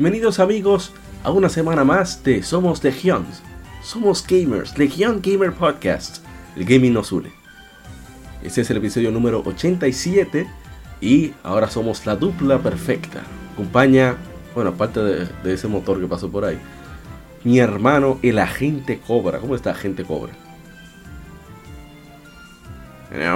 Bienvenidos 0.00 0.40
amigos 0.40 0.94
a 1.22 1.30
una 1.30 1.50
semana 1.50 1.84
más 1.84 2.24
de 2.24 2.42
Somos 2.42 2.82
Legión. 2.82 3.26
Somos 3.82 4.26
Gamers, 4.26 4.78
Legión 4.78 5.20
Gamer 5.22 5.52
Podcast. 5.52 6.24
El 6.56 6.64
gaming 6.64 6.94
nos 6.94 7.12
une. 7.12 7.30
Este 8.42 8.62
es 8.62 8.70
el 8.70 8.78
episodio 8.78 9.10
número 9.10 9.42
87 9.44 10.46
y 11.02 11.34
ahora 11.42 11.68
somos 11.68 12.06
la 12.06 12.16
dupla 12.16 12.58
perfecta. 12.58 13.20
Acompaña, 13.52 14.16
bueno, 14.54 14.70
aparte 14.70 15.00
de, 15.00 15.26
de 15.26 15.52
ese 15.52 15.68
motor 15.68 16.00
que 16.00 16.06
pasó 16.06 16.30
por 16.30 16.46
ahí, 16.46 16.58
mi 17.44 17.58
hermano 17.58 18.18
el 18.22 18.38
agente 18.38 19.00
Cobra. 19.06 19.38
¿Cómo 19.38 19.54
está 19.54 19.72
agente 19.72 20.04
Cobra? 20.04 20.32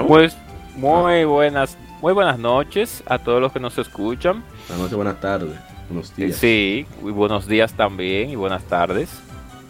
Pues 0.09 0.35
muy 0.77 1.27
buenas, 1.27 1.77
muy 2.01 2.15
buenas 2.15 2.39
noches 2.39 3.03
a 3.05 3.19
todos 3.19 3.43
los 3.43 3.53
que 3.53 3.61
nos 3.61 3.77
escuchan. 3.77 4.43
Buenas 4.67 4.79
noches, 4.79 4.97
buenas 4.97 5.21
tardes. 5.21 5.74
Buenos 5.89 6.15
días. 6.17 6.37
Sí, 6.37 6.87
y 7.03 7.11
buenos 7.11 7.47
días 7.47 7.75
también 7.75 8.31
y 8.31 8.37
buenas 8.37 8.65
tardes. 8.65 9.11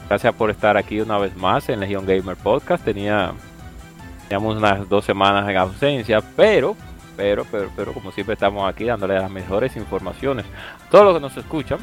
Gracias 0.09 0.35
por 0.35 0.51
estar 0.51 0.77
aquí 0.77 1.01
una 1.01 1.19
vez 1.19 1.37
más 1.37 1.69
en 1.69 1.81
Legion 1.81 2.07
Gamer 2.07 2.37
Podcast. 2.37 2.85
Tenía 2.85 3.33
teníamos 4.29 4.57
unas 4.57 4.89
dos 4.89 5.05
semanas 5.05 5.49
en 5.49 5.57
ausencia, 5.57 6.23
pero, 6.37 6.77
pero, 7.17 7.47
pero, 7.51 7.71
pero, 7.77 7.93
como 7.93 8.11
siempre 8.11 8.35
estamos 8.35 8.69
aquí 8.69 8.85
dándole 8.85 9.15
las 9.15 9.31
mejores 9.31 9.77
informaciones 9.77 10.45
a 10.45 10.91
todos 10.91 11.05
los 11.05 11.15
que 11.15 11.21
nos 11.21 11.37
escuchan. 11.37 11.79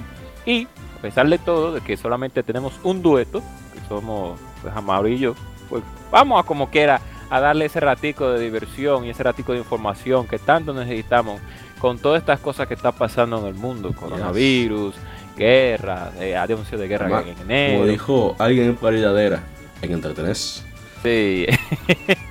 Y 0.46 0.68
a 0.98 1.02
pesar 1.02 1.28
de 1.28 1.38
todo, 1.38 1.74
de 1.74 1.82
que 1.82 1.98
solamente 1.98 2.44
tenemos 2.44 2.80
un 2.84 3.02
dueto, 3.02 3.42
que 3.74 3.88
somos 3.88 4.40
pues, 4.62 4.76
Amaro 4.76 5.08
y 5.08 5.20
yo, 5.20 5.36
pues 5.70 5.84
vamos 6.12 6.44
a 6.44 6.46
como 6.46 6.70
quiera 6.70 7.02
a 7.30 7.40
darle 7.40 7.66
ese 7.66 7.80
ratico 7.80 8.30
de 8.30 8.44
diversión 8.44 9.06
y 9.06 9.12
ese 9.12 9.24
ratico 9.24 9.54
de 9.54 9.60
información 9.60 10.28
que 10.28 10.38
tanto 10.38 10.74
necesitamos 10.74 11.40
con 11.82 11.98
todas 11.98 12.22
estas 12.22 12.40
cosas 12.40 12.68
que 12.68 12.76
está 12.76 12.92
pasando 12.92 13.40
en 13.40 13.48
el 13.48 13.56
mundo, 13.56 13.92
coronavirus, 13.94 14.94
guerra, 15.36 16.12
eh, 16.20 16.36
anuncio 16.38 16.78
de 16.78 16.88
guerra 16.88 17.08
Además, 17.08 17.26
en 17.26 17.42
enero. 17.42 17.80
Como 17.80 17.88
dijo 17.90 18.36
alguien 18.38 18.68
en 18.68 18.76
Paridadera, 18.76 19.42
en 19.82 19.92
entretenerse. 19.92 20.64
Sí. 21.02 21.48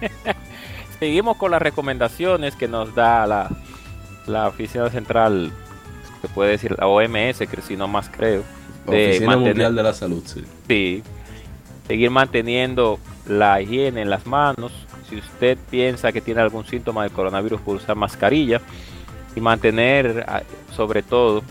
Seguimos 1.00 1.36
con 1.36 1.50
las 1.50 1.60
recomendaciones 1.60 2.54
que 2.54 2.68
nos 2.68 2.94
da 2.94 3.26
la, 3.26 3.50
la 4.28 4.46
oficina 4.46 4.88
central, 4.88 5.50
se 6.22 6.28
puede 6.28 6.52
decir 6.52 6.76
la 6.78 6.86
OMS, 6.86 7.38
que 7.38 7.60
si 7.66 7.76
no 7.76 7.88
más 7.88 8.08
creo. 8.08 8.44
Oficina 8.86 9.36
Mundial 9.36 9.74
de 9.74 9.82
la 9.82 9.92
Salud, 9.92 10.22
sí. 10.24 10.44
Sí. 10.68 11.02
Seguir 11.88 12.10
manteniendo 12.10 13.00
la 13.26 13.60
higiene 13.60 14.02
en 14.02 14.10
las 14.10 14.26
manos. 14.26 14.70
Si 15.08 15.16
usted 15.16 15.58
piensa 15.70 16.12
que 16.12 16.20
tiene 16.20 16.40
algún 16.40 16.64
síntoma 16.64 17.02
de 17.02 17.10
coronavirus, 17.10 17.60
puede 17.62 17.78
usar 17.78 17.96
mascarilla 17.96 18.60
y 19.40 19.42
mantener 19.42 20.24
ah, 20.28 20.42
sobre 20.76 21.02
todo 21.02 21.42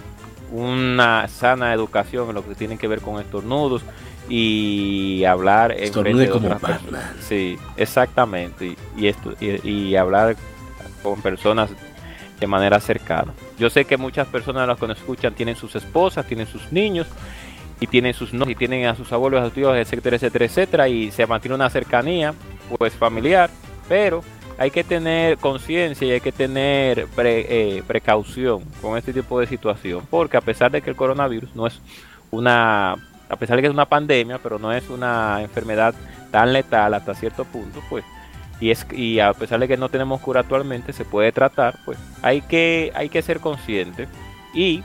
una 0.51 1.27
sana 1.27 1.73
educación 1.73 2.29
en 2.29 2.35
lo 2.35 2.47
que 2.47 2.53
tiene 2.53 2.77
que 2.77 2.87
ver 2.87 3.01
con 3.01 3.19
estornudos 3.19 3.81
y 4.29 5.23
hablar 5.25 5.71
en 5.71 5.91
frente 5.91 6.21
de 6.21 6.29
como 6.29 6.47
otras 6.47 6.61
Batman. 6.61 6.79
personas. 6.81 7.15
Sí, 7.27 7.57
exactamente. 7.77 8.65
Y, 8.67 8.77
y 8.97 9.07
esto, 9.07 9.33
y, 9.39 9.67
y 9.67 9.95
hablar 9.95 10.35
con 11.01 11.21
personas 11.21 11.71
de 12.39 12.47
manera 12.47 12.79
cercana. 12.79 13.33
Yo 13.57 13.69
sé 13.69 13.85
que 13.85 13.97
muchas 13.97 14.27
personas 14.27 14.67
las 14.67 14.79
que 14.79 14.87
nos 14.87 14.97
escuchan 14.99 15.33
tienen 15.33 15.55
sus 15.55 15.75
esposas, 15.75 16.25
tienen 16.27 16.45
sus 16.47 16.71
niños 16.71 17.07
y 17.79 17.87
tienen 17.87 18.13
sus 18.13 18.33
no, 18.33 18.49
y 18.49 18.55
tienen 18.55 18.85
a 18.85 18.95
sus 18.95 19.11
abuelos, 19.11 19.41
a 19.41 19.45
sus 19.45 19.53
tíos, 19.53 19.75
etcétera, 19.75 20.15
etcétera, 20.15 20.45
etcétera, 20.45 20.89
y 20.89 21.11
se 21.11 21.25
mantiene 21.25 21.55
una 21.55 21.69
cercanía 21.69 22.33
pues 22.77 22.93
familiar, 22.93 23.49
pero 23.87 24.23
hay 24.59 24.71
que 24.71 24.83
tener 24.83 25.37
conciencia 25.37 26.05
y 26.05 26.11
hay 26.11 26.19
que 26.19 26.33
tener 26.33 27.07
pre- 27.07 27.77
eh, 27.77 27.83
precaución 27.87 28.63
con 28.81 28.97
este 28.97 29.13
tipo 29.13 29.39
de 29.39 29.47
situación, 29.47 30.05
porque 30.09 30.35
a 30.35 30.41
pesar 30.41 30.69
de 30.69 30.81
que 30.81 30.89
el 30.89 30.97
coronavirus 30.97 31.55
no 31.55 31.65
es 31.65 31.79
una, 32.29 32.91
a 32.93 33.35
pesar 33.39 33.55
de 33.55 33.61
que 33.61 33.67
es 33.69 33.73
una 33.73 33.85
pandemia, 33.87 34.37
pero 34.37 34.59
no 34.59 34.73
es 34.73 34.89
una 34.89 35.41
enfermedad 35.41 35.95
tan 36.29 36.51
letal 36.51 36.93
hasta 36.93 37.15
cierto 37.15 37.45
punto, 37.45 37.81
pues, 37.89 38.03
y 38.59 38.71
es 38.71 38.85
y 38.91 39.21
a 39.21 39.31
pesar 39.31 39.61
de 39.61 39.67
que 39.69 39.77
no 39.77 39.87
tenemos 39.87 40.19
cura 40.19 40.41
actualmente, 40.41 40.91
se 40.91 41.05
puede 41.05 41.31
tratar, 41.31 41.79
pues, 41.85 41.97
hay 42.21 42.41
que 42.41 42.91
hay 42.93 43.07
que 43.07 43.21
ser 43.21 43.39
consciente 43.39 44.09
y 44.53 44.83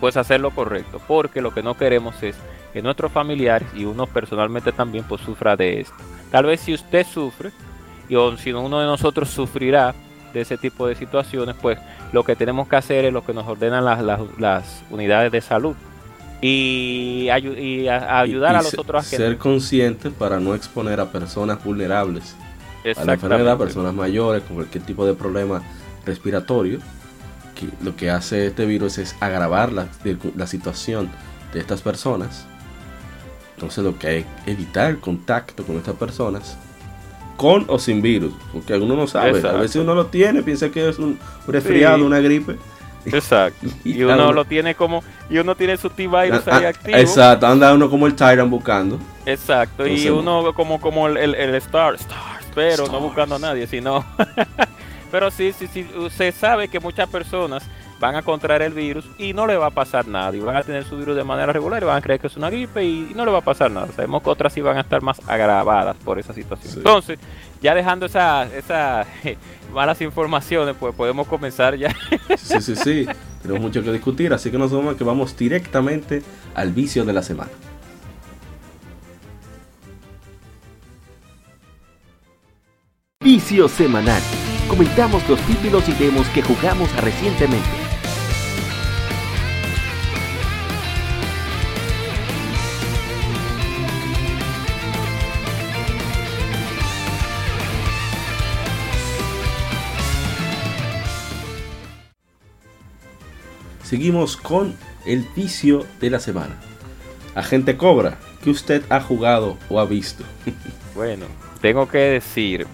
pues 0.00 0.16
hacer 0.16 0.40
lo 0.40 0.50
correcto, 0.50 1.00
porque 1.06 1.42
lo 1.42 1.52
que 1.52 1.62
no 1.62 1.76
queremos 1.76 2.22
es 2.22 2.34
que 2.72 2.80
nuestros 2.80 3.12
familiares 3.12 3.68
y 3.74 3.84
uno 3.84 4.06
personalmente 4.06 4.72
también 4.72 5.04
pues 5.04 5.20
sufra 5.20 5.54
de 5.54 5.82
esto. 5.82 5.94
Tal 6.30 6.46
vez 6.46 6.60
si 6.60 6.72
usted 6.74 7.06
sufre 7.06 7.52
y 8.08 8.14
o 8.16 8.36
si 8.36 8.52
uno 8.52 8.80
de 8.80 8.86
nosotros 8.86 9.30
sufrirá 9.30 9.94
de 10.32 10.40
ese 10.40 10.56
tipo 10.58 10.86
de 10.86 10.94
situaciones, 10.96 11.54
pues 11.60 11.78
lo 12.12 12.24
que 12.24 12.34
tenemos 12.36 12.68
que 12.68 12.76
hacer 12.76 13.04
es 13.04 13.12
lo 13.12 13.24
que 13.24 13.32
nos 13.32 13.46
ordenan 13.46 13.84
las, 13.84 14.02
las, 14.02 14.20
las 14.38 14.82
unidades 14.90 15.30
de 15.32 15.40
salud 15.40 15.74
y, 16.40 17.26
ayu- 17.30 17.56
y 17.58 17.88
a- 17.88 17.98
a 18.16 18.20
ayudar 18.20 18.52
Y- 18.52 18.54
y 18.56 18.58
a 18.58 18.62
los 18.62 18.78
otros 18.78 19.06
a 19.06 19.10
que 19.10 19.16
Ser 19.16 19.38
consciente 19.38 20.10
para 20.10 20.40
no 20.40 20.54
exponer 20.54 21.00
a 21.00 21.10
personas 21.10 21.62
vulnerables 21.64 22.34
a 22.84 23.04
la 23.04 23.14
enfermedad, 23.14 23.56
personas 23.58 23.94
mayores 23.94 24.42
con 24.42 24.56
cualquier 24.56 24.84
tipo 24.84 25.06
de 25.06 25.14
problema 25.14 25.62
respiratorio. 26.04 26.80
Que 27.54 27.68
lo 27.82 27.94
que 27.96 28.10
hace 28.10 28.48
este 28.48 28.66
virus 28.66 28.98
es 28.98 29.16
agravar 29.20 29.72
la, 29.72 29.86
la 30.36 30.46
situación 30.46 31.08
de 31.54 31.60
estas 31.60 31.80
personas. 31.82 32.46
Entonces 33.54 33.84
lo 33.84 33.96
que 33.98 34.06
hay 34.08 34.26
que 34.44 34.50
evitar 34.50 34.90
el 34.90 34.98
contacto 34.98 35.64
con 35.64 35.76
estas 35.76 35.94
personas 35.94 36.58
con 37.36 37.64
o 37.68 37.78
sin 37.78 38.00
virus, 38.02 38.32
porque 38.52 38.72
alguno 38.72 38.96
no 38.96 39.06
sabe. 39.06 39.30
Exacto. 39.30 39.56
A 39.56 39.60
veces 39.60 39.76
uno 39.76 39.94
lo 39.94 40.06
tiene, 40.06 40.42
piensa 40.42 40.70
que 40.70 40.88
es 40.88 40.98
un 40.98 41.18
resfriado, 41.46 41.96
Sí. 41.98 42.02
una 42.02 42.20
gripe. 42.20 42.56
Exacto. 43.06 43.66
Y 43.84 43.98
Y 43.98 44.02
uno 44.04 44.32
lo 44.32 44.44
tiene 44.44 44.74
como 44.74 45.02
y 45.28 45.38
uno 45.38 45.54
tiene 45.54 45.76
su 45.76 45.90
T-virus 45.90 46.46
Ah, 46.46 46.56
ahí 46.56 46.64
ah, 46.64 46.68
activo. 46.68 46.96
Exacto, 46.96 47.46
anda 47.46 47.72
uno 47.74 47.90
como 47.90 48.06
el 48.06 48.14
Tyrant 48.14 48.50
buscando. 48.50 48.98
Exacto, 49.26 49.86
y 49.86 50.08
uno 50.08 50.52
como 50.54 50.80
como 50.80 51.08
el, 51.08 51.16
el, 51.16 51.34
el 51.34 51.54
Star, 51.56 51.94
Stars, 51.94 52.46
pero 52.54 52.86
no 52.88 53.00
buscando 53.00 53.36
a 53.36 53.38
nadie, 53.38 53.66
sino... 53.66 54.04
pero 55.10 55.30
sí, 55.30 55.52
sí, 55.56 55.68
sí, 55.72 55.86
usted 55.96 56.34
sabe 56.34 56.68
que 56.68 56.80
muchas 56.80 57.08
personas 57.08 57.62
van 58.04 58.16
a 58.16 58.22
contraer 58.22 58.60
el 58.60 58.74
virus 58.74 59.06
y 59.16 59.32
no 59.32 59.46
le 59.46 59.56
va 59.56 59.68
a 59.68 59.70
pasar 59.70 60.06
nada, 60.06 60.36
y 60.36 60.40
van 60.40 60.56
a 60.56 60.62
tener 60.62 60.84
su 60.84 60.98
virus 60.98 61.16
de 61.16 61.24
manera 61.24 61.50
regular 61.50 61.82
y 61.82 61.86
van 61.86 61.96
a 61.96 62.02
creer 62.02 62.20
que 62.20 62.26
es 62.26 62.36
una 62.36 62.50
gripe 62.50 62.84
y, 62.84 63.12
no 63.14 63.24
le 63.24 63.32
va 63.32 63.38
a 63.38 63.40
pasar 63.40 63.70
nada. 63.70 63.86
Sabemos 63.96 64.22
que 64.22 64.28
otras 64.28 64.52
sí 64.52 64.60
van 64.60 64.76
a 64.76 64.82
estar 64.82 65.00
más 65.00 65.22
agravadas 65.26 65.96
por 66.04 66.18
esa 66.18 66.34
situación. 66.34 66.70
Sí. 66.70 66.78
Entonces, 66.80 67.18
ya 67.62 67.74
dejando 67.74 68.04
esas 68.04 68.52
esa, 68.52 69.06
malas 69.72 70.02
informaciones, 70.02 70.76
pues 70.78 70.94
podemos 70.94 71.26
comenzar 71.26 71.76
ya. 71.76 71.96
Sí, 72.36 72.60
sí, 72.60 72.76
sí. 72.76 73.06
Tenemos 73.40 73.62
mucho 73.62 73.82
que 73.82 73.90
discutir, 73.90 74.34
así 74.34 74.50
que 74.50 74.58
nos 74.58 74.70
vamos 74.70 74.96
que 74.96 75.04
vamos 75.04 75.34
directamente 75.34 76.22
al 76.54 76.72
vicio 76.72 77.06
de 77.06 77.12
la 77.14 77.22
semana. 77.22 77.50
Vicio 83.22 83.66
semanal. 83.66 84.20
Comentamos 84.68 85.26
los 85.26 85.40
títulos 85.40 85.88
y 85.88 85.92
demos 85.92 86.26
que 86.28 86.42
jugamos 86.42 86.94
recientemente. 86.96 87.83
Seguimos 103.84 104.38
con 104.38 104.74
el 105.04 105.28
vicio 105.36 105.86
de 106.00 106.08
la 106.08 106.18
semana. 106.18 106.56
Agente 107.34 107.76
Cobra, 107.76 108.18
¿qué 108.42 108.50
usted 108.50 108.82
ha 108.88 109.00
jugado 109.00 109.58
o 109.68 109.78
ha 109.78 109.84
visto? 109.84 110.24
Bueno, 110.94 111.26
tengo 111.60 111.88
que 111.88 111.98
decir 111.98 112.68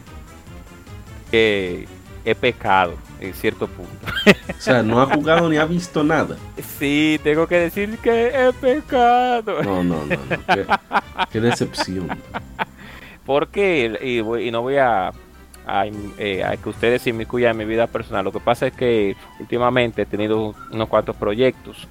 que 1.31 1.89
he 2.27 2.35
pecado 2.35 2.97
en 3.19 3.33
cierto 3.33 3.67
punto. 3.67 3.91
O 4.51 4.63
sea, 4.63 4.83
no 4.83 5.01
ha 5.01 5.07
jugado 5.07 5.49
ni 5.49 5.57
ha 5.57 5.65
visto 5.65 6.05
nada. 6.05 6.37
Sí, 6.79 7.19
tengo 7.25 7.47
que 7.47 7.55
decir 7.55 7.97
que 7.97 8.27
he 8.29 8.53
pecado. 8.53 9.63
No, 9.63 9.83
no, 9.83 10.05
no, 10.05 10.17
no. 10.17 10.55
Qué, 10.55 10.67
qué 11.33 11.41
decepción. 11.41 12.11
Porque, 13.25 13.99
y, 14.03 14.19
y 14.19 14.51
no 14.51 14.61
voy 14.61 14.77
a, 14.77 15.13
a, 15.67 15.87
eh, 16.19 16.45
a 16.45 16.57
que 16.57 16.69
ustedes 16.69 17.07
inmiscuyan 17.07 17.53
en 17.53 17.59
mi 17.59 17.65
vida 17.65 17.87
personal. 17.87 18.25
Lo 18.25 18.33
que 18.33 18.41
pasa 18.41 18.67
es 18.67 18.73
que 18.73 19.17
últimamente 19.39 20.03
he 20.03 20.07
tenido 20.07 20.55
unos 20.71 20.89
cuantos 20.89 21.17
proyectos 21.17 21.89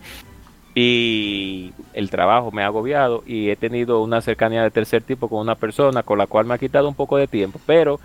y 0.75 1.73
el 1.93 2.09
trabajo 2.09 2.51
me 2.51 2.63
ha 2.63 2.67
agobiado 2.67 3.23
y 3.25 3.49
he 3.49 3.55
tenido 3.55 4.01
una 4.01 4.21
cercanía 4.21 4.63
de 4.63 4.71
tercer 4.71 5.01
tipo 5.01 5.27
con 5.27 5.39
una 5.39 5.55
persona 5.55 6.03
con 6.03 6.17
la 6.17 6.27
cual 6.27 6.45
me 6.45 6.53
ha 6.53 6.57
quitado 6.57 6.87
un 6.87 6.95
poco 6.95 7.17
de 7.17 7.27
tiempo, 7.27 7.59
pero 7.65 7.99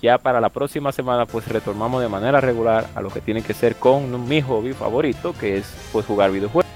ya 0.00 0.18
para 0.18 0.40
la 0.40 0.48
próxima 0.48 0.92
semana 0.92 1.26
pues 1.26 1.48
retomamos 1.48 2.02
de 2.02 2.08
manera 2.08 2.40
regular 2.40 2.88
a 2.94 3.00
lo 3.00 3.10
que 3.10 3.20
tiene 3.20 3.42
que 3.42 3.54
ser 3.54 3.76
con 3.76 4.28
mi 4.28 4.42
hobby 4.42 4.72
favorito, 4.72 5.32
que 5.32 5.58
es 5.58 5.74
pues 5.92 6.04
jugar 6.06 6.30
videojuegos. 6.30 6.70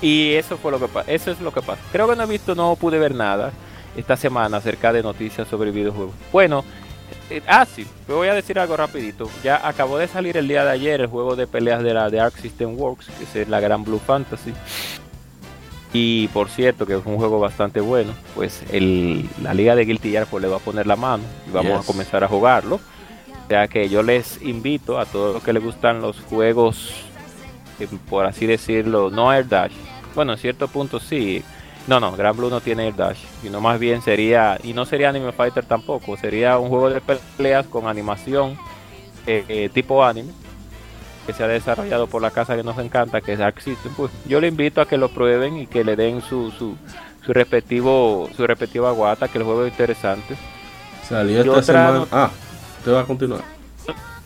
Y 0.00 0.32
eso 0.32 0.56
fue 0.56 0.72
lo 0.72 0.80
que 0.80 0.88
eso 1.06 1.30
es 1.30 1.40
lo 1.40 1.52
que 1.52 1.62
pasa. 1.62 1.80
Creo 1.92 2.08
que 2.08 2.16
no 2.16 2.24
he 2.24 2.26
visto, 2.26 2.54
no 2.54 2.74
pude 2.74 2.98
ver 2.98 3.14
nada 3.14 3.52
esta 3.96 4.16
semana 4.16 4.56
acerca 4.56 4.92
de 4.92 5.02
noticias 5.02 5.46
sobre 5.46 5.70
videojuegos. 5.70 6.14
Bueno, 6.32 6.64
ah 7.46 7.66
sí, 7.66 7.86
voy 8.08 8.28
a 8.28 8.34
decir 8.34 8.58
algo 8.58 8.76
rapidito. 8.76 9.30
Ya 9.42 9.66
acabó 9.66 9.98
de 9.98 10.08
salir 10.08 10.36
el 10.36 10.48
día 10.48 10.64
de 10.64 10.70
ayer 10.70 11.00
el 11.00 11.06
juego 11.06 11.36
de 11.36 11.46
peleas 11.46 11.82
de 11.82 11.94
la 11.94 12.10
de 12.10 12.20
Arc 12.20 12.36
System 12.36 12.78
Works, 12.78 13.08
que 13.32 13.42
es 13.42 13.48
la 13.48 13.60
gran 13.60 13.84
Blue 13.84 14.00
Fantasy. 14.04 14.52
Y 15.92 16.28
por 16.28 16.48
cierto, 16.48 16.86
que 16.86 16.94
es 16.94 17.02
un 17.04 17.16
juego 17.16 17.38
bastante 17.38 17.80
bueno, 17.80 18.12
pues 18.34 18.62
el, 18.72 19.28
la 19.42 19.52
liga 19.52 19.74
de 19.76 19.84
Guilty 19.84 20.10
Gear 20.10 20.26
pues 20.26 20.42
le 20.42 20.48
va 20.48 20.56
a 20.56 20.60
poner 20.60 20.86
la 20.86 20.96
mano 20.96 21.22
y 21.46 21.50
vamos 21.50 21.84
a 21.84 21.86
comenzar 21.86 22.24
a 22.24 22.28
jugarlo. 22.28 22.76
O 22.76 23.48
sea 23.48 23.68
que 23.68 23.88
yo 23.88 24.02
les 24.02 24.40
invito 24.42 24.98
a 24.98 25.04
todos 25.04 25.34
los 25.34 25.42
que 25.42 25.52
les 25.52 25.62
gustan 25.62 26.00
los 26.00 26.18
juegos, 26.20 26.94
eh, 27.78 27.88
por 28.08 28.24
así 28.24 28.46
decirlo, 28.46 29.10
no 29.10 29.32
Air 29.32 29.46
Dash. 29.48 29.72
Bueno, 30.14 30.32
en 30.32 30.38
cierto 30.38 30.68
punto 30.68 30.98
sí. 30.98 31.42
No, 31.86 31.98
no, 31.98 32.12
Gran 32.12 32.36
Blue 32.36 32.48
no 32.48 32.60
tiene 32.60 32.86
Air 32.86 32.96
Dash, 32.96 33.18
sino 33.40 33.60
más 33.60 33.78
bien 33.80 34.02
sería, 34.02 34.58
y 34.62 34.72
no 34.72 34.84
sería 34.84 35.08
Anime 35.08 35.32
Fighter 35.32 35.64
tampoco, 35.64 36.16
sería 36.16 36.58
un 36.58 36.68
juego 36.68 36.90
de 36.90 37.00
peleas 37.36 37.66
con 37.66 37.88
animación 37.88 38.56
eh, 39.26 39.44
eh, 39.48 39.70
tipo 39.72 40.04
anime 40.04 40.32
que 41.26 41.32
se 41.32 41.44
ha 41.44 41.48
desarrollado 41.48 42.08
por 42.08 42.20
la 42.20 42.30
casa 42.30 42.56
que 42.56 42.64
nos 42.64 42.78
encanta, 42.78 43.20
que 43.20 43.32
es 43.32 43.40
Arc 43.40 43.60
System, 43.60 43.92
pues 43.96 44.10
yo 44.26 44.40
le 44.40 44.48
invito 44.48 44.80
a 44.80 44.86
que 44.86 44.96
lo 44.96 45.08
prueben 45.08 45.56
y 45.56 45.66
que 45.66 45.84
le 45.84 45.94
den 45.94 46.20
su, 46.20 46.50
su, 46.50 46.76
su 47.24 47.32
respectivo 47.32 48.28
su 48.36 48.46
respectiva 48.46 48.90
guata, 48.90 49.28
que 49.28 49.38
el 49.38 49.44
juego 49.44 49.64
es 49.64 49.72
interesante. 49.72 50.36
Salió 51.08 51.40
esta 51.40 51.62
semana. 51.62 52.06
ah, 52.10 52.30
te 52.84 52.90
va 52.90 53.02
a 53.02 53.04
continuar. 53.04 53.42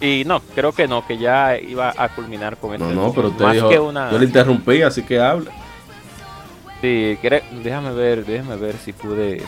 Y 0.01 0.25
no, 0.27 0.41
creo 0.55 0.73
que 0.73 0.87
no, 0.87 1.07
que 1.07 1.17
ya 1.17 1.59
iba 1.59 1.93
a 1.97 2.09
culminar 2.11 2.57
con 2.59 2.75
esto. 2.75 2.87
No, 2.87 3.07
no, 3.09 3.13
pero 3.13 3.29
usted 3.29 3.53
dijo, 3.53 3.71
yo 3.71 4.19
le 4.19 4.25
interrumpí, 4.25 4.83
así 4.83 5.03
que 5.03 5.19
habla. 5.19 5.51
Sí, 6.81 7.19
déjame 7.63 7.93
ver, 7.93 8.25
déjame 8.25 8.57
ver 8.57 8.77
si 8.77 8.93
pude. 8.93 9.43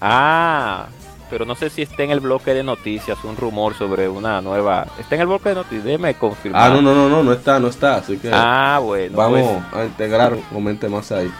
Ah, 0.00 0.86
pero 1.30 1.44
no 1.44 1.54
sé 1.54 1.70
si 1.70 1.82
está 1.82 2.02
en 2.02 2.10
el 2.10 2.20
bloque 2.20 2.52
de 2.52 2.62
noticias 2.62 3.22
un 3.24 3.36
rumor 3.36 3.74
sobre 3.74 4.08
una 4.08 4.40
nueva. 4.40 4.86
¿Está 4.98 5.14
en 5.14 5.22
el 5.22 5.26
bloque 5.28 5.50
de 5.50 5.54
noticias? 5.54 5.84
Déjeme 5.84 6.14
confirmar. 6.14 6.70
Ah, 6.70 6.74
no, 6.74 6.82
no, 6.82 6.94
no, 6.94 7.08
no, 7.08 7.22
no 7.22 7.32
está, 7.32 7.58
no 7.60 7.68
está. 7.68 7.96
Así 7.96 8.18
que. 8.18 8.30
Ah, 8.32 8.80
bueno. 8.82 9.16
Vamos 9.16 9.62
pues. 9.70 9.82
a 9.82 9.86
integrar, 9.86 10.36
comente 10.52 10.88
más 10.88 11.10
ahí. 11.12 11.30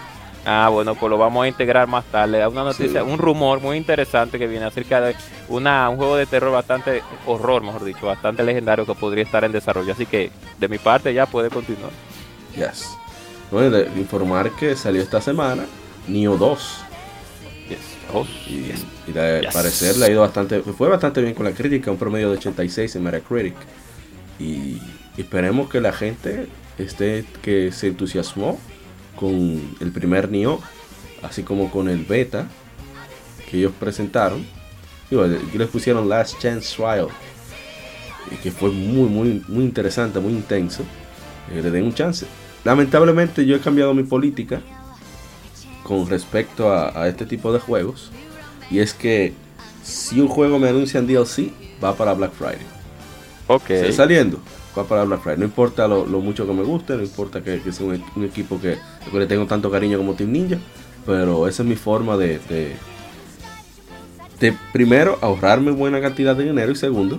Ah, 0.46 0.70
bueno, 0.70 0.94
pues 0.94 1.10
lo 1.10 1.18
vamos 1.18 1.44
a 1.44 1.48
integrar 1.48 1.86
más 1.86 2.04
tarde. 2.06 2.46
Una 2.46 2.64
noticia, 2.64 3.04
un 3.04 3.18
rumor 3.18 3.60
muy 3.60 3.76
interesante 3.76 4.38
que 4.38 4.46
viene 4.46 4.64
acerca 4.64 5.00
de 5.00 5.14
una, 5.48 5.88
un 5.90 5.96
juego 5.96 6.16
de 6.16 6.26
terror 6.26 6.50
bastante, 6.50 7.02
horror, 7.26 7.62
mejor 7.62 7.84
dicho, 7.84 8.06
bastante 8.06 8.42
legendario 8.42 8.86
que 8.86 8.94
podría 8.94 9.24
estar 9.24 9.44
en 9.44 9.52
desarrollo. 9.52 9.92
Así 9.92 10.06
que 10.06 10.30
de 10.58 10.68
mi 10.68 10.78
parte 10.78 11.12
ya 11.12 11.26
puede 11.26 11.50
continuar. 11.50 11.90
Yes. 12.56 12.88
Bueno, 13.50 13.70
de 13.70 13.90
informar 13.98 14.50
que 14.52 14.76
salió 14.76 15.02
esta 15.02 15.20
semana 15.20 15.64
Neo 16.06 16.36
2 16.36 16.84
y, 18.48 19.12
de 19.12 19.48
parecer 19.52 19.96
le 19.96 20.06
ha 20.06 20.10
ido 20.10 20.20
bastante, 20.20 20.60
fue 20.60 20.88
bastante 20.88 21.22
bien 21.22 21.34
con 21.34 21.44
la 21.46 21.52
crítica, 21.52 21.90
un 21.90 21.96
promedio 21.96 22.30
de 22.30 22.38
86 22.38 22.96
en 22.96 23.02
Metacritic. 23.02 23.54
Y, 24.38 24.78
esperemos 25.16 25.68
que 25.68 25.80
la 25.80 25.92
gente 25.92 26.46
esté, 26.78 27.24
que 27.42 27.72
se 27.72 27.88
entusiasmó 27.88 28.58
con 29.16 29.76
el 29.80 29.92
primer 29.92 30.30
Nioh, 30.30 30.60
así 31.22 31.42
como 31.42 31.70
con 31.70 31.88
el 31.88 32.04
beta 32.04 32.46
que 33.50 33.58
ellos 33.58 33.72
presentaron. 33.78 34.46
Y 35.10 35.58
les 35.58 35.68
pusieron 35.68 36.08
Last 36.08 36.40
Chance 36.40 36.76
Trial, 36.76 37.08
y 38.30 38.36
que 38.36 38.50
fue 38.52 38.70
muy, 38.70 39.08
muy, 39.08 39.44
muy 39.48 39.64
interesante, 39.64 40.20
muy 40.20 40.32
intenso. 40.32 40.84
Eh, 41.52 41.60
le 41.60 41.70
den 41.70 41.84
un 41.84 41.94
chance. 41.94 42.26
Lamentablemente 42.64 43.46
yo 43.46 43.56
he 43.56 43.60
cambiado 43.60 43.94
mi 43.94 44.02
política 44.02 44.60
con 45.82 46.08
respecto 46.08 46.72
a, 46.72 47.08
este 47.08 47.26
tipo 47.26 47.52
de 47.52 47.58
juegos. 47.58 48.10
Y 48.70 48.78
es 48.78 48.94
que 48.94 49.32
si 49.82 50.20
un 50.20 50.28
juego 50.28 50.58
me 50.58 50.68
anuncia 50.68 51.00
en 51.00 51.06
DLC, 51.06 51.50
va 51.82 51.96
para 51.96 52.14
Black 52.14 52.32
Friday. 52.32 52.64
Ok. 53.48 53.70
Está 53.70 53.92
saliendo, 53.92 54.38
va 54.78 54.84
para 54.84 55.02
Black 55.04 55.20
Friday. 55.22 55.38
No 55.38 55.46
importa 55.46 55.88
lo, 55.88 56.04
mucho 56.20 56.46
que 56.46 56.52
me 56.52 56.62
guste, 56.62 56.96
no 56.96 57.02
importa 57.02 57.42
que, 57.42 57.60
sea 57.72 57.86
un, 57.86 58.24
equipo 58.24 58.60
que, 58.60 58.78
le 59.12 59.26
tengo 59.26 59.46
tanto 59.46 59.68
cariño 59.70 59.98
como 59.98 60.14
Team 60.14 60.30
Ninja. 60.30 60.58
Pero 61.06 61.48
esa 61.48 61.62
es 61.62 61.68
mi 61.68 61.76
forma 61.76 62.16
de, 62.16 62.38
de, 64.38 64.54
primero, 64.72 65.18
ahorrarme 65.22 65.72
buena 65.72 66.00
cantidad 66.00 66.36
de 66.36 66.44
dinero 66.44 66.70
y 66.70 66.76
segundo, 66.76 67.18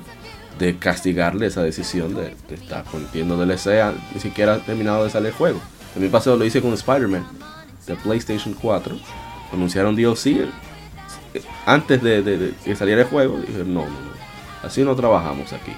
de 0.61 0.77
castigarle 0.77 1.47
esa 1.47 1.63
decisión 1.63 2.13
de, 2.13 2.35
estar 2.53 2.83
poniendo 2.83 3.35
DLC 3.35 3.93
ni 4.13 4.21
siquiera 4.21 4.59
terminado 4.59 5.03
de 5.03 5.09
salir 5.09 5.29
el 5.29 5.33
juego. 5.33 5.59
Mi 5.95 6.07
pasado 6.07 6.37
lo 6.37 6.45
hice 6.45 6.61
con 6.61 6.71
Spider-Man 6.73 7.27
de 7.87 7.95
PlayStation 7.95 8.53
4 8.53 8.95
anunciaron 9.51 9.95
DLC 9.95 10.47
antes 11.65 12.01
de, 12.03 12.53
que 12.63 12.75
saliera 12.75 13.01
el 13.01 13.07
juego. 13.07 13.39
Dije, 13.39 13.59
no, 13.59 13.81
no, 13.81 13.89
no, 13.89 14.11
así 14.63 14.83
no 14.83 14.95
trabajamos 14.95 15.51
aquí. 15.51 15.73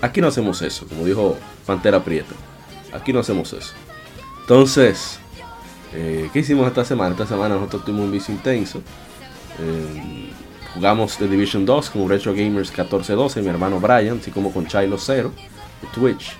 aquí 0.00 0.20
no 0.20 0.28
hacemos 0.28 0.62
eso, 0.62 0.86
como 0.88 1.04
dijo 1.04 1.36
Pantera 1.66 2.02
Prieta. 2.02 2.34
Aquí 2.92 3.12
no 3.12 3.20
hacemos 3.20 3.52
eso. 3.52 3.74
Entonces, 4.40 5.18
eh, 5.92 6.30
¿qué 6.32 6.38
hicimos 6.38 6.66
esta 6.66 6.84
semana? 6.84 7.10
Esta 7.10 7.26
semana 7.26 7.56
nosotros 7.56 7.84
tuvimos 7.84 8.06
un 8.06 8.12
vicio 8.12 8.34
intenso. 8.34 8.80
Eh, 9.60 10.23
jugamos 10.74 11.16
The 11.16 11.28
Division 11.28 11.64
2 11.64 11.90
con 11.90 12.08
Retro 12.08 12.32
Gamers 12.32 12.68
1412, 12.70 13.42
mi 13.42 13.48
hermano 13.48 13.80
Brian, 13.80 14.18
así 14.20 14.30
como 14.30 14.52
con 14.52 14.66
Chilo 14.66 14.98
Zero 14.98 15.32
de 15.80 15.88
Twitch 15.88 16.36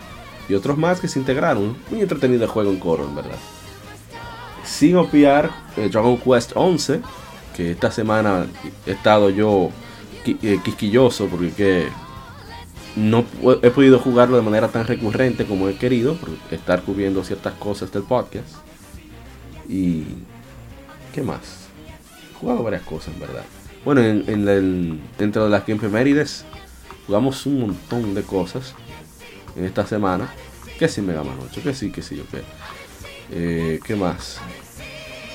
y 0.48 0.54
otros 0.54 0.76
más 0.76 1.00
que 1.00 1.08
se 1.08 1.18
integraron. 1.18 1.76
Muy 1.90 2.00
entretenido 2.00 2.44
el 2.44 2.50
juego 2.50 2.70
en 2.70 2.78
coro, 2.78 3.04
en 3.04 3.14
verdad 3.14 3.38
sin 4.64 4.96
opiar 4.96 5.50
eh, 5.76 5.88
Dragon 5.90 6.18
Quest 6.18 6.52
11, 6.54 7.00
que 7.56 7.72
esta 7.72 7.90
semana 7.90 8.46
he 8.86 8.92
estado 8.92 9.30
yo 9.30 9.70
eh, 10.26 10.58
quisquilloso 10.64 11.26
porque 11.26 11.88
no 12.96 13.24
he 13.62 13.70
podido 13.70 13.98
jugarlo 13.98 14.36
de 14.36 14.42
manera 14.42 14.68
tan 14.68 14.86
recurrente 14.86 15.46
como 15.46 15.68
he 15.68 15.76
querido, 15.76 16.16
por 16.16 16.30
estar 16.50 16.82
cubriendo 16.82 17.22
ciertas 17.24 17.54
cosas 17.54 17.92
del 17.92 18.04
podcast. 18.04 18.48
Y. 19.68 20.04
¿Qué 21.12 21.22
más? 21.22 21.68
He 22.32 22.34
jugado 22.38 22.62
varias 22.62 22.82
cosas, 22.82 23.14
en 23.14 23.20
verdad. 23.20 23.44
Bueno, 23.84 24.00
en, 24.00 24.48
el, 24.48 24.98
dentro 25.18 25.44
de 25.44 25.50
las 25.50 25.66
Game 25.66 25.88
Mérides 25.88 26.44
jugamos 27.06 27.44
un 27.46 27.60
montón 27.60 28.14
de 28.14 28.22
cosas 28.22 28.74
en 29.56 29.64
esta 29.64 29.86
semana. 29.86 30.32
Que 30.78 30.88
sí 30.88 31.02
Mega 31.02 31.22
Man 31.22 31.36
8, 31.50 31.60
que 31.62 31.74
sí, 31.74 31.90
que 31.90 32.02
sí, 32.02 32.16
yo 32.16 32.24
que. 32.30 32.42
Eh, 33.30 33.80
¿Qué 33.84 33.94
más? 33.94 34.38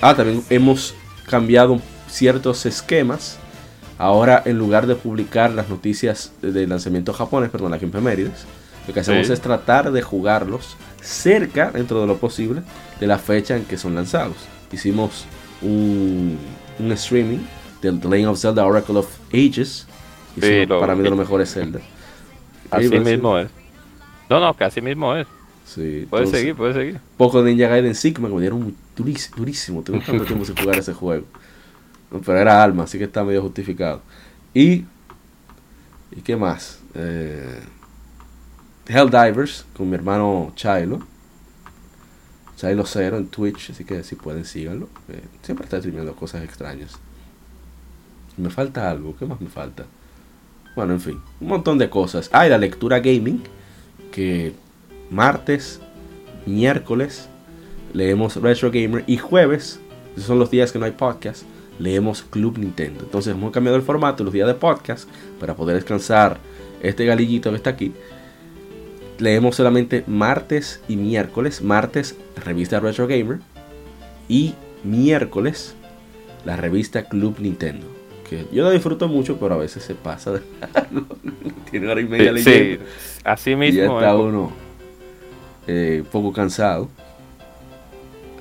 Ah, 0.01 0.15
también 0.15 0.43
hemos 0.49 0.95
cambiado 1.27 1.79
ciertos 2.09 2.65
esquemas. 2.65 3.37
Ahora, 3.97 4.41
en 4.45 4.57
lugar 4.57 4.87
de 4.87 4.95
publicar 4.95 5.51
las 5.51 5.69
noticias 5.69 6.31
de 6.41 6.65
lanzamiento 6.65 7.13
japonés, 7.13 7.49
perdón, 7.49 7.73
en 7.73 8.03
Mérides, 8.03 8.45
lo 8.87 8.93
que 8.93 9.01
hacemos 9.01 9.29
es 9.29 9.41
tratar 9.41 9.91
de 9.91 10.01
jugarlos 10.01 10.77
cerca, 11.01 11.71
dentro 11.71 12.01
de 12.01 12.07
lo 12.07 12.17
posible, 12.17 12.61
de 12.99 13.07
la 13.07 13.19
fecha 13.19 13.55
en 13.55 13.65
que 13.65 13.77
son 13.77 13.95
lanzados. 13.95 14.37
Hicimos 14.71 15.25
un, 15.61 16.39
streaming 16.79 17.39
del 17.39 17.58
The 17.81 17.91
Legend 17.91 18.27
of 18.27 18.39
Zelda 18.39 18.65
Oracle 18.65 18.97
of 18.97 19.07
Ages. 19.33 19.87
Y 20.35 20.65
para 20.67 20.95
mí 20.95 21.03
de 21.03 21.09
lo 21.09 21.15
mejor 21.15 21.41
es 21.41 21.53
Zelda. 21.53 21.79
Así 22.71 22.99
mismo 22.99 23.37
es. 23.37 23.49
No, 24.29 24.39
no, 24.39 24.55
que 24.55 24.63
así 24.63 24.81
mismo 24.81 25.15
es. 25.15 25.27
Sí, 25.65 26.07
puede 26.09 26.27
seguir, 26.27 26.55
puede 26.55 26.73
seguir. 26.73 26.99
Poco 27.17 27.43
de 27.43 27.51
Ninja 27.51 27.67
Gaiden 27.67 27.93
Sigma 27.93 28.27
me 28.27 28.41
dieron 28.41 28.75
durísimo, 28.95 29.37
durísimo. 29.37 29.83
Tengo 29.83 29.99
tanto 29.99 30.25
tiempo 30.25 30.45
sin 30.45 30.55
jugar 30.55 30.77
ese 30.79 30.93
juego. 30.93 31.25
pero 32.25 32.39
era 32.39 32.63
alma, 32.63 32.83
así 32.83 32.97
que 32.97 33.03
está 33.03 33.23
medio 33.23 33.41
justificado. 33.41 34.01
Y. 34.53 34.85
¿Y 36.11 36.21
qué 36.23 36.35
más? 36.35 36.79
Eh, 36.95 37.59
Helldivers 38.87 39.65
con 39.77 39.89
mi 39.89 39.95
hermano 39.95 40.51
Chilo. 40.55 41.01
Chilo 42.55 42.85
Zero 42.85 43.17
en 43.17 43.27
Twitch, 43.27 43.69
así 43.69 43.85
que 43.85 44.03
si 44.03 44.15
pueden 44.15 44.45
síganlo. 44.45 44.89
Eh, 45.07 45.21
siempre 45.43 45.65
está 45.65 45.77
streamando 45.77 46.15
cosas 46.15 46.43
extrañas. 46.43 46.99
Me 48.39 48.49
falta 48.49 48.89
algo, 48.89 49.15
¿qué 49.17 49.25
más 49.25 49.41
me 49.41 49.49
falta? 49.49 49.85
Bueno, 50.75 50.93
en 50.93 51.01
fin, 51.01 51.19
un 51.41 51.47
montón 51.47 51.77
de 51.77 51.89
cosas. 51.89 52.29
Ah, 52.31 52.47
la 52.47 52.57
lectura 52.57 52.99
gaming, 52.99 53.43
que 54.11 54.53
martes, 55.09 55.81
miércoles 56.45 57.27
leemos 57.93 58.35
Retro 58.37 58.71
Gamer 58.71 59.03
y 59.07 59.17
jueves, 59.17 59.79
esos 60.13 60.27
son 60.27 60.39
los 60.39 60.51
días 60.51 60.71
que 60.71 60.79
no 60.79 60.85
hay 60.85 60.91
podcast, 60.91 61.43
leemos 61.79 62.21
Club 62.21 62.57
Nintendo. 62.57 63.03
Entonces 63.03 63.33
hemos 63.33 63.51
cambiado 63.51 63.77
el 63.77 63.83
formato 63.83 64.23
los 64.23 64.33
días 64.33 64.47
de 64.47 64.53
podcast 64.53 65.09
para 65.39 65.55
poder 65.55 65.75
descansar 65.75 66.37
este 66.81 67.05
galillito 67.05 67.49
que 67.49 67.55
está 67.57 67.71
aquí. 67.71 67.93
leemos 69.17 69.57
solamente 69.57 70.03
martes 70.07 70.81
y 70.87 70.95
miércoles. 70.95 71.61
Martes, 71.61 72.15
revista 72.37 72.79
Retro 72.79 73.05
Gamer. 73.07 73.39
Y 74.29 74.55
miércoles, 74.83 75.75
la 76.45 76.55
revista 76.55 77.09
Club 77.09 77.37
Nintendo. 77.39 77.98
Que 78.29 78.45
yo 78.51 78.63
la 78.63 78.71
disfruto 78.71 79.07
mucho, 79.07 79.37
pero 79.39 79.55
a 79.55 79.57
veces 79.57 79.83
se 79.83 79.95
pasa 79.95 80.33
de 80.33 80.41
Tiene 81.71 81.87
hora 81.87 81.99
y 81.99 82.05
media 82.05 82.31
leyendo. 82.31 82.83
Sí, 82.85 82.89
así 83.23 83.55
mismo. 83.55 83.79
Y 83.79 83.85
ya 83.85 83.85
está 83.85 84.11
eh. 84.11 84.15
uno 84.15 84.51
eh, 85.67 86.03
poco 86.11 86.31
cansado. 86.31 86.89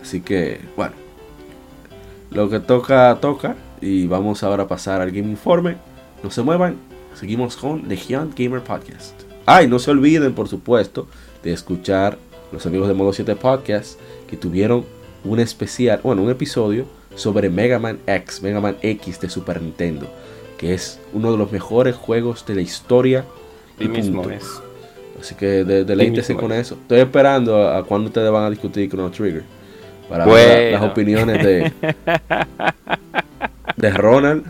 Así 0.02 0.21
que, 0.21 0.61
bueno. 0.76 0.95
Lo 2.30 2.50
que 2.50 2.61
toca, 2.61 3.16
toca. 3.21 3.57
Y 3.80 4.07
vamos 4.07 4.42
ahora 4.42 4.64
a 4.64 4.68
pasar 4.68 5.00
al 5.00 5.11
Game 5.11 5.30
Informe. 5.30 5.76
No 6.23 6.30
se 6.30 6.42
muevan. 6.42 6.76
Seguimos 7.14 7.57
con 7.57 7.88
Legion 7.88 8.33
Gamer 8.37 8.62
Podcast. 8.62 9.23
Ah, 9.47 9.62
y 9.62 9.68
no 9.68 9.78
se 9.78 9.90
olviden, 9.90 10.35
por 10.35 10.49
supuesto, 10.49 11.09
de 11.42 11.52
escuchar 11.52 12.18
los 12.52 12.66
amigos 12.66 12.88
de 12.88 12.95
Modo 12.95 13.12
7 13.12 13.37
Podcast 13.37 13.99
que 14.28 14.37
tuvieron 14.37 14.85
un 15.25 15.40
especial, 15.40 16.00
bueno, 16.02 16.23
un 16.23 16.30
episodio 16.30 16.98
sobre 17.15 17.50
Mega 17.50 17.79
Man 17.79 17.99
X, 18.07 18.43
Mega 18.43 18.61
Man 18.61 18.77
X 18.83 19.21
de 19.21 19.29
Super 19.29 19.61
Nintendo, 19.61 20.09
que 20.57 20.75
es 20.75 21.00
uno 21.12 21.33
de 21.33 21.38
los 21.38 21.50
mejores 21.53 21.97
juegos 21.97 22.47
de 22.47 22.55
la 22.55 22.61
historia. 22.62 23.25
Y 23.81 23.88
mismo 23.88 24.23
punto. 24.23 24.37
es. 24.37 24.61
Así 25.21 25.35
que 25.35 25.65
de, 25.65 25.85
deleítese 25.85 26.35
con 26.37 26.53
es. 26.53 26.67
eso. 26.67 26.75
Estoy 26.81 27.00
esperando 27.00 27.57
a, 27.57 27.79
a 27.79 27.83
cuando 27.83 28.07
ustedes 28.09 28.31
van 28.31 28.45
a 28.45 28.50
discutir 28.50 28.88
Chrono 28.88 29.11
Trigger. 29.11 29.43
Para 30.09 30.25
ver 30.27 30.73
la- 30.73 30.79
las 30.81 30.91
opiniones 30.91 31.43
de, 31.45 31.73
de 33.77 33.91
Ronald 33.91 34.45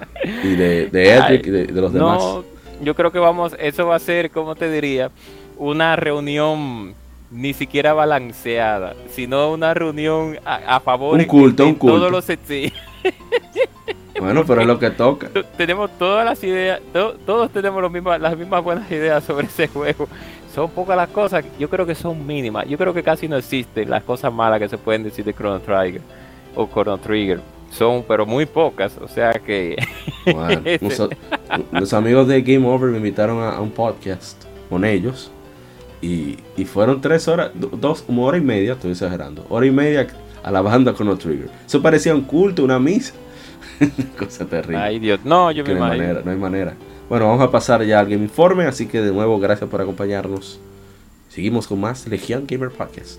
y 0.45 0.55
de, 0.57 0.87
de 0.89 1.15
Edric 1.15 1.47
y 1.47 1.51
de, 1.51 1.67
de 1.67 1.81
los 1.81 1.93
demás. 1.93 2.19
No, 2.19 2.45
yo 2.83 2.95
creo 2.95 3.11
que 3.11 3.19
vamos, 3.19 3.55
eso 3.59 3.87
va 3.87 3.97
a 3.97 3.99
ser, 3.99 4.31
como 4.31 4.55
te 4.55 4.71
diría, 4.71 5.11
una 5.57 5.97
reunión 5.97 6.95
ni 7.31 7.53
siquiera 7.53 7.93
balanceada, 7.93 8.95
sino 9.11 9.53
una 9.53 9.75
reunión 9.75 10.39
a, 10.45 10.77
a 10.77 10.81
favor 10.81 11.15
Un 11.15 11.21
en- 11.21 11.27
culto, 11.27 11.63
en 11.65 11.69
un 11.71 11.75
culto. 11.77 11.97
todos 11.99 12.11
los 12.13 12.25
sí. 12.47 12.73
Bueno, 14.19 14.45
pero 14.45 14.63
es 14.63 14.67
lo 14.67 14.79
que 14.81 14.91
toca. 14.91 15.29
Tenemos 15.57 15.91
todas 15.97 16.25
las 16.25 16.43
ideas, 16.43 16.81
to- 16.93 17.15
todos 17.25 17.51
tenemos 17.53 17.81
los 17.81 17.91
mismas, 17.93 18.21
las 18.21 18.37
mismas 18.37 18.65
buenas 18.65 18.91
ideas 18.91 19.23
sobre 19.23 19.47
ese 19.47 19.69
juego. 19.69 20.09
Son 20.53 20.69
pocas 20.71 20.97
las 20.97 21.09
cosas, 21.11 21.45
yo 21.59 21.71
creo 21.71 21.87
que 21.87 21.95
son 21.95 22.27
mínimas. 22.27 22.67
Yo 22.67 22.77
creo 22.77 22.93
que 22.93 23.05
casi 23.05 23.29
no 23.29 23.37
existen 23.37 23.89
las 23.89 24.03
cosas 24.03 24.33
malas 24.33 24.59
que 24.59 24.69
se 24.69 24.77
pueden 24.77 25.05
decir 25.05 25.25
de 25.25 25.33
Chrono 25.35 25.61
Trigger 25.61 26.01
o 26.57 26.67
Chrono 26.67 26.99
Trigger. 26.99 27.41
Son, 27.71 28.03
pero 28.09 28.27
muy 28.27 28.47
pocas, 28.47 28.97
o 29.01 29.07
sea 29.07 29.33
que 29.35 29.77
Bueno, 30.25 30.63
los 31.71 31.93
amigos 31.93 32.27
de 32.27 32.43
Game 32.43 32.67
Over 32.67 32.91
me 32.91 32.97
invitaron 32.97 33.41
a, 33.41 33.51
a 33.51 33.61
un 33.61 33.71
podcast 33.71 34.43
con 34.69 34.85
ellos. 34.85 35.31
Y, 36.01 36.37
y 36.57 36.65
fueron 36.65 37.01
tres 37.01 37.27
horas, 37.29 37.51
do- 37.55 37.69
dos, 37.69 38.05
una 38.09 38.23
hora 38.23 38.39
y 38.39 38.41
media, 38.41 38.75
estoy 38.75 38.93
exagerando. 38.93 39.45
Hora 39.49 39.67
y 39.67 39.71
media 39.71 40.07
a 40.43 40.51
la 40.51 40.61
banda 40.61 40.93
Trigger. 40.95 41.51
Eso 41.67 41.83
parecía 41.83 42.15
un 42.15 42.23
culto, 42.23 42.63
una 42.65 42.79
misa. 42.79 43.15
Cosa 44.19 44.45
terrible. 44.47 44.77
ay 44.79 44.99
Dios, 44.99 45.21
no, 45.25 45.51
yo 45.51 45.65
me 45.65 45.75
no 45.75 45.85
hay 45.85 45.97
imagino. 45.97 46.05
manera, 46.07 46.23
no 46.25 46.31
hay 46.31 46.37
manera. 46.37 46.75
Bueno, 47.09 47.27
vamos 47.27 47.43
a 47.43 47.51
pasar 47.51 47.83
ya 47.85 48.01
al 48.01 48.07
Game 48.09 48.23
Informe, 48.25 48.65
así 48.67 48.87
que 48.87 49.01
de 49.01 49.13
nuevo 49.13 49.39
gracias 49.41 49.69
por 49.69 49.81
acompañarnos. 49.81 50.61
Seguimos 51.29 51.67
con 51.67 51.81
más 51.81 52.07
Legion 52.07 52.45
Gamer 52.47 52.71
Podcast. 52.71 53.19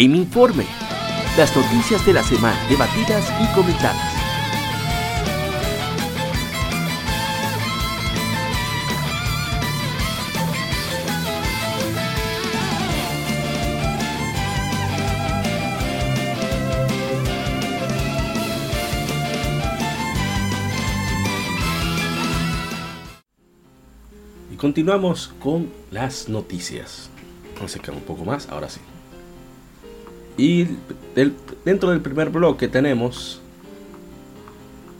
Game 0.00 0.16
Informe. 0.16 0.64
Las 1.36 1.56
noticias 1.56 2.06
de 2.06 2.12
la 2.12 2.22
semana 2.22 2.56
debatidas 2.68 3.32
y 3.42 3.52
comentadas. 3.52 3.96
Y 24.52 24.56
continuamos 24.56 25.34
con 25.40 25.68
las 25.90 26.28
noticias. 26.28 27.10
Vamos 27.56 27.74
a 27.74 27.78
sacar 27.78 27.96
un 27.96 28.02
poco 28.02 28.24
más, 28.24 28.48
ahora 28.48 28.68
sí. 28.68 28.78
Y 30.38 30.68
dentro 31.64 31.90
del 31.90 32.00
primer 32.00 32.30
bloque 32.30 32.68
tenemos 32.68 33.40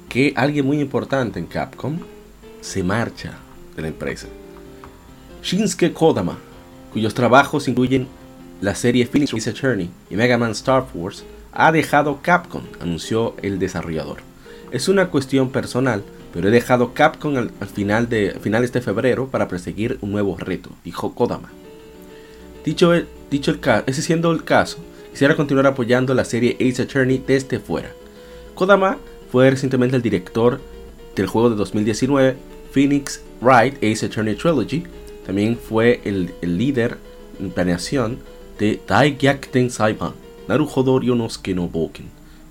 que 0.09 0.33
alguien 0.35 0.67
muy 0.67 0.81
importante 0.81 1.39
en 1.39 1.47
Capcom 1.47 1.99
se 2.61 2.83
marcha 2.83 3.39
de 3.77 3.83
la 3.83 3.89
empresa. 3.89 4.27
Shinsuke 5.43 5.93
Kodama, 5.93 6.37
cuyos 6.93 7.15
trabajos 7.15 7.69
incluyen 7.69 8.09
la 8.61 8.75
serie 8.75 9.07
Phoenix 9.07 9.33
Ace 9.33 9.51
Attorney 9.51 9.89
y 10.11 10.17
Mega 10.17 10.37
Man 10.37 10.51
Star 10.51 10.85
Force, 10.93 11.23
ha 11.53 11.71
dejado 11.71 12.19
Capcom, 12.21 12.63
anunció 12.81 13.37
el 13.41 13.61
desarrollador. 13.61 14.19
Es 14.73 14.89
una 14.89 15.09
cuestión 15.09 15.51
personal, 15.51 16.03
pero 16.33 16.49
he 16.49 16.51
dejado 16.51 16.95
Capcom 16.95 17.37
al, 17.37 17.53
al 17.61 17.69
final 17.69 18.09
de, 18.09 18.31
a 18.31 18.41
finales 18.41 18.73
de 18.73 18.81
febrero 18.81 19.29
para 19.29 19.47
perseguir 19.47 19.99
un 20.01 20.11
nuevo 20.11 20.37
reto, 20.37 20.71
dijo 20.85 21.15
Kodama. 21.15 21.51
Dicho 22.65 22.93
el, 22.93 23.07
dicho 23.31 23.53
el 23.53 23.61
ese 23.87 24.03
siendo 24.03 24.33
el 24.33 24.43
caso, 24.43 24.79
quisiera 25.19 25.35
continuar 25.35 25.67
apoyando 25.67 26.15
la 26.15 26.25
serie 26.25 26.57
Ace 26.61 26.81
Attorney 26.81 27.21
desde 27.27 27.59
fuera. 27.59 27.91
Kodama 28.55 28.99
fue 29.33 29.51
recientemente 29.51 29.97
el 29.97 30.03
director 30.03 30.61
del 31.17 31.27
juego 31.27 31.51
de 31.51 31.57
2019 31.57 32.37
Phoenix 32.71 33.21
Wright 33.41 33.83
Ace 33.83 34.07
Attorney 34.07 34.37
Trilogy. 34.37 34.85
También 35.27 35.59
fue 35.59 36.01
el, 36.05 36.31
el 36.41 36.57
líder 36.57 36.99
en 37.41 37.51
planeación 37.51 38.21
de 38.61 38.81
Daigakten 38.87 39.73
Saiban, 39.73 40.13
Naruhodo 40.47 41.01
Ryonosuke 41.01 41.53
no 41.53 41.67
Boken, 41.67 42.07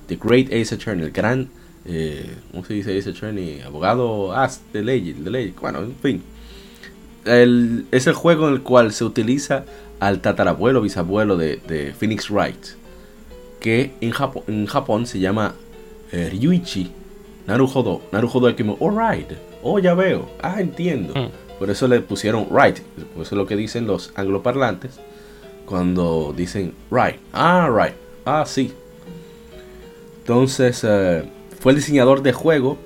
The 0.08 0.18
Great 0.22 0.48
Ace 0.48 0.76
Attorney, 0.76 1.06
el 1.06 1.12
gran, 1.12 1.48
eh, 1.86 2.36
¿cómo 2.52 2.66
se 2.66 2.74
dice 2.74 2.98
Ace 2.98 3.12
Attorney? 3.12 3.62
Abogado 3.62 4.34
as 4.34 4.60
de 4.74 4.84
ley, 4.84 5.14
de 5.14 5.32
ley, 5.32 5.54
bueno, 5.58 5.84
en 5.84 5.96
fin. 5.96 6.22
el, 7.24 7.86
es 7.92 8.08
el 8.08 8.14
juego 8.14 8.50
en 8.50 8.56
el 8.56 8.62
cual 8.62 8.92
se 8.92 9.06
utiliza 9.06 9.64
al 10.00 10.22
tatarabuelo 10.22 10.82
bisabuelo 10.82 11.38
de, 11.38 11.58
de 11.58 11.94
Phoenix 11.94 12.30
Wright, 12.30 12.66
que 13.60 13.92
en, 14.02 14.12
Japón, 14.12 14.44
en 14.48 14.66
Japón 14.66 15.08
se 15.08 15.20
llama 15.20 15.56
eh, 16.12 16.30
Ryuichi 16.32 16.92
Naruhodo. 17.48 18.02
Naruhodo 18.12 18.50
es 18.50 18.56
como, 18.56 18.78
alright, 18.82 19.32
oh 19.64 19.80
ya 19.80 19.94
veo, 19.94 20.30
ah 20.42 20.62
entiendo. 20.62 21.14
Mm. 21.14 21.58
Por 21.58 21.70
eso 21.72 21.88
le 21.88 22.02
pusieron 22.02 22.48
right, 22.52 22.80
por 23.14 23.24
eso 23.24 23.36
es 23.36 23.38
lo 23.38 23.48
que 23.48 23.56
dicen 23.56 23.88
los 23.88 24.12
angloparlantes 24.16 25.00
cuando 25.66 26.34
dicen 26.36 26.74
right, 26.92 27.20
ah 27.34 27.70
right, 27.70 27.96
ah 28.26 28.46
sí. 28.46 28.74
Entonces 30.20 30.84
eh, 30.84 31.24
fue 31.60 31.72
el 31.72 31.78
diseñador 31.78 32.22
de 32.22 32.34
juego 32.34 32.78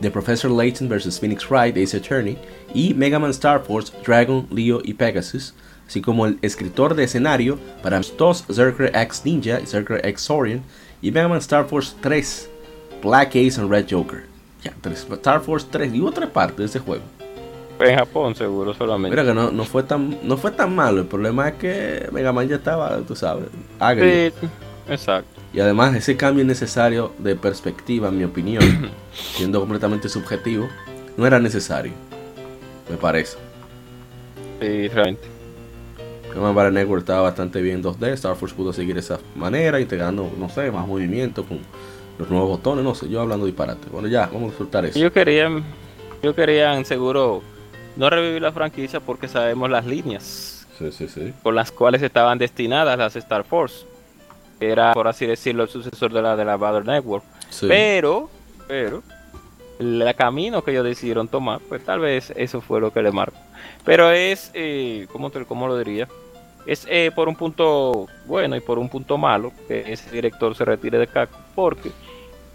de 0.00 0.10
Professor 0.10 0.50
Layton 0.50 0.88
vs. 0.88 1.18
Phoenix 1.20 1.48
Wright, 1.50 1.76
Ace 1.76 1.96
Attorney, 1.96 2.38
y 2.74 2.94
Mega 2.94 3.18
Man 3.18 3.30
Star 3.30 3.62
Force, 3.62 3.92
Dragon, 4.06 4.46
Leo 4.50 4.80
y 4.82 4.94
Pegasus, 4.94 5.54
así 5.90 6.00
como 6.00 6.24
el 6.24 6.38
escritor 6.40 6.94
de 6.94 7.02
escenario 7.02 7.58
para 7.82 8.00
dos 8.16 8.44
Zerker 8.48 8.92
X 8.94 9.22
Ninja 9.24 9.58
y 9.60 9.66
Zerker 9.66 10.00
X 10.06 10.22
Saurian, 10.22 10.62
y 11.02 11.10
Mega 11.10 11.26
Man 11.26 11.38
Star 11.38 11.66
Force 11.66 11.96
3, 12.00 12.48
Black 13.02 13.30
Ace 13.30 13.60
and 13.60 13.68
Red 13.68 13.86
Joker. 13.90 14.22
Ya, 14.62 14.72
tres- 14.80 15.04
Star 15.10 15.40
Force 15.40 15.66
3, 15.68 15.92
y 15.92 16.00
hubo 16.00 16.12
tres 16.12 16.30
partes 16.30 16.58
de 16.58 16.64
ese 16.66 16.78
juego. 16.78 17.02
En 17.80 17.96
Japón, 17.96 18.36
seguro, 18.36 18.72
solamente. 18.72 19.10
Mira 19.16 19.28
que 19.28 19.34
no, 19.34 19.50
no, 19.50 19.64
fue 19.64 19.82
tan, 19.82 20.16
no 20.22 20.36
fue 20.36 20.52
tan 20.52 20.76
malo, 20.76 21.00
el 21.00 21.06
problema 21.08 21.48
es 21.48 21.54
que 21.54 22.08
Mega 22.12 22.32
Man 22.32 22.46
ya 22.46 22.56
estaba, 22.56 22.98
tú 22.98 23.16
sabes, 23.16 23.46
agrio. 23.80 24.30
Sí, 24.40 24.46
exacto. 24.88 25.40
Y 25.52 25.58
además 25.58 25.96
ese 25.96 26.16
cambio 26.16 26.44
innecesario 26.44 27.10
de 27.18 27.34
perspectiva, 27.34 28.10
en 28.10 28.18
mi 28.18 28.22
opinión, 28.22 28.62
siendo 29.12 29.58
completamente 29.58 30.08
subjetivo, 30.08 30.68
no 31.16 31.26
era 31.26 31.40
necesario. 31.40 31.92
Me 32.88 32.96
parece. 32.96 33.38
Sí, 34.60 34.86
realmente. 34.88 35.39
Command 36.34 36.54
Battle 36.54 36.72
Network 36.72 37.00
estaba 37.00 37.22
bastante 37.22 37.60
bien 37.60 37.76
en 37.76 37.82
2D, 37.84 38.08
Star 38.12 38.36
Force 38.36 38.54
pudo 38.54 38.72
seguir 38.72 38.96
esa 38.98 39.18
manera, 39.34 39.80
integrando, 39.80 40.30
no 40.38 40.48
sé, 40.48 40.70
más 40.70 40.86
movimiento 40.86 41.44
con 41.44 41.58
los 42.18 42.30
nuevos 42.30 42.48
botones, 42.50 42.84
no 42.84 42.94
sé, 42.94 43.08
yo 43.08 43.20
hablando 43.20 43.46
disparate. 43.46 43.88
Bueno, 43.90 44.08
ya, 44.08 44.26
vamos 44.26 44.42
a 44.42 44.46
disfrutar 44.46 44.84
eso. 44.84 44.98
Ellos 44.98 45.12
querían, 45.12 45.64
ellos 46.22 46.34
querían 46.34 46.84
seguro 46.84 47.42
no 47.96 48.08
revivir 48.10 48.42
la 48.42 48.52
franquicia 48.52 49.00
porque 49.00 49.26
sabemos 49.28 49.68
las 49.70 49.86
líneas 49.86 50.66
Sí, 50.78 50.92
sí, 50.92 51.08
sí. 51.08 51.34
con 51.42 51.54
las 51.54 51.72
cuales 51.72 52.02
estaban 52.02 52.38
destinadas 52.38 52.96
las 52.98 53.16
Star 53.16 53.44
Force. 53.44 53.86
Era, 54.60 54.92
por 54.92 55.08
así 55.08 55.26
decirlo, 55.26 55.62
el 55.62 55.68
sucesor 55.70 56.12
de 56.12 56.20
la 56.22 56.36
de 56.36 56.44
la 56.44 56.56
Battle 56.56 56.84
Network. 56.84 57.24
Sí. 57.48 57.66
Pero, 57.66 58.28
pero, 58.68 59.02
el 59.80 60.14
camino 60.14 60.62
que 60.62 60.70
ellos 60.72 60.84
decidieron 60.84 61.26
tomar, 61.26 61.58
pues 61.68 61.84
tal 61.84 62.00
vez 62.00 62.32
eso 62.36 62.60
fue 62.60 62.80
lo 62.80 62.92
que 62.92 63.02
le 63.02 63.10
marcó. 63.10 63.36
Pero 63.84 64.10
es, 64.10 64.50
eh, 64.54 65.06
¿cómo, 65.10 65.30
te- 65.30 65.44
cómo 65.44 65.66
lo 65.66 65.76
diría? 65.78 66.06
Es 66.66 66.86
eh, 66.88 67.10
por 67.14 67.28
un 67.28 67.34
punto 67.36 68.06
bueno 68.26 68.54
y 68.54 68.60
por 68.60 68.78
un 68.78 68.88
punto 68.88 69.16
malo 69.18 69.50
que 69.66 69.90
ese 69.92 70.10
director 70.10 70.54
se 70.54 70.64
retire 70.64 70.98
de 70.98 71.06
Capcom, 71.06 71.40
porque 71.54 71.90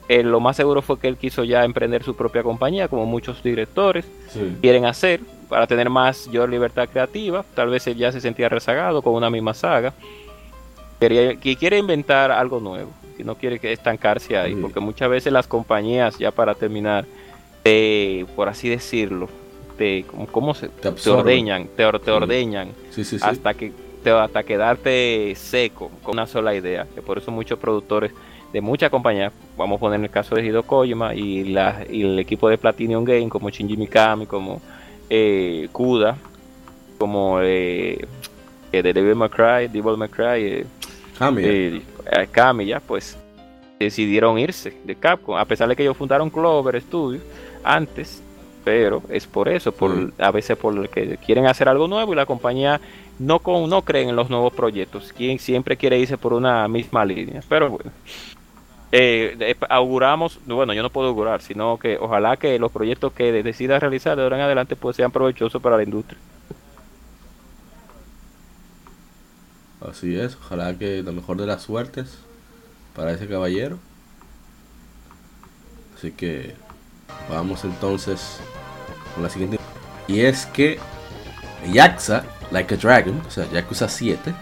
eh, 0.07 0.21
lo 0.21 0.39
más 0.39 0.55
seguro 0.55 0.83
fue 0.83 0.99
que 0.99 1.07
él 1.07 1.17
quiso 1.17 1.43
ya 1.43 1.65
emprender 1.65 2.03
su 2.03 2.15
propia 2.15 2.43
compañía, 2.43 2.87
como 2.87 3.05
muchos 3.07 3.41
directores 3.41 4.05
Sí. 4.29 4.57
quieren 4.61 4.85
hacer, 4.85 5.19
para 5.49 5.65
tener 5.67 5.89
más 5.89 6.27
mayor 6.27 6.49
libertad 6.49 6.87
creativa. 6.91 7.43
Tal 7.55 7.69
vez 7.69 7.85
él 7.87 7.97
ya 7.97 8.11
se 8.11 8.21
sentía 8.21 8.47
rezagado 8.49 9.01
con 9.01 9.13
una 9.13 9.29
misma 9.31 9.53
saga. 9.55 9.93
Quería, 10.99 11.35
que 11.35 11.55
quiere 11.55 11.77
inventar 11.77 12.31
algo 12.31 12.59
nuevo, 12.59 12.89
que 13.17 13.23
no 13.23 13.35
quiere 13.35 13.59
que 13.59 13.71
estancarse 13.71 14.37
ahí, 14.37 14.53
Sí. 14.53 14.59
porque 14.61 14.79
muchas 14.79 15.09
veces 15.09 15.31
las 15.33 15.47
compañías, 15.47 16.17
ya 16.17 16.31
para 16.31 16.55
terminar, 16.55 17.05
te, 17.63 18.25
por 18.35 18.47
así 18.49 18.69
decirlo, 18.69 19.29
te, 19.77 20.05
¿cómo, 20.31 20.53
se, 20.53 20.69
te, 20.69 20.87
absorben. 20.87 21.19
ordeñan, 21.21 21.67
te, 21.75 21.83
te 21.99 22.11
ordeñan 22.11 22.69
Sí, 22.91 23.03
sí, 23.03 23.17
hasta 23.21 23.53
que 23.53 23.71
te, 24.03 24.11
hasta 24.11 24.43
quedarte 24.43 25.33
seco 25.35 25.89
con 26.03 26.13
una 26.13 26.27
sola 26.27 26.53
idea. 26.55 26.87
Que 26.93 27.01
por 27.01 27.17
eso 27.17 27.31
muchos 27.31 27.57
productores 27.59 28.11
de 28.53 28.61
muchas 28.61 28.89
compañías, 28.89 29.33
vamos 29.57 29.77
a 29.77 29.79
poner 29.79 29.99
el 29.99 30.09
caso 30.09 30.35
de 30.35 30.45
Hideo 30.45 30.63
Kojima 30.63 31.13
y, 31.15 31.45
la, 31.45 31.83
y 31.89 32.03
el 32.03 32.19
equipo 32.19 32.47
de 32.47 32.57
Platinum 32.57 33.03
Game, 33.03 33.27
como 33.29 33.49
Shinji 33.49 33.75
Mikami, 33.75 34.25
como 34.27 34.61
eh, 35.09 35.67
Kuda, 35.73 36.15
como 36.97 37.39
eh, 37.41 37.97
eh, 38.71 38.81
de 38.81 38.93
Devil 38.93 39.15
May 39.15 39.29
Cry, 39.29 39.67
Devil 39.67 39.97
May 39.97 40.07
Cry, 40.09 40.43
eh, 40.45 40.65
Ah, 41.19 41.31
mira. 41.31 41.49
eh, 41.51 41.81
eh, 42.11 42.27
Kami, 42.31 42.65
ya, 42.65 42.79
pues 42.79 43.17
decidieron 43.79 44.39
irse 44.39 44.73
de 44.83 44.95
Capcom, 44.95 45.35
a 45.37 45.45
pesar 45.45 45.67
de 45.67 45.75
que 45.75 45.83
ellos 45.83 45.97
fundaron 45.97 46.29
Clover 46.29 46.81
Studios 46.81 47.23
antes, 47.63 48.21
pero 48.63 49.01
es 49.09 49.27
por 49.27 49.47
eso, 49.49 49.71
por 49.71 50.11
a 50.17 50.31
veces 50.31 50.57
por 50.57 50.89
que 50.89 51.17
quieren 51.17 51.45
hacer 51.45 51.67
algo 51.69 51.87
nuevo 51.87 52.13
y 52.13 52.15
la 52.15 52.25
compañía 52.25 52.79
no 53.19 53.39
con, 53.39 53.69
no 53.69 53.81
creen 53.83 54.09
en 54.09 54.15
los 54.15 54.29
nuevos 54.29 54.53
proyectos, 54.53 55.13
quien 55.13 55.39
siempre 55.39 55.77
quiere 55.77 55.99
irse 55.99 56.17
por 56.17 56.33
una 56.33 56.67
misma 56.67 57.05
línea, 57.05 57.41
pero 57.49 57.69
bueno. 57.69 57.91
Eh, 58.91 59.35
de- 59.37 59.57
auguramos, 59.69 60.39
bueno, 60.45 60.73
yo 60.73 60.81
no 60.81 60.89
puedo 60.89 61.09
augurar, 61.09 61.41
sino 61.41 61.77
que 61.77 61.97
ojalá 61.99 62.37
que 62.37 62.57
los 62.59 62.71
proyectos 62.71 63.11
que 63.13 63.31
de- 63.31 63.43
decida 63.43 63.77
realizar 63.79 64.15
de 64.15 64.23
ahora 64.23 64.37
en 64.37 64.43
adelante 64.43 64.75
pues 64.77 64.95
sean 64.95 65.11
provechosos 65.11 65.61
para 65.61 65.75
la 65.77 65.83
industria. 65.83 66.17
Así 69.89 70.17
es, 70.17 70.35
ojalá 70.35 70.77
que 70.77 71.03
lo 71.03 71.13
mejor 71.13 71.37
de 71.37 71.45
las 71.45 71.63
suertes 71.63 72.17
para 72.95 73.11
ese 73.11 73.27
caballero. 73.27 73.77
Así 75.97 76.11
que 76.11 76.55
vamos 77.29 77.63
entonces 77.63 78.39
con 79.13 79.23
la 79.23 79.29
siguiente. 79.29 79.59
Y 80.07 80.21
es 80.21 80.45
que 80.47 80.79
Yakuza 81.71 82.23
Like 82.51 82.75
a 82.75 82.77
Dragon, 82.77 83.21
o 83.27 83.31
sea, 83.31 83.49
Yakuza 83.51 83.87
7, 83.87 84.33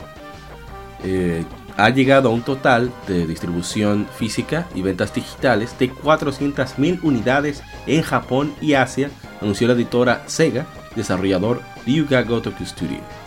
eh, 1.04 1.46
ha 1.78 1.90
llegado 1.90 2.30
a 2.30 2.32
un 2.32 2.44
total 2.44 2.92
de 3.08 3.26
distribución 3.26 4.08
física 4.18 4.68
y 4.76 4.82
ventas 4.82 5.14
digitales 5.14 5.78
de 5.80 5.92
400.000 5.92 7.00
unidades 7.04 7.64
en 7.88 8.02
Japón 8.02 8.54
y 8.62 8.74
Asia, 8.74 9.10
anunció 9.42 9.68
la 9.68 9.74
editora 9.74 10.24
Sega, 10.28 10.66
desarrollador 10.96 11.62
Ryuga 11.86 12.22
Gotoku 12.24 12.66
Studio. 12.66 13.23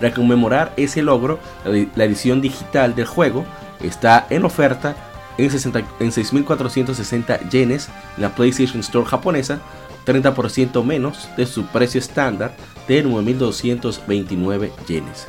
Para 0.00 0.14
conmemorar 0.14 0.72
ese 0.76 1.02
logro, 1.02 1.38
la 1.64 1.70
edi- 1.72 1.88
la 1.96 2.04
edición 2.04 2.40
digital 2.40 2.94
del 2.94 3.06
juego 3.06 3.44
está 3.82 4.26
en 4.30 4.44
oferta 4.44 4.94
en, 5.38 5.50
60 5.50 5.78
en 6.00 6.10
6.460 6.10 7.48
yenes 7.50 7.88
en 8.16 8.22
la 8.22 8.34
PlayStation 8.34 8.80
Store 8.80 9.06
japonesa, 9.06 9.60
30% 10.06 10.82
menos 10.84 11.28
de 11.36 11.46
su 11.46 11.66
precio 11.66 11.98
estándar 12.00 12.56
de 12.88 13.04
9.229 13.04 14.70
yenes. 14.86 15.26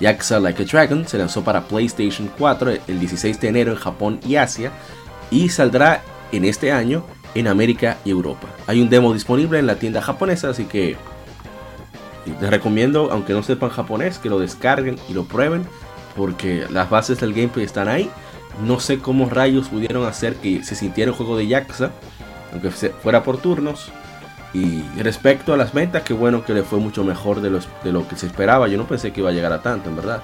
Yakuza 0.00 0.40
Like 0.40 0.62
a 0.62 0.66
Dragon 0.66 1.06
se 1.06 1.18
lanzó 1.18 1.44
para 1.44 1.62
PlayStation 1.62 2.28
4 2.38 2.72
el 2.88 2.98
16 3.00 3.40
de 3.40 3.48
enero 3.48 3.72
en 3.72 3.78
Japón 3.78 4.20
y 4.26 4.36
Asia 4.36 4.72
y 5.30 5.48
saldrá 5.48 6.02
en 6.32 6.44
este 6.44 6.72
año 6.72 7.04
en 7.34 7.46
América 7.46 7.98
y 8.04 8.10
Europa. 8.10 8.48
Hay 8.66 8.80
un 8.82 8.88
demo 8.90 9.12
disponible 9.14 9.58
en 9.58 9.66
la 9.66 9.76
tienda 9.76 10.02
japonesa, 10.02 10.48
así 10.50 10.64
que 10.64 10.96
les 12.26 12.50
recomiendo, 12.50 13.10
aunque 13.10 13.32
no 13.32 13.42
sepan 13.42 13.70
japonés, 13.70 14.18
que 14.18 14.30
lo 14.30 14.38
descarguen 14.38 14.96
y 15.08 15.14
lo 15.14 15.24
prueben, 15.24 15.66
porque 16.16 16.66
las 16.70 16.90
bases 16.90 17.20
del 17.20 17.32
gameplay 17.32 17.64
están 17.64 17.88
ahí. 17.88 18.10
No 18.64 18.80
sé 18.80 18.98
cómo 18.98 19.28
rayos 19.28 19.68
pudieron 19.68 20.06
hacer 20.06 20.36
que 20.36 20.62
se 20.62 20.74
sintiera 20.74 21.10
el 21.10 21.16
juego 21.16 21.36
de 21.36 21.46
Yakuza, 21.46 21.90
aunque 22.52 22.70
fuera 22.70 23.22
por 23.22 23.38
turnos. 23.38 23.90
Y 24.54 24.82
respecto 25.00 25.54
a 25.54 25.56
las 25.56 25.72
ventas, 25.72 26.02
qué 26.02 26.12
bueno 26.12 26.44
que 26.44 26.52
le 26.52 26.62
fue 26.62 26.78
mucho 26.78 27.04
mejor 27.04 27.40
de, 27.40 27.50
lo 27.50 28.08
que 28.08 28.16
se 28.16 28.26
esperaba. 28.26 28.68
Yo 28.68 28.76
no 28.76 28.86
pensé 28.86 29.10
que 29.12 29.20
iba 29.20 29.30
a 29.30 29.32
llegar 29.32 29.52
a 29.52 29.62
tanto, 29.62 29.88
en 29.88 29.96
verdad. 29.96 30.22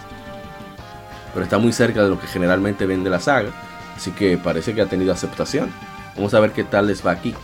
Pero 1.33 1.45
está 1.45 1.59
muy 1.59 1.73
cerca 1.73 2.03
de 2.03 2.11
lo 2.11 2.21
que 2.21 2.27
generalmente 2.27 2.85
vende 2.85 3.09
la 3.09 3.21
saga. 3.21 3.51
Así 3.97 4.11
que 4.11 4.37
parece 4.37 4.75
que 4.75 4.83
ha 4.83 4.87
tenido 4.87 5.13
aceptación. 5.13 5.73
Vamos 6.15 6.35
a 6.35 6.41
ver 6.41 6.53
qué 6.53 6.65
tal 6.65 6.89
les 6.89 7.05
va 7.07 7.13
aquí. 7.13 7.35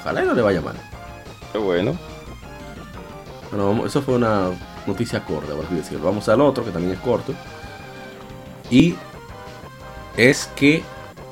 Ojalá 0.00 0.22
no 0.22 0.34
le 0.34 0.42
vaya 0.42 0.60
mal. 0.60 0.74
Qué 1.52 1.58
bueno. 1.58 1.96
Eso 3.84 4.00
fue 4.00 4.14
una 4.14 4.50
noticia 4.86 5.24
corta, 5.24 5.52
por 5.54 5.68
decirlo. 5.68 6.06
Vamos 6.06 6.28
al 6.28 6.40
otro, 6.40 6.64
que 6.64 6.70
también 6.70 6.94
es 6.94 7.00
corto. 7.00 7.34
Y 8.70 8.94
es 10.16 10.50
que 10.56 10.82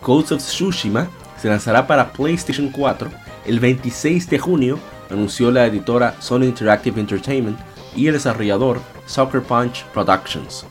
Ghost 0.02 0.32
of 0.32 0.42
Tsushima 0.42 1.08
se 1.40 1.48
lanzará 1.48 1.86
para 1.86 2.12
PlayStation 2.12 2.68
4 2.68 3.10
el 3.46 3.58
26 3.58 4.28
de 4.28 4.38
junio, 4.38 4.78
anunció 5.10 5.50
la 5.50 5.66
editora 5.66 6.14
Sony 6.20 6.44
Interactive 6.44 7.00
Entertainment 7.00 7.58
y 7.96 8.06
el 8.06 8.12
desarrollador 8.12 8.80
Sucker 9.06 9.42
Punch 9.42 9.84
Productions. 9.94 10.66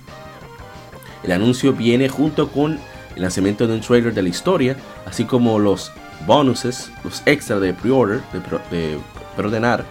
El 1.23 1.31
anuncio 1.31 1.73
viene 1.73 2.07
junto 2.07 2.49
con 2.49 2.79
el 3.15 3.21
lanzamiento 3.21 3.67
de 3.67 3.73
un 3.73 3.81
trailer 3.81 4.13
de 4.13 4.21
la 4.21 4.29
historia, 4.29 4.77
así 5.05 5.25
como 5.25 5.59
los 5.59 5.91
bonuses, 6.25 6.91
los 7.03 7.23
extras 7.25 7.59
de 7.59 7.73
pre-order, 7.73 8.21
de, 8.31 8.77
de 8.77 8.99
preordenar, 9.35 9.83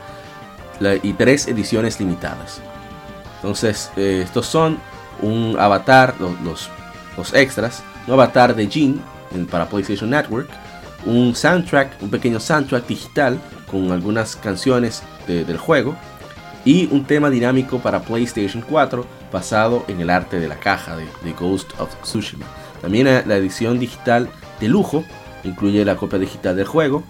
la- 0.80 0.96
y 0.96 1.12
tres 1.12 1.48
ediciones 1.48 1.98
limitadas. 2.00 2.60
Entonces, 3.36 3.90
eh, 3.96 4.22
estos 4.24 4.46
son 4.46 4.78
un 5.22 5.56
avatar, 5.58 6.14
los, 6.20 6.68
los, 7.16 7.34
extras, 7.34 7.82
un 8.06 8.14
avatar 8.14 8.54
de 8.54 8.66
Jin 8.68 9.00
para 9.50 9.68
PlayStation 9.68 10.10
Network, 10.10 10.48
un 11.06 11.34
soundtrack, 11.34 12.02
un 12.02 12.10
pequeño 12.10 12.40
soundtrack 12.40 12.86
digital 12.86 13.38
con 13.70 13.92
algunas 13.92 14.36
canciones 14.36 15.02
de- 15.26 15.44
del 15.44 15.58
juego 15.58 15.94
y 16.64 16.88
un 16.92 17.04
tema 17.04 17.30
dinámico 17.30 17.78
para 17.78 18.00
PlayStation 18.00 18.64
4 18.68 19.06
basado 19.32 19.84
en 19.88 20.00
el 20.00 20.10
arte 20.10 20.40
de 20.40 20.48
la 20.48 20.56
caja 20.58 20.96
de, 20.96 21.32
Ghost 21.38 21.70
of 21.78 21.94
Tsushima. 22.02 22.46
También 22.80 23.06
la 23.06 23.36
edición 23.36 23.78
digital 23.78 24.28
de 24.60 24.68
lujo 24.68 25.04
incluye 25.44 25.84
la 25.84 25.96
copia 25.96 26.18
digital 26.18 26.56
del 26.56 26.66
juego, 26.66 27.02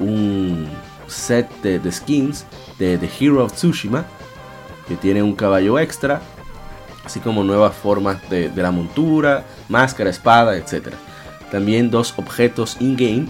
un 0.00 0.68
set 1.08 1.48
de, 1.62 1.92
skins 1.92 2.44
de 2.78 2.98
The 2.98 3.10
Hero 3.18 3.44
of 3.44 3.52
Tsushima 3.52 4.04
que 4.88 4.96
tiene 4.96 5.22
un 5.22 5.34
caballo 5.34 5.78
extra, 5.78 6.20
así 7.04 7.20
como 7.20 7.42
nuevas 7.44 7.74
formas 7.74 8.18
de, 8.30 8.50
la 8.54 8.70
montura, 8.70 9.44
máscara, 9.68 10.10
espada, 10.10 10.56
etc. 10.56 10.94
También 11.50 11.90
dos 11.90 12.14
objetos 12.16 12.76
in-game, 12.80 13.26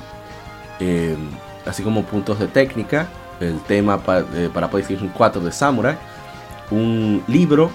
eh, 0.80 1.16
así 1.64 1.82
como 1.82 2.04
puntos 2.04 2.38
de 2.38 2.46
técnica, 2.46 3.08
el 3.40 3.60
tema 3.62 3.98
para 3.98 4.70
PlayStation 4.70 5.10
4 5.14 5.40
de 5.40 5.52
Samurai, 5.52 5.96
un 6.70 7.22
libro 7.26 7.70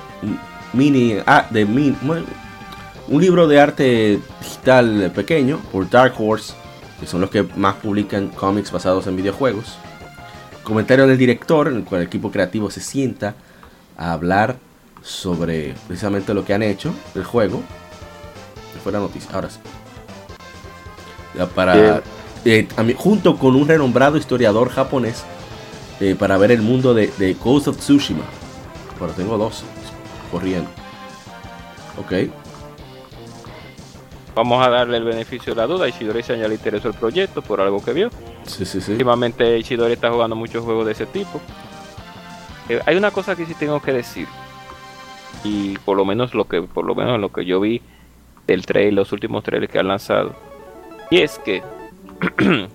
mini, 0.73 1.17
ah, 1.25 1.45
de 1.49 1.65
un 1.65 3.21
libro 3.21 3.47
de 3.47 3.59
arte 3.59 4.19
digital 4.41 5.11
pequeño 5.13 5.59
por 5.71 5.89
Dark 5.89 6.13
Horse, 6.17 6.53
que 6.99 7.07
son 7.07 7.21
los 7.21 7.29
que 7.29 7.43
más 7.55 7.75
publican 7.75 8.29
cómics 8.29 8.71
basados 8.71 9.07
en 9.07 9.15
videojuegos. 9.15 9.77
Comentario 10.63 11.07
del 11.07 11.17
director, 11.17 11.67
en 11.67 11.77
el 11.77 11.83
cual 11.83 12.01
el 12.01 12.07
equipo 12.07 12.31
creativo 12.31 12.69
se 12.69 12.81
sienta 12.81 13.35
a 13.97 14.13
hablar 14.13 14.57
sobre 15.01 15.73
precisamente 15.87 16.33
lo 16.33 16.45
que 16.45 16.53
han 16.53 16.63
hecho 16.63 16.93
del 17.13 17.23
juego. 17.23 17.61
Fue 18.83 18.91
la 18.91 18.99
noticia, 18.99 19.29
ahora 19.33 19.49
sí. 19.49 19.59
Ya 21.37 21.47
para, 21.47 22.01
eh, 22.45 22.67
junto 22.95 23.37
con 23.37 23.55
un 23.55 23.67
renombrado 23.67 24.17
historiador 24.17 24.69
japonés 24.69 25.23
eh, 25.99 26.15
para 26.17 26.37
ver 26.37 26.51
el 26.51 26.61
mundo 26.61 26.93
de, 26.93 27.11
de, 27.17 27.33
Ghost 27.35 27.67
of 27.67 27.77
Tsushima. 27.77 28.23
Pero 28.99 29.11
tengo 29.13 29.37
dos 29.37 29.63
corriendo. 30.31 30.69
Ok. 31.97 32.31
Vamos 34.33 34.65
a 34.65 34.69
darle 34.69 34.97
el 34.97 35.03
beneficio 35.03 35.53
de 35.53 35.61
la 35.61 35.67
duda. 35.67 35.87
Ishidori 35.89 36.23
se 36.23 36.37
le 36.37 36.53
interesó 36.53 36.87
el 36.87 36.93
proyecto 36.93 37.41
por 37.41 37.59
algo 37.59 37.83
que 37.83 37.93
vio. 37.93 38.09
Sí, 38.43 38.65
sí, 38.65 38.79
sí. 38.79 38.93
Últimamente 38.93 39.57
Ishidori 39.57 39.93
está 39.93 40.09
jugando 40.09 40.35
muchos 40.35 40.63
juegos 40.63 40.85
de 40.85 40.93
ese 40.93 41.05
tipo. 41.05 41.41
Eh, 42.69 42.79
hay 42.85 42.95
una 42.95 43.11
cosa 43.11 43.35
que 43.35 43.45
sí 43.45 43.53
tengo 43.53 43.81
que 43.81 43.91
decir. 43.91 44.27
Y 45.43 45.77
por 45.79 45.97
lo 45.97 46.05
menos 46.05 46.33
lo 46.33 46.45
que, 46.45 46.61
por 46.61 46.85
lo 46.85 46.95
menos 46.95 47.19
lo 47.19 47.31
que 47.31 47.45
yo 47.45 47.59
vi 47.59 47.81
del 48.47 48.65
trailer, 48.65 48.93
los 48.93 49.11
últimos 49.11 49.43
trailers 49.43 49.71
que 49.71 49.79
han 49.79 49.87
lanzado. 49.87 50.33
Y 51.09 51.19
es 51.19 51.37
que 51.39 51.61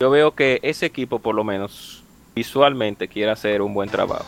yo 0.00 0.10
veo 0.10 0.34
que 0.34 0.60
ese 0.62 0.86
equipo 0.86 1.20
por 1.20 1.34
lo 1.34 1.44
menos 1.44 2.04
visualmente 2.34 3.08
quiere 3.08 3.30
hacer 3.30 3.62
un 3.62 3.72
buen 3.72 3.88
trabajo. 3.88 4.26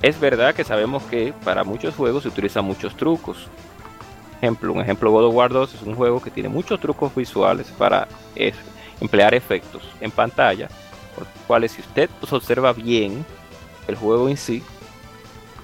Es 0.00 0.18
verdad 0.18 0.54
que 0.54 0.64
sabemos 0.64 1.02
que 1.04 1.34
para 1.44 1.64
muchos 1.64 1.94
juegos 1.94 2.22
se 2.22 2.28
utilizan 2.28 2.64
muchos 2.64 2.96
trucos. 2.96 3.48
Ejemplo, 4.40 4.72
un 4.72 4.80
ejemplo 4.80 5.10
God 5.10 5.26
of 5.26 5.34
War 5.34 5.52
2 5.52 5.74
es 5.74 5.82
un 5.82 5.94
juego 5.94 6.22
que 6.22 6.30
tiene 6.30 6.48
muchos 6.48 6.78
trucos 6.78 7.14
visuales 7.14 7.66
para 7.76 8.06
emplear 9.00 9.34
efectos 9.34 9.82
en 10.00 10.10
pantalla, 10.10 10.68
por 11.14 11.24
los 11.24 11.32
cuales 11.46 11.72
si 11.72 11.80
usted 11.80 12.08
observa 12.30 12.72
bien 12.72 13.24
el 13.88 13.96
juego 13.96 14.28
en 14.28 14.36
sí, 14.36 14.62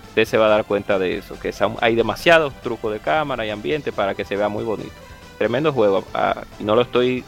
usted 0.09 0.25
se 0.25 0.39
va 0.39 0.47
a 0.47 0.51
dar 0.51 0.65
cuenta 0.65 0.99
de 0.99 1.19
eso, 1.19 1.39
que 1.39 1.53
hay 1.81 1.95
demasiados 1.95 2.53
trucos 2.63 2.93
de 2.93 3.01
cámara 3.01 3.47
y 3.47 3.51
ambiente 3.51 3.93
para 3.93 4.15
que 4.15 4.25
se 4.25 4.37
vea 4.37 4.49
muy 4.49 4.65
bonito. 4.65 4.93
Tremendo 5.39 5.73
juego, 5.73 6.05
ah, 6.15 6.43
y 6.59 6.65
no 6.65 6.75
lo 6.75 6.83
estoy 6.83 7.25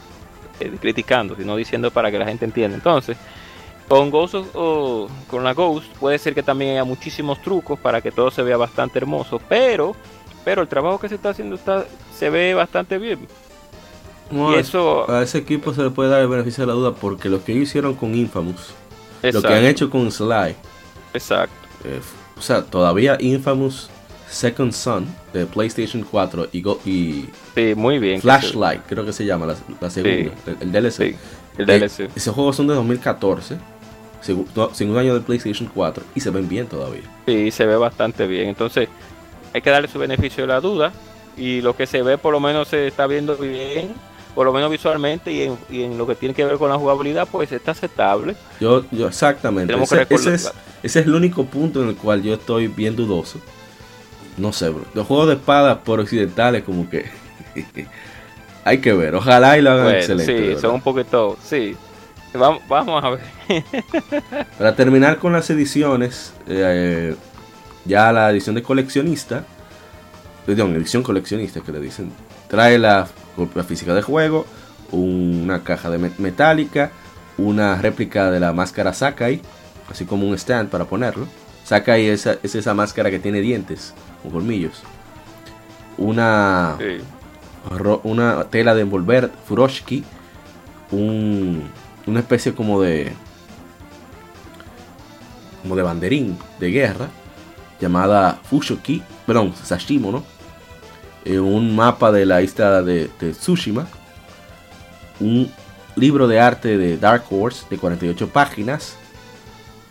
eh, 0.59 0.77
criticando, 0.81 1.35
sino 1.35 1.55
diciendo 1.55 1.91
para 1.91 2.11
que 2.11 2.19
la 2.19 2.25
gente 2.25 2.45
entienda. 2.45 2.75
Entonces, 2.75 3.17
con 3.87 4.09
Ghost 4.09 4.35
o 4.53 5.07
con 5.29 5.43
la 5.43 5.53
Ghost 5.53 5.87
puede 5.97 6.17
ser 6.17 6.33
que 6.33 6.43
también 6.43 6.71
haya 6.71 6.83
muchísimos 6.83 7.41
trucos 7.41 7.79
para 7.79 8.01
que 8.01 8.11
todo 8.11 8.31
se 8.31 8.41
vea 8.41 8.57
bastante 8.57 8.99
hermoso, 8.99 9.39
pero 9.47 9.95
pero 10.47 10.61
el 10.61 10.69
trabajo 10.69 10.97
que 10.97 11.09
se 11.09 11.15
está 11.15 11.31
haciendo 11.31 11.55
está 11.55 11.83
se 12.17 12.29
ve 12.29 12.53
bastante 12.53 12.97
bien. 12.97 13.19
y 14.31 14.55
eso 14.55 15.11
a 15.11 15.21
ese 15.21 15.39
equipo 15.39 15.73
se 15.73 15.83
le 15.83 15.89
puede 15.89 16.09
dar 16.09 16.21
el 16.21 16.29
beneficio 16.29 16.65
de 16.65 16.67
la 16.67 16.73
duda 16.73 16.93
porque 16.95 17.27
lo 17.27 17.43
que 17.43 17.51
ellos 17.51 17.63
hicieron 17.63 17.95
con 17.95 18.15
Infamous, 18.15 18.73
lo 19.23 19.41
que 19.41 19.53
han 19.53 19.65
hecho 19.65 19.89
con 19.89 20.09
Sly. 20.09 20.55
Exacto. 21.13 21.53
Eh, 21.83 21.99
o 22.37 22.41
sea, 22.41 22.63
todavía 22.63 23.17
Infamous 23.19 23.89
Second 24.29 24.71
Son 24.71 25.05
de 25.33 25.45
PlayStation 25.47 26.01
4 26.09 26.47
y, 26.53 26.61
Go, 26.61 26.79
y 26.85 27.25
sí, 27.53 27.73
muy 27.75 27.99
bien, 27.99 28.21
Flashlight, 28.21 28.83
creo 28.87 29.05
que 29.05 29.11
se 29.11 29.25
llama 29.25 29.47
la, 29.47 29.89
segunda, 29.89 30.31
el, 30.61 30.71
DLC. 30.71 31.17
el 31.57 31.65
DLC. 31.65 31.99
Eh, 31.99 32.09
esos 32.15 32.33
juegos 32.33 32.55
son 32.55 32.67
de 32.67 32.73
2014, 32.73 33.57
segundo, 34.21 34.71
año 34.97 35.13
de 35.13 35.19
PlayStation 35.19 35.69
4 35.75 36.05
y 36.15 36.21
se 36.21 36.29
ven 36.29 36.47
bien 36.47 36.67
todavía. 36.67 37.03
Sí, 37.25 37.51
se 37.51 37.65
ve 37.65 37.75
bastante 37.75 38.25
bien. 38.27 38.47
Entonces, 38.47 38.87
hay 39.57 39.61
que 39.61 39.69
darle 39.69 39.87
su 39.87 39.99
beneficio 39.99 40.43
de 40.43 40.47
la 40.47 40.61
duda 40.61 40.91
y 41.37 41.61
lo 41.61 41.75
que 41.75 41.85
se 41.85 42.01
ve 42.01 42.17
por 42.17 42.31
lo 42.31 42.39
menos 42.39 42.69
se 42.69 42.87
está 42.87 43.05
viendo 43.07 43.35
bien 43.35 43.93
por 44.33 44.45
lo 44.45 44.53
menos 44.53 44.69
visualmente 44.69 45.31
y 45.31 45.41
en, 45.43 45.57
y 45.69 45.83
en, 45.83 45.97
lo 45.97 46.05
que 46.05 46.13
tiene 46.13 46.35
que 46.35 46.45
ver 46.45 46.57
con 46.57 46.69
la 46.69 46.77
jugabilidad, 46.77 47.27
pues 47.31 47.51
está 47.51 47.71
aceptable. 47.71 48.35
Yo, 48.59 48.85
yo 48.91 49.07
exactamente. 49.07 49.73
Ese, 49.73 50.05
ese, 50.07 50.33
es, 50.35 50.53
ese, 50.83 50.99
es, 50.99 51.07
el 51.07 51.15
único 51.15 51.45
punto 51.45 51.81
en 51.81 51.89
el 51.89 51.95
cual 51.95 52.21
yo 52.21 52.35
estoy 52.35 52.67
bien 52.67 52.95
dudoso 52.95 53.39
no 54.37 54.53
sé, 54.53 54.69
bro. 54.69 54.85
Los 54.93 55.07
juegos 55.07 55.27
de 55.27 55.33
espadas 55.33 55.79
por 55.79 55.99
occidentales, 55.99 56.63
como 56.63 56.89
que. 56.89 57.05
hay 58.63 58.77
que 58.79 58.93
ver. 58.93 59.15
Ojalá 59.15 59.57
y 59.57 59.61
lo 59.61 59.71
hagan 59.71 59.95
excelente. 59.95 60.55
Sí, 60.55 60.61
son 60.61 60.75
un 60.75 60.81
poquito. 60.81 61.37
Sí. 61.43 61.75
Vamos, 62.33 62.61
vamos 62.67 63.03
a 63.03 63.09
ver. 63.11 63.21
Para 64.57 64.75
terminar 64.75 65.17
con 65.17 65.33
las 65.33 65.49
ediciones, 65.49 66.33
eh, 66.47 67.15
ya 67.87 68.11
la 68.11 68.29
edición 68.29 68.55
de 68.55 68.63
coleccionista, 68.63 69.45
perdón, 70.45 70.75
edición 70.75 71.03
coleccionista 71.03 71.61
que 71.61 71.71
le 71.71 71.79
dicen, 71.79 72.11
trae 72.47 72.77
la 72.77 73.07
copia 73.35 73.63
física 73.63 73.93
del 73.93 74.03
juego, 74.03 74.45
una 74.91 75.63
caja 75.63 75.89
de 75.89 75.97
metálica, 76.17 76.91
una 77.37 77.75
réplica 77.81 78.31
de 78.31 78.39
la 78.39 78.53
máscara 78.53 78.93
Sakai, 78.93 79.41
así 79.89 80.05
como 80.05 80.27
un 80.27 80.33
stand 80.35 80.69
para 80.69 80.85
ponerlo. 80.85 81.27
Sakai 81.63 82.07
es 82.07 82.25
esa 82.25 82.73
máscara 82.73 83.09
que 83.11 83.19
tiene 83.19 83.41
dientes 83.41 83.93
colmillos. 84.31 84.83
Una, 85.97 86.77
una 88.03 88.43
tela 88.45 88.75
de 88.75 88.81
envolver 88.81 89.31
Furoshiki. 89.47 90.03
una 90.91 92.19
especie 92.19 92.53
como 92.53 92.81
de 92.81 93.11
como 95.63 95.75
de 95.75 95.83
banderín 95.83 96.37
de 96.59 96.71
guerra 96.71 97.09
llamada 97.79 98.39
Fushoki, 98.43 99.01
perdón, 99.25 99.53
Sashimo, 99.55 100.11
¿no? 100.11 100.23
Eh, 101.25 101.39
un 101.39 101.75
mapa 101.75 102.11
de 102.11 102.25
la 102.25 102.41
isla 102.41 102.81
de, 102.81 103.09
Tsushima, 103.19 103.85
un 105.19 105.51
libro 105.97 106.27
de 106.27 106.39
arte 106.39 106.77
de 106.77 106.97
Dark 106.97 107.25
Horse 107.29 107.65
de 107.69 107.77
48 107.77 108.29
páginas, 108.29 108.95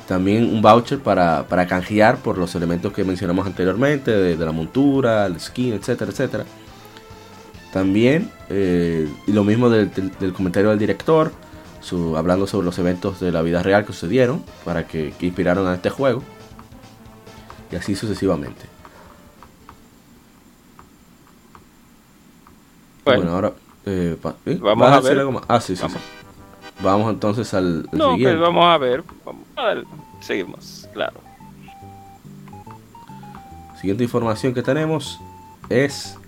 también 0.08 0.44
un 0.44 0.62
voucher 0.62 1.00
para, 1.00 1.44
canjear 1.68 2.16
por 2.18 2.38
los 2.38 2.54
elementos 2.54 2.92
que 2.92 3.04
mencionamos 3.04 3.46
anteriormente, 3.46 4.10
de, 4.10 4.36
la 4.36 4.52
montura, 4.52 5.26
el 5.26 5.38
skin, 5.38 5.74
etcétera, 5.74 6.10
etcétera. 6.10 6.44
También, 7.70 8.30
eh, 8.48 9.06
lo 9.26 9.44
mismo 9.44 9.68
del, 9.68 9.90
comentario 10.32 10.70
del 10.70 10.78
director, 10.78 11.32
hablando 12.16 12.46
sobre 12.46 12.64
los 12.64 12.78
eventos 12.78 13.20
de 13.20 13.30
la 13.30 13.42
vida 13.42 13.62
real 13.62 13.84
que 13.84 13.92
sucedieron, 13.92 14.42
para 14.64 14.86
que, 14.86 15.12
inspiraron 15.20 15.66
a 15.66 15.74
este 15.74 15.90
juego. 15.90 16.22
Y 17.70 17.76
así 17.76 17.94
sucesivamente. 17.94 18.66
Bueno, 23.04 23.32
ahora... 23.32 23.52
Eh, 23.84 24.16
¿eh? 24.46 24.58
Vamos 24.60 24.88
a, 24.88 25.00
ver. 25.00 25.24
Ah, 25.46 25.60
sí, 25.60 25.76
sí, 25.76 25.88
sí. 25.88 25.96
Vamos 26.80 27.08
entonces 27.12 27.54
al, 27.54 27.84
no, 27.84 27.90
pues 27.90 28.12
siguiente. 28.14 28.36
vamos 28.36 28.64
a 28.64 28.78
ver. 28.78 29.04
Vamos 29.24 29.44
a 29.54 29.64
ver. 29.66 29.84
Seguimos, 30.20 30.88
claro. 30.92 31.20
Siguiente 33.80 34.02
información 34.02 34.52
que 34.52 34.62
tenemos 34.62 35.20
es 35.68 36.18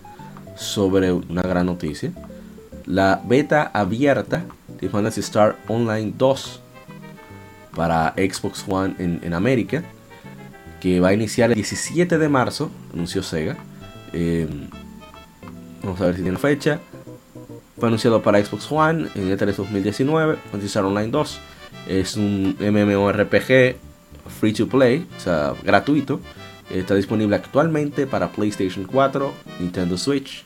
sobre 0.56 1.12
una 1.12 1.42
gran 1.42 1.66
noticia. 1.66 2.12
La 2.86 3.20
beta 3.24 3.70
abierta 3.74 4.44
de 4.80 4.88
Fantasy 4.88 5.20
Star 5.20 5.56
Online 5.68 6.12
2 6.16 6.60
para 7.74 8.12
Xbox 8.16 8.64
One 8.68 8.94
en, 8.98 9.34
América, 9.34 9.82
que 10.80 11.00
va 11.00 11.08
a 11.08 11.12
iniciar 11.12 11.50
el 11.50 11.56
17 11.56 12.18
de 12.18 12.28
marzo, 12.28 12.70
anunció 12.92 13.22
Sega. 13.22 13.56
Eh, 14.12 14.48
vamos 15.82 16.00
a 16.00 16.06
ver 16.06 16.16
si 16.16 16.22
tiene 16.22 16.38
fecha. 16.38 16.80
Fue 17.78 17.88
anunciado 17.88 18.22
para 18.22 18.44
Xbox 18.44 18.70
One 18.70 19.08
en 19.14 19.36
E3 19.36 19.54
2019. 19.54 20.38
Star 20.64 20.84
Online 20.84 21.08
2 21.08 21.40
es 21.88 22.16
un 22.16 22.56
MMORPG 22.58 23.76
free 24.40 24.52
to 24.52 24.68
play, 24.68 25.06
o 25.16 25.20
sea, 25.20 25.54
gratuito. 25.64 26.20
Está 26.70 26.94
disponible 26.94 27.34
actualmente 27.36 28.06
para 28.06 28.30
PlayStation 28.30 28.84
4, 28.84 29.32
Nintendo 29.60 29.96
Switch, 29.96 30.44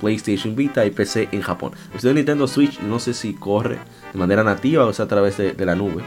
PlayStation 0.00 0.56
Vita 0.56 0.86
y 0.86 0.90
PC 0.90 1.28
en 1.32 1.42
Japón. 1.42 1.72
Usted 1.94 2.14
Nintendo 2.14 2.48
Switch 2.48 2.80
no 2.80 2.98
sé 2.98 3.12
si 3.12 3.34
corre 3.34 3.78
de 4.12 4.18
manera 4.18 4.42
nativa 4.42 4.86
o 4.86 4.92
sea 4.92 5.04
a 5.04 5.08
través 5.08 5.36
de, 5.36 5.54
la 5.64 5.74
nube, 5.74 6.02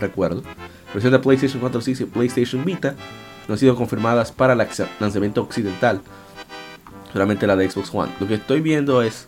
recuerdo. 0.00 0.42
Versión 0.92 1.12
de 1.12 1.18
PlayStation 1.18 1.60
4 1.60 1.80
y 1.86 2.04
PlayStation 2.04 2.64
Vita 2.64 2.94
no 3.46 3.54
han 3.54 3.58
sido 3.58 3.76
confirmadas 3.76 4.32
para 4.32 4.52
el 4.54 4.66
lanzamiento 5.00 5.42
occidental. 5.42 6.00
Solamente 7.12 7.46
la 7.46 7.56
de 7.56 7.70
Xbox 7.70 7.90
One. 7.94 8.12
Lo 8.20 8.26
que 8.26 8.34
estoy 8.34 8.60
viendo 8.60 9.02
es 9.02 9.26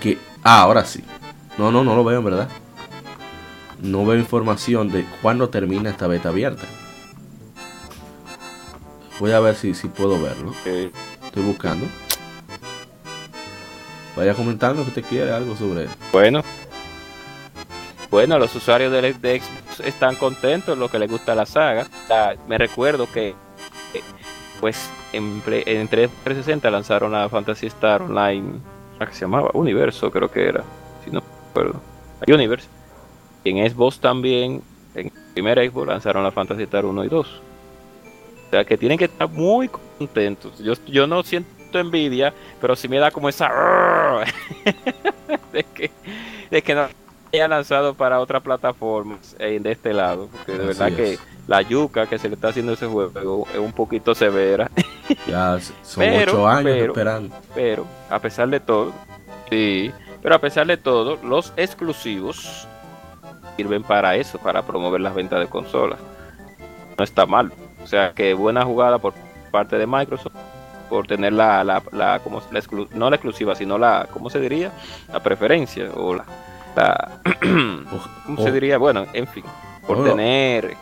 que... 0.00 0.18
Ah, 0.42 0.62
ahora 0.62 0.84
sí. 0.84 1.02
No, 1.56 1.70
no, 1.70 1.84
no 1.84 1.96
lo 1.96 2.04
veo 2.04 2.18
en 2.18 2.24
verdad. 2.24 2.48
No 3.80 4.04
veo 4.04 4.18
información 4.18 4.90
de 4.90 5.04
cuándo 5.22 5.48
termina 5.48 5.90
esta 5.90 6.06
beta 6.06 6.30
abierta. 6.30 6.66
Voy 9.20 9.32
a 9.32 9.40
ver 9.40 9.54
si, 9.54 9.74
si 9.74 9.88
puedo 9.88 10.20
verlo. 10.20 10.52
Estoy 11.24 11.42
buscando. 11.42 11.86
Vaya 14.16 14.34
comentando 14.34 14.82
que 14.82 14.88
usted 14.88 15.04
quiere 15.04 15.32
algo 15.32 15.56
sobre. 15.56 15.88
Bueno. 16.12 16.42
Bueno, 18.14 18.38
los 18.38 18.54
usuarios 18.54 18.92
de, 18.92 19.40
Xbox 19.40 19.80
están 19.80 20.14
contentos, 20.14 20.78
lo 20.78 20.88
que 20.88 21.00
les 21.00 21.10
gusta 21.10 21.34
la 21.34 21.46
saga. 21.46 21.88
me 22.46 22.56
recuerdo 22.58 23.08
que, 23.12 23.34
pues, 24.60 24.88
en, 25.12 25.42
en 25.44 25.88
360 25.88 26.70
lanzaron 26.70 27.10
la 27.10 27.28
Fantasy 27.28 27.66
Star 27.66 28.02
Online, 28.02 28.60
la 29.00 29.06
que 29.06 29.14
se 29.14 29.22
llamaba 29.22 29.50
Universo, 29.54 30.12
creo 30.12 30.30
que 30.30 30.46
era, 30.48 30.62
si 31.04 31.10
no 31.10 31.24
recuerdo. 31.48 31.80
Universe. 32.28 32.68
Y 33.42 33.50
en 33.50 33.68
Xbox 33.68 33.98
también, 33.98 34.62
en 34.94 35.10
primer 35.32 35.68
Xbox 35.68 35.88
lanzaron 35.88 36.22
la 36.22 36.30
Fantasy 36.30 36.62
Star 36.62 36.84
1 36.84 37.04
y 37.04 37.08
2 37.08 37.42
sea 38.52 38.64
que 38.64 38.78
tienen 38.78 38.96
que 38.96 39.06
estar 39.06 39.28
muy 39.28 39.68
contentos. 39.68 40.56
Yo, 40.60 40.74
yo 40.86 41.08
no 41.08 41.24
siento 41.24 41.80
envidia, 41.80 42.32
pero 42.60 42.76
sí 42.76 42.86
me 42.86 42.98
da 42.98 43.10
como 43.10 43.28
esa 43.28 43.50
de 45.52 45.64
que, 45.64 45.90
de 46.52 46.62
que 46.62 46.74
no 46.76 46.86
haya 47.34 47.48
lanzado 47.48 47.94
para 47.94 48.20
otras 48.20 48.42
plataformas 48.42 49.36
eh, 49.38 49.58
de 49.60 49.72
este 49.72 49.92
lado, 49.92 50.28
porque 50.30 50.52
de 50.52 50.66
verdad 50.66 50.92
que 50.92 51.18
la 51.46 51.62
yuca 51.62 52.06
que 52.06 52.18
se 52.18 52.28
le 52.28 52.36
está 52.36 52.48
haciendo 52.48 52.72
ese 52.72 52.86
juego 52.86 53.46
es 53.52 53.58
un 53.58 53.72
poquito 53.72 54.14
severa. 54.14 54.70
Ya 55.28 55.58
son 55.82 56.02
ocho 56.02 56.48
años 56.48 56.78
esperando. 56.78 57.36
Pero 57.54 57.84
a 58.08 58.18
pesar 58.18 58.48
de 58.48 58.58
todo, 58.58 58.90
sí, 59.50 59.92
pero 60.22 60.34
a 60.34 60.38
pesar 60.38 60.66
de 60.66 60.78
todo, 60.78 61.18
los 61.22 61.52
exclusivos 61.58 62.66
sirven 63.54 63.82
para 63.82 64.16
eso, 64.16 64.38
para 64.38 64.62
promover 64.62 65.02
las 65.02 65.14
ventas 65.14 65.40
de 65.40 65.46
consolas. 65.46 65.98
No 66.96 67.04
está 67.04 67.26
mal. 67.26 67.52
O 67.82 67.86
sea 67.86 68.12
que 68.14 68.32
buena 68.32 68.64
jugada 68.64 68.98
por 68.98 69.12
parte 69.50 69.76
de 69.76 69.86
Microsoft 69.86 70.32
por 70.88 71.06
tener 71.06 71.34
la, 71.34 71.62
la, 71.64 71.82
la, 71.92 72.20
como 72.20 72.40
no 72.94 73.10
la 73.10 73.16
exclusiva, 73.16 73.54
sino 73.54 73.76
la, 73.76 74.08
¿cómo 74.10 74.30
se 74.30 74.40
diría? 74.40 74.72
La 75.12 75.22
preferencia 75.22 75.90
o 75.94 76.14
la, 76.14 76.24
¿cómo 78.26 78.42
se 78.42 78.52
diría? 78.52 78.78
Bueno, 78.78 79.06
en 79.12 79.26
fin, 79.26 79.44
por 79.86 80.04
tener... 80.04 80.76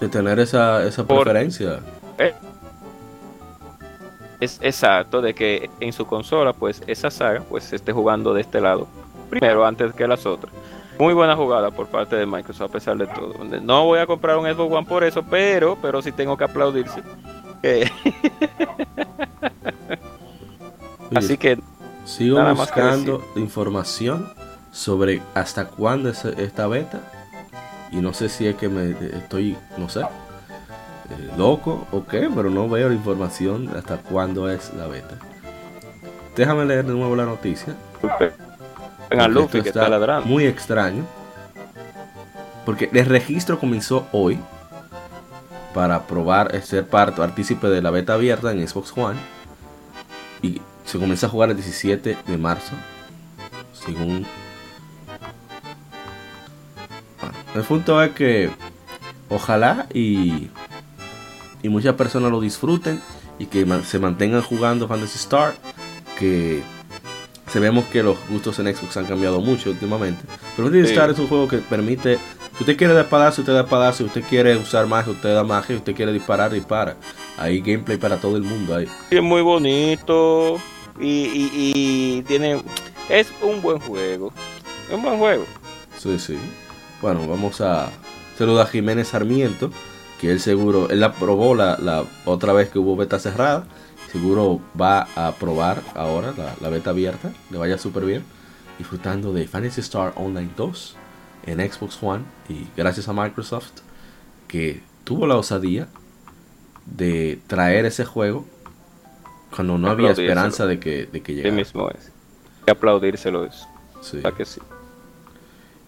De 0.00 0.08
tener 0.08 0.38
esa, 0.38 0.84
esa 0.84 1.04
preferencia. 1.06 1.80
Eh, 2.18 2.34
es 4.40 4.60
exacto, 4.62 5.20
de 5.20 5.34
que 5.34 5.68
en 5.80 5.92
su 5.92 6.06
consola, 6.06 6.52
pues 6.52 6.82
esa 6.86 7.10
saga, 7.10 7.42
pues 7.48 7.64
se 7.64 7.76
esté 7.76 7.92
jugando 7.92 8.32
de 8.32 8.42
este 8.42 8.60
lado 8.60 8.86
primero 9.28 9.66
antes 9.66 9.92
que 9.92 10.06
las 10.06 10.24
otras. 10.26 10.52
Muy 10.98 11.14
buena 11.14 11.36
jugada 11.36 11.70
por 11.70 11.86
parte 11.86 12.16
de 12.16 12.26
Microsoft 12.26 12.70
a 12.70 12.72
pesar 12.72 12.96
de 12.96 13.06
todo. 13.06 13.34
No 13.62 13.84
voy 13.84 14.00
a 14.00 14.06
comprar 14.06 14.36
un 14.36 14.46
Xbox 14.46 14.74
One 14.74 14.86
por 14.86 15.04
eso, 15.04 15.24
pero, 15.28 15.78
pero 15.80 16.02
sí 16.02 16.10
tengo 16.12 16.36
que 16.36 16.44
aplaudirse. 16.44 17.02
Así 21.14 21.36
que 21.38 21.58
sigo 22.04 22.42
buscando 22.54 23.24
información 23.36 24.28
sobre 24.70 25.22
hasta 25.34 25.66
cuándo 25.66 26.08
es 26.08 26.24
esta 26.24 26.66
beta 26.66 27.00
y 27.90 27.96
no 27.96 28.12
sé 28.12 28.28
si 28.28 28.46
es 28.46 28.56
que 28.56 28.68
me 28.68 28.90
estoy, 29.16 29.56
no 29.76 29.88
sé, 29.88 30.00
eh, 30.00 31.30
loco 31.36 31.86
o 31.90 32.04
qué, 32.04 32.30
pero 32.34 32.50
no 32.50 32.68
veo 32.68 32.88
la 32.88 32.94
información 32.94 33.70
hasta 33.76 33.98
cuándo 33.98 34.50
es 34.50 34.72
la 34.74 34.86
beta. 34.86 35.16
Déjame 36.36 36.64
leer 36.64 36.84
de 36.84 36.92
nuevo 36.92 37.16
la 37.16 37.24
noticia. 37.24 37.74
Venga, 39.10 39.26
Luffy 39.26 39.62
que 39.62 39.70
está, 39.70 39.88
ladrando. 39.88 40.28
Muy 40.28 40.44
extraño. 40.44 41.04
Porque 42.64 42.90
el 42.92 43.06
registro 43.06 43.58
comenzó 43.58 44.06
hoy 44.12 44.38
para 45.72 46.06
probar 46.06 46.54
eh, 46.54 46.60
ser 46.60 46.86
parte 46.86 47.16
partícipe 47.16 47.68
de 47.68 47.80
la 47.80 47.90
beta 47.90 48.14
abierta 48.14 48.52
en 48.52 48.66
Xbox 48.68 48.92
One. 48.96 49.18
Y 50.42 50.60
se 50.84 50.98
comienza 50.98 51.26
a 51.26 51.30
jugar 51.30 51.50
el 51.50 51.56
17 51.56 52.18
de 52.26 52.38
marzo. 52.38 52.74
Según. 53.72 54.26
El 57.58 57.64
punto 57.64 58.02
es 58.02 58.12
que 58.12 58.50
ojalá 59.28 59.86
y, 59.92 60.48
y 61.62 61.68
muchas 61.68 61.94
personas 61.94 62.30
lo 62.30 62.40
disfruten 62.40 63.00
y 63.38 63.46
que 63.46 63.66
se 63.84 63.98
mantengan 63.98 64.42
jugando 64.42 64.88
Fantasy 64.88 65.18
Star. 65.18 65.54
Que 66.18 66.62
Sabemos 67.48 67.86
que 67.86 68.02
los 68.02 68.16
gustos 68.28 68.58
en 68.58 68.74
Xbox 68.74 68.96
han 68.98 69.06
cambiado 69.06 69.40
mucho 69.40 69.70
últimamente. 69.70 70.22
Pero 70.56 70.68
Fantasy 70.68 70.92
Star 70.92 71.10
es 71.10 71.18
un 71.18 71.28
juego 71.28 71.48
que 71.48 71.58
permite. 71.58 72.18
Si 72.56 72.64
usted 72.64 72.76
quiere 72.76 72.92
dar 72.92 73.04
espadazo, 73.04 73.40
usted 73.40 73.54
da 73.54 73.60
espadazo. 73.60 73.98
Si 73.98 74.04
usted 74.04 74.22
quiere 74.28 74.56
usar 74.56 74.86
magia, 74.86 75.12
usted 75.12 75.34
da 75.34 75.44
magia. 75.44 75.68
Si 75.68 75.74
usted 75.76 75.94
quiere 75.94 76.12
disparar, 76.12 76.50
dispara. 76.50 76.96
Hay 77.38 77.60
gameplay 77.60 77.96
para 77.96 78.18
todo 78.18 78.36
el 78.36 78.42
mundo 78.42 78.74
ahí. 78.74 78.86
Es 79.10 79.22
muy 79.22 79.40
bonito. 79.42 80.60
Y, 81.00 81.48
y, 81.52 82.22
tiene. 82.22 82.62
Es 83.08 83.32
un 83.40 83.62
buen 83.62 83.78
juego. 83.78 84.32
Es 84.88 84.94
un 84.94 85.02
buen 85.02 85.18
juego. 85.18 85.46
Sí, 85.96 86.18
sí. 86.18 86.38
Bueno, 87.00 87.26
vamos 87.28 87.60
a 87.60 87.90
saludar 88.36 88.66
a 88.66 88.70
Jiménez 88.70 89.08
Sarmiento. 89.08 89.70
Que 90.20 90.32
él 90.32 90.40
seguro. 90.40 90.90
Él 90.90 91.04
aprobó 91.04 91.54
la, 91.54 91.78
la 91.78 92.04
otra 92.24 92.52
vez 92.52 92.70
que 92.70 92.80
hubo 92.80 92.96
beta 92.96 93.20
cerrada 93.20 93.66
seguro 94.10 94.60
va 94.80 95.06
a 95.14 95.32
probar 95.32 95.82
ahora 95.94 96.34
la, 96.60 96.68
beta 96.68 96.90
abierta, 96.90 97.32
le 97.50 97.58
vaya 97.58 97.78
súper 97.78 98.04
bien, 98.04 98.24
disfrutando 98.78 99.32
de 99.32 99.46
Fantasy 99.46 99.80
Star 99.80 100.12
Online 100.16 100.50
2 100.56 100.96
en 101.46 101.70
Xbox 101.70 102.02
One 102.02 102.24
y 102.48 102.66
gracias 102.76 103.08
a 103.08 103.12
Microsoft 103.12 103.80
que 104.46 104.80
tuvo 105.04 105.26
la 105.26 105.36
osadía 105.36 105.88
de 106.86 107.38
traer 107.46 107.84
ese 107.84 108.04
juego 108.04 108.46
cuando 109.54 109.78
no 109.78 109.90
había 109.90 110.10
esperanza 110.10 110.66
de 110.66 110.78
que, 110.78 111.06
de 111.06 111.22
que 111.22 111.34
llegara. 111.34 111.54
Sí 111.54 111.56
mismo 111.56 111.90
es. 111.90 112.12
Y 112.66 112.70
aplaudírselo 112.70 113.44
es. 113.44 113.66
Sí. 114.00 114.20
que 114.36 114.44
sí. 114.44 114.60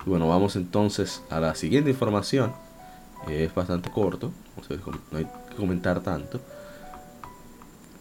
Bueno, 0.07 0.29
vamos 0.29 0.57
entonces 0.57 1.23
a 1.31 1.41
la 1.41 1.55
siguiente 1.55 1.91
información. 1.91 2.53
Es 3.29 3.55
bastante 3.55 3.91
corto, 3.91 4.33
no 5.11 5.19
hay 5.19 5.27
que 5.51 5.57
comentar 5.57 6.01
tanto. 6.01 6.41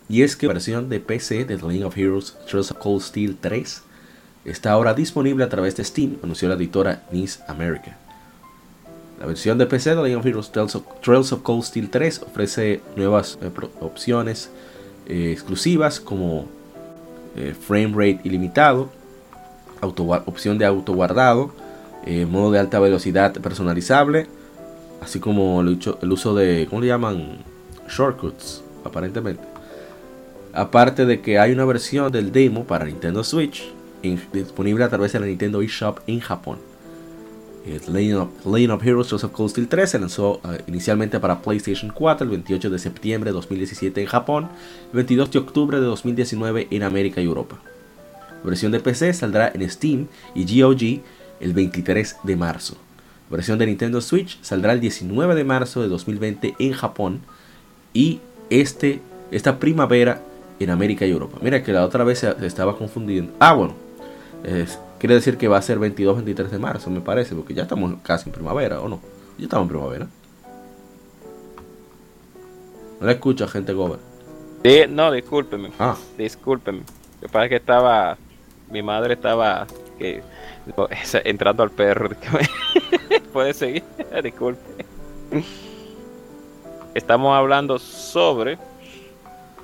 Y 0.08 0.24
es 0.24 0.36
que 0.36 0.48
la 0.48 0.54
versión 0.54 0.90
de 0.90 1.00
PC 1.00 1.46
de 1.46 1.58
The 1.58 1.68
League 1.68 1.84
of 1.84 1.98
Heroes 1.98 2.36
Trails 2.50 2.72
of 2.72 2.78
Cold 2.78 3.02
Steel 3.02 3.38
3 3.40 3.84
está 4.46 4.72
ahora 4.72 4.94
disponible 4.94 5.44
a 5.44 5.50
través 5.50 5.76
de 5.76 5.84
Steam, 5.84 6.18
anunció 6.24 6.48
la 6.48 6.56
editora 6.56 7.04
Nice 7.12 7.42
America. 7.48 7.98
La 9.20 9.26
versión 9.26 9.58
de 9.58 9.66
PC 9.66 9.92
de 9.92 9.96
The 9.98 10.02
League 10.02 10.16
of 10.16 10.26
Heroes 10.26 10.52
Trails 10.52 11.32
of, 11.34 11.42
Cold 11.44 11.64
Steel 11.64 11.90
3 11.90 12.24
ofrece 12.26 12.82
nuevas 12.96 13.38
eh, 13.42 13.52
opciones 13.82 14.50
eh, 15.06 15.32
exclusivas 15.34 16.00
como 16.00 16.48
eh, 17.36 17.54
frame 17.54 17.92
rate 17.92 18.22
ilimitado, 18.24 18.90
opción 19.82 20.58
de 20.58 20.66
auto 20.66 20.94
guardado, 22.10 22.28
modo 22.32 22.52
de 22.52 22.60
alta 22.60 22.80
velocidad 22.80 23.34
personalizable, 23.34 24.28
así 25.02 25.20
como 25.20 25.62
el, 25.62 25.80
uso 26.12 26.36
de, 26.36 26.68
¿cómo 26.70 26.82
le 26.82 26.88
llaman? 26.88 27.38
Shortcuts, 27.90 28.64
aparentemente. 28.84 29.44
Aparte 30.54 31.06
de 31.06 31.22
que 31.22 31.40
hay 31.40 31.52
una 31.52 31.66
versión 31.66 32.12
del 32.12 32.32
demo 32.32 32.66
para 32.66 32.86
Nintendo 32.86 33.24
Switch 33.24 33.72
disponible 34.34 34.84
a 34.84 34.90
través 34.90 35.14
de 35.14 35.20
la 35.20 35.26
Nintendo 35.26 35.62
eShop 35.62 36.00
en 36.08 36.20
Japón. 36.20 36.58
Lane 37.88 38.16
of, 38.16 38.84
Heroes 38.84 39.14
of 39.14 39.32
Cold 39.32 39.52
Steel 39.52 39.68
3 39.68 39.90
se 39.90 40.00
lanzó 40.00 40.42
eh, 40.46 40.64
inicialmente 40.68 41.20
para 41.20 41.42
PlayStation 41.42 41.92
4 41.94 42.24
el 42.24 42.32
28 42.32 42.70
de 42.70 42.80
septiembre 42.80 43.30
de 43.30 43.34
2017 43.36 44.02
en 44.02 44.08
Japón, 44.08 44.50
el 44.92 44.96
22 44.96 45.32
de 45.32 45.40
octubre 45.40 45.80
de 45.80 45.86
2019 45.86 46.68
en 46.72 46.84
América 46.84 47.22
y 47.22 47.26
Europa. 47.26 47.60
La 48.44 48.50
versión 48.50 48.72
de 48.72 48.80
PC 48.80 49.14
saldrá 49.14 49.52
en 49.54 49.70
Steam 49.70 50.08
y 50.34 50.62
GOG 50.62 51.02
el 51.40 51.54
23 51.54 52.18
de 52.24 52.36
marzo. 52.36 52.76
La 53.30 53.38
versión 53.38 53.60
de 53.60 53.68
Nintendo 53.68 54.02
Switch 54.02 54.42
saldrá 54.42 54.74
el 54.74 54.80
19 54.80 55.36
de 55.36 55.44
marzo 55.44 55.82
de 55.82 55.88
2020 55.88 56.56
en 56.58 56.74
Japón 56.74 57.22
y 57.94 58.20
este, 58.50 59.02
esta 59.32 59.60
primavera 59.60 60.22
en 60.60 60.70
América 60.70 61.06
y 61.06 61.12
Europa. 61.12 61.38
Mira 61.42 61.64
que 61.64 61.72
la 61.72 61.86
otra 61.86 62.04
vez 62.04 62.20
se, 62.20 62.36
estaba 62.46 62.78
confundiendo. 62.78 63.34
Ah, 63.40 63.54
bueno. 63.54 63.74
quiere 65.00 65.16
decir 65.16 65.38
que 65.38 65.48
va 65.48 65.58
a 65.58 65.62
ser 65.62 65.80
22-23 65.80 66.50
de 66.50 66.60
marzo, 66.60 66.90
me 66.90 67.02
parece, 67.02 67.36
porque 67.36 67.54
ya 67.54 67.64
estamos 67.64 67.96
casi 68.04 68.30
en 68.30 68.34
primavera, 68.34 68.82
¿o 68.82 68.90
no? 68.90 69.00
Ya 69.38 69.46
estamos 69.46 69.66
en 69.66 69.70
primavera. 69.70 70.08
No 73.00 73.06
la 73.06 73.14
escucho, 73.14 73.48
gente 73.48 73.74
Gober. 73.74 74.00
Sí, 74.64 74.82
no, 74.90 75.12
discúlpeme. 75.12 75.72
Ah. 75.80 75.96
Discúlpeme. 76.18 76.80
Lo 76.80 77.28
que 77.28 77.32
pasa 77.32 77.46
es 77.46 77.50
que 77.50 77.56
estaba. 77.56 78.18
Mi 78.70 78.84
madre 78.84 79.14
estaba. 79.14 79.66
Que, 79.98 80.22
entrando 81.24 81.64
al 81.64 81.72
perro. 81.72 82.10
Puede 83.34 83.54
seguir. 83.54 83.84
Disculpe. 84.24 84.86
Estamos 86.94 87.36
hablando 87.36 87.78
sobre. 87.80 88.58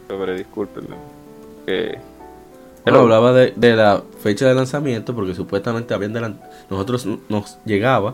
Sobre, 0.08 0.38
discúlpenme. 0.38 0.95
Bueno, 2.84 2.99
hablaba 2.99 3.34
de, 3.34 3.53
de 3.55 3.75
la 3.75 4.03
fecha 4.21 4.47
de 4.47 4.53
lanzamiento 4.53 5.15
porque 5.15 5.34
supuestamente 5.34 5.95
habían 5.95 6.13
delan- 6.13 6.39
nosotros 6.69 7.08
nos 7.27 7.58
llegaba 7.65 8.13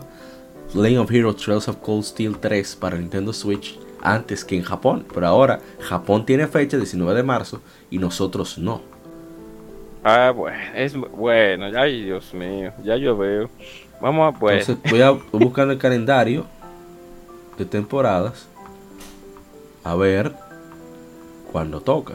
Legend 0.74 1.00
of 1.00 1.12
Heroes 1.12 1.36
Trails 1.36 1.68
of 1.68 1.76
Cold 1.76 2.04
Steel 2.04 2.38
3 2.38 2.76
para 2.76 2.96
Nintendo 2.96 3.34
Switch 3.34 3.78
antes 4.00 4.44
que 4.46 4.56
en 4.56 4.62
Japón, 4.62 5.04
pero 5.12 5.26
ahora 5.26 5.60
Japón 5.80 6.24
tiene 6.24 6.46
fecha 6.46 6.78
19 6.78 7.14
de 7.14 7.22
marzo 7.22 7.60
y 7.90 7.98
nosotros 7.98 8.56
no. 8.56 8.80
Ah, 10.04 10.32
bueno, 10.34 10.58
es 10.74 10.96
bueno, 10.96 11.66
ay 11.78 12.04
Dios 12.04 12.34
mío, 12.34 12.72
ya 12.82 12.96
yo 12.96 13.16
veo. 13.16 13.48
Vamos 14.00 14.34
a 14.34 14.38
pues. 14.38 14.68
Entonces 14.68 14.90
voy 14.90 15.00
a 15.00 15.10
voy 15.10 15.22
buscando 15.44 15.72
el 15.72 15.78
calendario 15.78 16.44
de 17.56 17.64
temporadas 17.64 18.48
a 19.84 19.94
ver 19.94 20.32
cuándo 21.52 21.80
toca. 21.80 22.14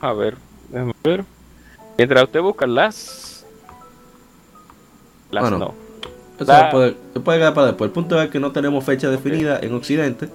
A 0.00 0.12
ver, 0.14 0.36
déjame 0.70 0.94
ver. 1.04 1.24
Mientras 1.98 2.24
usted 2.24 2.40
busca 2.40 2.66
las. 2.66 3.44
Las 5.30 5.42
Bueno, 5.42 5.58
no. 5.58 5.74
Eso 6.40 7.22
puede 7.22 7.38
quedar 7.38 7.54
para 7.54 7.68
después. 7.68 7.88
El 7.88 7.92
punto 7.92 8.20
es 8.20 8.30
que 8.30 8.40
no 8.40 8.50
tenemos 8.50 8.82
fecha 8.84 9.10
definida 9.10 9.58
en 9.60 9.74
Occidente. 9.74 10.28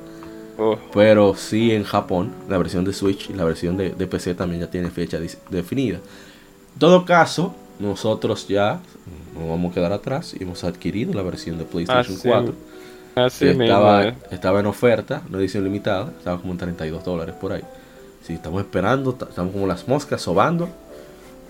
Oh, 0.57 0.77
Pero 0.93 1.35
sí 1.35 1.71
en 1.71 1.83
Japón, 1.83 2.31
la 2.49 2.57
versión 2.57 2.83
de 2.83 2.93
Switch 2.93 3.29
y 3.29 3.33
la 3.33 3.43
versión 3.43 3.77
de, 3.77 3.91
de 3.91 4.07
PC 4.07 4.33
también 4.35 4.61
ya 4.61 4.69
tiene 4.71 4.89
fecha 4.89 5.19
definida. 5.49 5.97
En 5.97 6.79
todo 6.79 7.05
caso, 7.05 7.53
nosotros 7.79 8.47
ya 8.47 8.79
nos 9.37 9.49
vamos 9.49 9.71
a 9.71 9.75
quedar 9.75 9.93
atrás 9.93 10.33
y 10.37 10.43
hemos 10.43 10.63
adquirido 10.63 11.13
la 11.13 11.21
versión 11.21 11.57
de 11.59 11.65
PlayStation 11.65 12.15
Así- 12.17 12.27
4. 12.27 12.53
así 13.15 13.45
mismo. 13.45 13.63
estaba, 13.63 14.07
eh. 14.07 14.15
estaba 14.31 14.59
en 14.59 14.65
oferta, 14.65 15.21
no 15.29 15.37
edición 15.39 15.63
limitada, 15.63 16.11
estaba 16.17 16.39
como 16.39 16.53
en 16.53 16.57
32 16.59 17.03
dólares 17.03 17.35
por 17.39 17.51
ahí. 17.53 17.61
Sí, 18.23 18.33
estamos 18.33 18.59
esperando, 18.61 19.13
ta- 19.13 19.27
estamos 19.29 19.53
como 19.53 19.67
las 19.67 19.87
moscas 19.87 20.21
sobando 20.21 20.69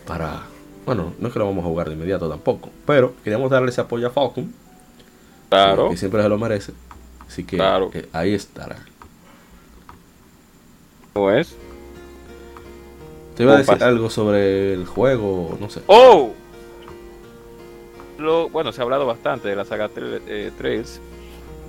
para... 0.06 0.42
Bueno, 0.86 1.14
no 1.20 1.28
es 1.28 1.34
que 1.34 1.40
lo 1.40 1.46
vamos 1.46 1.64
a 1.66 1.68
jugar 1.68 1.88
de 1.88 1.96
inmediato 1.96 2.30
tampoco, 2.30 2.70
pero 2.86 3.14
queríamos 3.24 3.50
darle 3.50 3.70
ese 3.70 3.82
apoyo 3.82 4.08
a 4.08 4.10
Falcon, 4.10 4.54
Claro. 5.50 5.86
que, 5.86 5.92
que 5.92 5.98
siempre 5.98 6.22
se 6.24 6.30
lo 6.30 6.38
merece. 6.38 6.74
Así 7.28 7.44
que 7.44 7.58
Claro. 7.58 7.90
eh, 7.94 8.08
ahí 8.14 8.34
estará. 8.34 8.78
¿Cómo 11.18 11.32
es? 11.32 11.56
Te 13.36 13.44
iba 13.44 13.54
a 13.54 13.56
¿Cómo 13.56 13.58
decir 13.60 13.74
pasa? 13.74 13.88
algo 13.88 14.10
sobre 14.10 14.74
el 14.74 14.86
juego, 14.86 15.58
no 15.60 15.70
sé. 15.70 15.82
¡Oh! 15.88 16.32
Lo, 18.18 18.50
bueno, 18.50 18.72
se 18.72 18.82
ha 18.82 18.84
hablado 18.84 19.06
bastante 19.06 19.48
de 19.48 19.56
la 19.56 19.66
saga 19.66 19.90
eh, 19.96 20.52
Trails. 20.58 21.00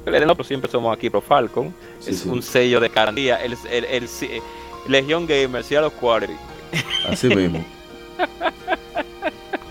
Pero 0.04 0.20
nosotros 0.20 0.46
siempre 0.46 0.70
somos 0.70 0.96
aquí 0.96 1.10
pro 1.10 1.20
Falcon. 1.20 1.74
Sí, 2.00 2.10
es 2.12 2.20
sí. 2.20 2.28
un 2.28 2.42
sello 2.42 2.80
de 2.80 2.88
garantía. 2.88 3.36
El, 3.42 3.56
el, 3.70 3.84
el, 3.84 4.04
el- 4.04 4.42
Legion 4.86 5.26
Gamer, 5.26 5.62
Seattle 5.64 5.90
Quality. 6.00 6.36
Así 7.08 7.28
mismo. 7.34 7.64
Donde 8.18 8.24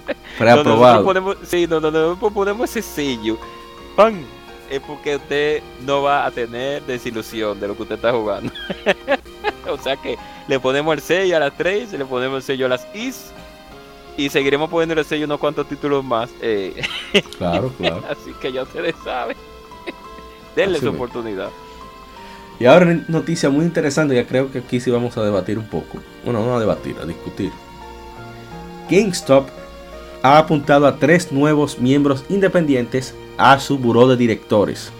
nosotros 0.05 0.27
Preaprobado. 0.37 1.03
ponemos, 1.03 1.37
sí, 1.43 1.65
donde 1.65 1.91
nosotros 1.91 2.33
ponemos 2.33 2.69
ese 2.69 2.81
sello, 2.83 3.37
¡pam! 3.95 4.21
Es 4.69 4.79
porque 4.81 5.15
usted 5.15 5.63
no 5.85 6.03
va 6.03 6.25
a 6.25 6.31
tener 6.31 6.83
desilusión 6.83 7.59
de 7.59 7.67
lo 7.69 7.75
que 7.75 7.83
usted 7.83 7.95
está 7.95 8.11
jugando. 8.11 8.51
o 9.73 9.77
sea 9.77 9.97
que 9.97 10.17
le 10.47 10.59
ponemos 10.59 10.93
el 10.95 11.01
sello 11.01 11.37
a 11.37 11.39
las 11.39 11.57
3, 11.57 11.93
le 11.93 12.05
ponemos 12.05 12.37
el 12.37 12.43
sello 12.43 12.65
a 12.65 12.69
las 12.69 12.87
Is 12.95 13.31
y 14.17 14.29
seguiremos 14.29 14.69
poniendo 14.69 14.99
el 14.99 15.05
sello 15.05 15.25
unos 15.25 15.39
cuantos 15.39 15.67
títulos 15.67 16.03
más. 16.03 16.29
eh, 16.41 16.73
Claro, 17.37 17.71
claro. 17.77 18.03
así 18.09 18.33
que 18.41 18.51
ya 18.51 18.63
ustedes 18.63 18.95
saben. 19.03 19.37
Denle 20.55 20.79
su 20.79 20.89
oportunidad. 20.89 21.49
Y 22.59 22.65
ahora 22.65 22.99
noticia 23.07 23.51
muy 23.51 23.63
interesante 23.63 24.15
que 24.15 24.25
creo 24.25 24.51
que 24.51 24.59
aquí 24.59 24.79
sí 24.79 24.89
vamos 24.89 25.15
a 25.17 25.23
debatir 25.23 25.59
un 25.59 25.67
poco. 25.67 25.99
Bueno, 26.25 26.43
no 26.43 26.55
a 26.55 26.59
debatir, 26.59 26.95
a 26.99 27.05
discutir. 27.05 27.51
GameStop 28.89 29.47
ha 30.23 30.39
apuntado 30.39 30.87
a 30.87 30.97
tres 30.97 31.31
nuevos 31.31 31.77
miembros 31.77 32.25
independientes 32.29 33.13
a 33.37 33.59
su 33.59 33.77
buró 33.77 34.07
de 34.07 34.17
directores, 34.17 34.91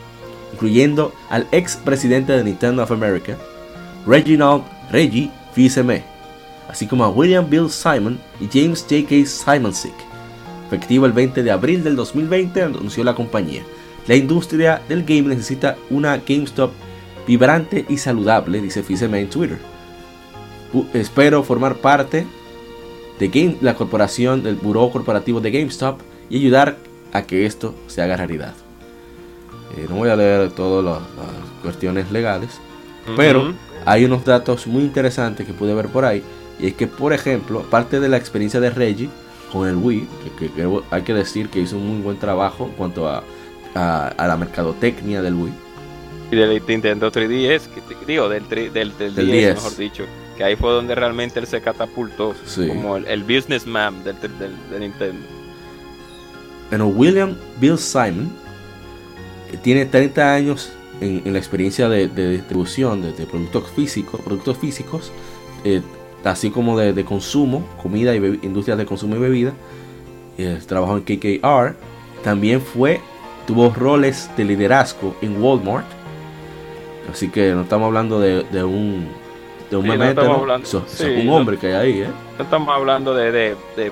incluyendo 0.53 1.11
al 1.29 1.47
ex 1.51 1.77
presidente 1.77 2.33
de 2.33 2.43
Nintendo 2.43 2.83
of 2.83 2.91
America, 2.91 3.35
Reginald 4.07 4.63
Reggie 4.91 5.29
Fils-Aimé, 5.53 6.03
así 6.69 6.87
como 6.87 7.03
a 7.03 7.09
William 7.09 7.49
Bill 7.49 7.69
Simon 7.69 8.17
y 8.39 8.47
James 8.51 8.85
J.K. 8.89 9.25
Simonsick. 9.25 9.93
Efectivo 10.67 11.05
el 11.05 11.13
20 11.13 11.43
de 11.43 11.51
abril 11.51 11.83
del 11.83 11.95
2020, 11.95 12.61
anunció 12.63 13.03
la 13.03 13.15
compañía. 13.15 13.63
La 14.07 14.15
industria 14.15 14.81
del 14.87 15.03
game 15.03 15.23
necesita 15.23 15.75
una 15.89 16.17
GameStop 16.17 16.71
vibrante 17.27 17.85
y 17.89 17.97
saludable, 17.97 18.61
dice 18.61 18.83
Fils-Aimé 18.83 19.21
en 19.21 19.29
Twitter. 19.29 19.59
Espero 20.93 21.43
formar 21.43 21.75
parte 21.75 22.25
de 23.19 23.27
Game- 23.27 23.57
la 23.61 23.75
corporación 23.75 24.43
del 24.43 24.55
buró 24.55 24.89
corporativo 24.89 25.41
de 25.41 25.51
GameStop 25.51 25.99
y 26.29 26.37
ayudar 26.37 26.77
a 27.13 27.23
que 27.23 27.45
esto 27.45 27.73
se 27.87 28.01
haga 28.01 28.17
realidad. 28.17 28.53
Eh, 29.75 29.85
no 29.89 29.95
voy 29.95 30.09
a 30.09 30.15
leer 30.15 30.51
todas 30.51 30.83
las, 30.83 31.01
cuestiones 31.61 32.11
legales, 32.11 32.59
pero. 33.17 33.53
Hay 33.87 34.05
unos 34.05 34.23
datos 34.25 34.67
muy 34.67 34.83
interesantes 34.83 35.45
que 35.47 35.53
pude 35.53 35.73
ver 35.73 35.87
por 35.87 36.03
ahí. 36.05 36.21
Y 36.59 36.67
es 36.67 36.73
que, 36.73 36.87
por 36.87 37.13
ejemplo, 37.13 37.61
parte 37.63 37.99
de 37.99 38.09
la 38.09 38.17
experiencia 38.17 38.59
de 38.59 38.69
Reggie 38.69 39.09
con 39.51 39.67
el 39.67 39.75
Wii, 39.77 40.07
que, 40.37 40.47
que- 40.47 40.53
que 40.53 40.79
hay 40.91 41.01
que 41.03 41.13
decir 41.13 41.49
que 41.49 41.59
hizo 41.59 41.77
un 41.77 41.87
muy 41.87 42.01
buen 42.01 42.17
trabajo 42.19 42.65
en 42.65 42.71
cuanto 42.71 43.07
a, 43.07 43.23
a- 43.75 44.07
a 44.09 44.27
la 44.27 44.35
mercadotecnia 44.37 45.21
del 45.21 45.35
Wii. 45.35 45.53
Y 46.31 46.35
del 46.35 46.61
Nintendo 46.67 47.09
3DS, 47.11 47.61
que, 47.69 48.05
digo, 48.05 48.27
del, 48.27 48.43
tri- 48.49 48.71
del, 48.71 48.97
del, 48.97 49.15
Del 49.15 49.25
10, 49.27 49.37
10. 49.37 49.55
mejor 49.55 49.77
dicho. 49.77 50.03
Que 50.35 50.43
ahí 50.43 50.55
fue 50.57 50.71
donde 50.71 50.93
realmente 50.93 51.39
él 51.39 51.47
se 51.47 51.61
catapultó 51.61 52.35
Sí. 52.45 52.67
como 52.67 52.97
el, 52.97 53.05
el 53.07 53.23
businessman 53.23 54.03
del, 54.03 54.19
del, 54.19 54.37
del- 54.37 54.69
de 54.69 54.79
Nintendo. 54.79 55.25
Bueno, 56.69 56.87
William 56.87 57.35
Bill 57.61 57.77
Simon 57.77 58.29
eh, 59.53 59.57
tiene 59.61 59.85
30 59.85 60.33
años 60.33 60.69
en, 61.01 61.21
en 61.25 61.33
la 61.33 61.39
experiencia 61.39 61.89
de, 61.89 62.07
de 62.07 62.31
distribución 62.31 63.01
de, 63.01 63.13
de 63.13 63.25
productos 63.25 63.69
físicos, 63.71 64.19
productos 64.21 64.57
físicos, 64.57 65.11
eh, 65.63 65.81
así 66.23 66.49
como 66.49 66.77
de, 66.77 66.93
de 66.93 67.05
consumo, 67.05 67.63
comida 67.81 68.15
y 68.15 68.17
industrias 68.43 68.77
de 68.77 68.85
consumo 68.85 69.15
y 69.15 69.19
bebida. 69.19 69.53
Eh, 70.37 70.59
trabajó 70.67 70.97
en 70.97 71.03
KKR. 71.03 71.75
También 72.23 72.61
fue, 72.61 72.99
tuvo 73.45 73.69
roles 73.71 74.29
de 74.37 74.43
liderazgo 74.45 75.15
en 75.21 75.41
Walmart. 75.41 75.85
Así 77.11 77.29
que 77.29 77.53
no 77.53 77.61
estamos 77.61 77.87
hablando 77.87 78.19
de, 78.19 78.43
de 78.43 78.63
un 78.63 79.07
de 79.69 79.77
un 79.77 79.85
Sí, 80.87 81.03
un 81.19 81.25
no- 81.25 81.35
hombre 81.35 81.57
que 81.57 81.67
hay 81.67 81.73
ahí, 81.73 82.01
¿eh? 82.01 82.07
No 82.37 82.43
estamos 82.43 82.69
hablando 82.75 83.13
de, 83.13 83.31
de, 83.31 83.55
de, 83.75 83.83
de 83.85 83.91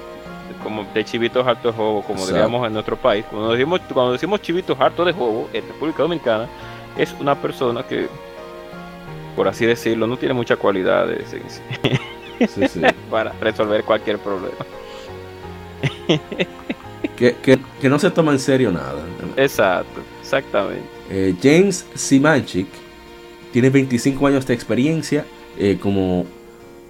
como 0.64 0.86
de 0.94 1.04
chivitos 1.04 1.46
hartos 1.46 1.74
de 1.74 1.78
juego, 1.78 2.02
como 2.02 2.20
Exacto. 2.20 2.34
diríamos 2.34 2.68
en 2.68 2.74
nuestro 2.74 2.96
país. 2.96 3.26
Cuando 3.30 3.52
decimos, 3.54 3.82
cuando 3.94 4.12
decimos 4.14 4.42
chivitos 4.42 4.80
hartos 4.80 5.06
de 5.06 5.14
juego 5.14 5.50
en 5.54 5.68
República 5.68 6.04
Dominicana, 6.04 6.48
es 6.98 7.14
una 7.20 7.42
persona 7.42 7.84
que, 7.84 8.08
por 9.36 9.48
así 9.48 9.66
decirlo, 9.66 10.08
no 10.08 10.18
tiene 10.18 10.34
muchas 10.34 10.58
cualidades 10.58 11.34
en 11.34 11.50
sí 11.50 11.62
Sí, 12.54 12.68
sí. 12.68 12.82
para 13.10 13.32
resolver 13.42 13.84
cualquier 13.84 14.18
problema. 14.20 14.56
que, 17.18 17.36
que- 17.42 17.60
que 17.82 17.90
no 17.90 18.00
se 18.00 18.12
toma 18.12 18.32
en 18.32 18.40
serio 18.40 18.72
nada. 18.72 19.02
Exacto, 19.38 20.02
exactamente. 20.22 20.84
Eh, 21.10 21.36
James 21.42 21.86
Simanchik 21.94 22.68
tiene 23.54 23.70
25 23.70 24.28
años 24.28 24.46
de 24.46 24.54
experiencia 24.54 25.26
eh, 25.58 25.78
como, 25.82 26.26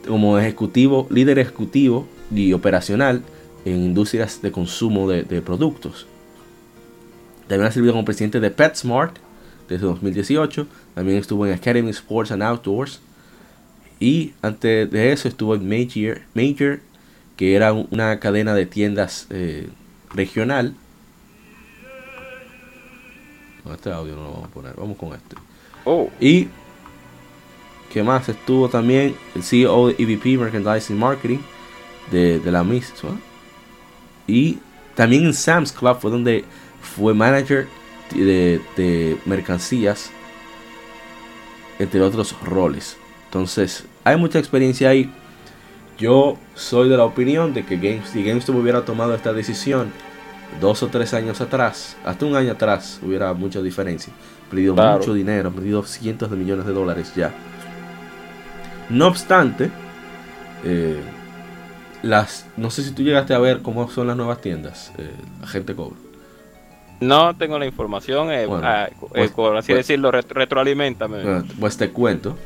como 0.07 0.37
ejecutivo, 0.39 1.07
líder 1.09 1.37
ejecutivo 1.39 2.07
y 2.33 2.53
operacional 2.53 3.21
en 3.65 3.75
industrias 3.83 4.41
de 4.41 4.51
consumo 4.51 5.07
de, 5.09 5.23
de 5.23 5.41
productos. 5.41 6.07
También 7.47 7.67
ha 7.67 7.71
servido 7.71 7.93
como 7.93 8.05
presidente 8.05 8.39
de 8.39 8.49
PetSmart 8.49 9.17
desde 9.67 9.85
2018. 9.85 10.67
También 10.93 11.17
estuvo 11.17 11.45
en 11.45 11.53
Academy 11.53 11.89
Sports 11.91 12.31
and 12.31 12.43
Outdoors. 12.43 12.99
Y 13.99 14.33
antes 14.41 14.89
de 14.91 15.11
eso 15.11 15.27
estuvo 15.27 15.55
en 15.55 15.67
Major, 15.67 16.21
Major 16.33 16.79
que 17.37 17.55
era 17.55 17.73
un- 17.73 17.87
una 17.91 18.19
cadena 18.19 18.53
de 18.53 18.65
tiendas 18.65 19.27
eh, 19.29 19.67
regional. 20.13 20.73
No, 23.63 23.73
este 23.73 23.91
audio 23.91 24.15
no 24.15 24.23
lo 24.23 24.31
vamos 24.31 24.45
a 24.49 24.53
poner, 24.53 24.73
vamos 24.75 24.97
con 24.97 25.13
este. 25.13 25.35
Oh, 25.85 26.09
Y 26.19 26.47
que 27.91 28.03
más 28.03 28.27
estuvo 28.29 28.67
también 28.69 29.15
el 29.35 29.43
CEO 29.43 29.87
de 29.87 29.95
EVP 29.97 30.37
Merchandising 30.37 30.97
Marketing 30.97 31.39
de, 32.11 32.39
de 32.39 32.51
la 32.51 32.63
misma. 32.63 33.17
Y 34.27 34.59
también 34.95 35.25
en 35.25 35.33
Sam's 35.33 35.71
Club 35.71 35.97
fue 35.99 36.11
donde 36.11 36.43
fue 36.81 37.13
manager 37.13 37.67
de, 38.13 38.61
de 38.75 39.17
mercancías, 39.25 40.11
entre 41.79 42.01
otros 42.01 42.35
roles. 42.43 42.97
Entonces, 43.25 43.85
hay 44.03 44.17
mucha 44.17 44.39
experiencia 44.39 44.89
ahí. 44.89 45.11
Yo 45.97 46.37
soy 46.55 46.89
de 46.89 46.97
la 46.97 47.05
opinión 47.05 47.53
de 47.53 47.65
que 47.65 47.77
Games, 47.77 48.09
si 48.09 48.23
GameStop 48.23 48.55
hubiera 48.57 48.83
tomado 48.85 49.15
esta 49.15 49.31
decisión 49.33 49.91
dos 50.59 50.83
o 50.83 50.87
tres 50.87 51.13
años 51.13 51.41
atrás, 51.41 51.95
hasta 52.05 52.25
un 52.25 52.35
año 52.35 52.51
atrás, 52.51 52.99
hubiera 53.01 53.33
mucha 53.33 53.61
diferencia. 53.61 54.13
Perdido 54.49 54.75
Claro. 54.75 54.99
mucho 54.99 55.13
dinero, 55.13 55.51
perdido 55.51 55.83
cientos 55.83 56.29
de 56.29 56.37
millones 56.37 56.65
de 56.65 56.73
dólares 56.73 57.13
ya. 57.15 57.33
No 58.89 59.07
obstante, 59.07 59.71
eh, 60.63 60.99
las, 62.03 62.45
no 62.55 62.69
sé 62.69 62.83
si 62.83 62.91
tú 62.91 63.01
llegaste 63.01 63.33
a 63.33 63.39
ver 63.39 63.61
cómo 63.61 63.89
son 63.89 64.07
las 64.07 64.15
nuevas 64.15 64.41
tiendas, 64.41 64.91
eh, 64.97 65.09
la 65.41 65.47
gente 65.47 65.75
cobra. 65.75 65.97
No 67.01 67.35
tengo 67.35 67.59
la 67.59 67.65
información, 67.65 68.31
eh, 68.31 68.45
Bueno, 68.45 68.65
ah, 68.65 68.87
eh, 68.89 68.93
pues- 69.13 69.31
por 69.31 69.57
así 69.57 69.73
pues- 69.73 69.87
decirlo, 69.87 70.11
ret- 70.11 70.29
retroalimentame. 70.29 71.43
Pues 71.59 71.77
te 71.77 71.89
cuento 71.89 72.37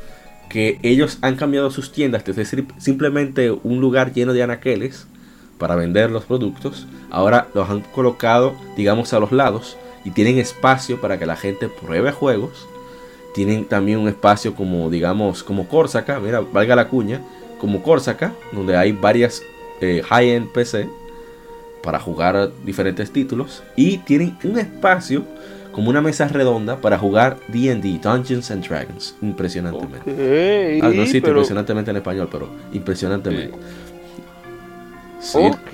que 0.48 0.78
ellos 0.82 1.18
han 1.22 1.36
cambiado 1.36 1.70
sus 1.70 1.92
tiendas, 1.92 2.26
es 2.26 2.36
decir, 2.36 2.66
simplemente 2.78 3.50
un 3.52 3.80
lugar 3.80 4.12
lleno 4.12 4.32
de 4.32 4.42
anaqueles 4.42 5.06
para 5.58 5.76
vender 5.76 6.10
los 6.10 6.24
productos. 6.24 6.86
Ahora 7.10 7.46
los 7.54 7.70
han 7.70 7.80
colocado, 7.80 8.54
digamos, 8.76 9.12
a 9.12 9.20
los 9.20 9.30
lados 9.30 9.76
y 10.04 10.10
tienen 10.10 10.38
espacio 10.38 11.00
para 11.00 11.18
que 11.18 11.26
la 11.26 11.36
gente 11.36 11.68
pruebe 11.68 12.10
juegos. 12.10 12.66
Tienen 13.34 13.64
también 13.66 13.98
un 14.00 14.08
espacio 14.08 14.54
como, 14.56 14.90
digamos, 14.90 15.44
como 15.44 15.68
Corsaca, 15.68 16.18
mira, 16.18 16.40
valga 16.40 16.74
la 16.74 16.88
cuña, 16.88 17.20
como 17.60 17.82
Corsaca, 17.82 18.32
donde 18.50 18.76
hay 18.76 18.90
varias 18.92 19.42
eh, 19.82 20.02
high-end 20.08 20.48
PC 20.52 20.88
para 21.82 21.98
jugar 21.98 22.50
diferentes 22.64 23.10
títulos. 23.12 23.62
Y 23.76 23.98
tienen 23.98 24.36
un 24.44 24.58
espacio 24.58 25.24
como 25.72 25.90
una 25.90 26.00
mesa 26.00 26.26
redonda 26.28 26.80
para 26.80 26.98
jugar 26.98 27.38
D&D, 27.48 28.00
Dungeons 28.02 28.50
and 28.50 28.66
Dragons, 28.66 29.14
impresionantemente. 29.22 30.80
Ah, 30.82 30.88
no 30.88 31.02
existe 31.02 31.20
pero- 31.20 31.34
impresionantemente 31.34 31.90
en 31.90 31.96
español, 31.98 32.28
pero 32.30 32.48
impresionantemente. 32.72 33.56
Sí. 35.20 35.38
Ok. 35.38 35.72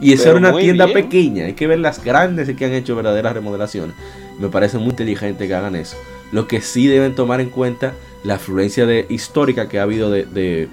Y 0.00 0.12
esa 0.12 0.30
era 0.30 0.38
una 0.38 0.56
tienda 0.56 0.86
bien. 0.86 1.02
pequeña. 1.02 1.44
Hay 1.46 1.52
que 1.54 1.66
ver 1.66 1.78
las 1.78 2.04
grandes 2.04 2.54
que 2.54 2.64
han 2.64 2.72
hecho 2.72 2.96
verdaderas 2.96 3.32
remodelaciones. 3.32 3.94
Me 4.38 4.48
parece 4.48 4.78
muy 4.78 4.90
inteligente 4.90 5.46
que 5.46 5.54
hagan 5.54 5.76
eso. 5.76 5.96
Lo 6.32 6.48
que 6.48 6.60
sí 6.60 6.88
deben 6.88 7.14
tomar 7.14 7.40
en 7.40 7.50
cuenta 7.50 7.92
la 8.24 8.34
afluencia 8.34 8.84
de, 8.86 9.06
histórica 9.08 9.68
que 9.68 9.78
ha 9.78 9.84
habido 9.84 10.10
de, 10.10 10.24
de, 10.24 10.68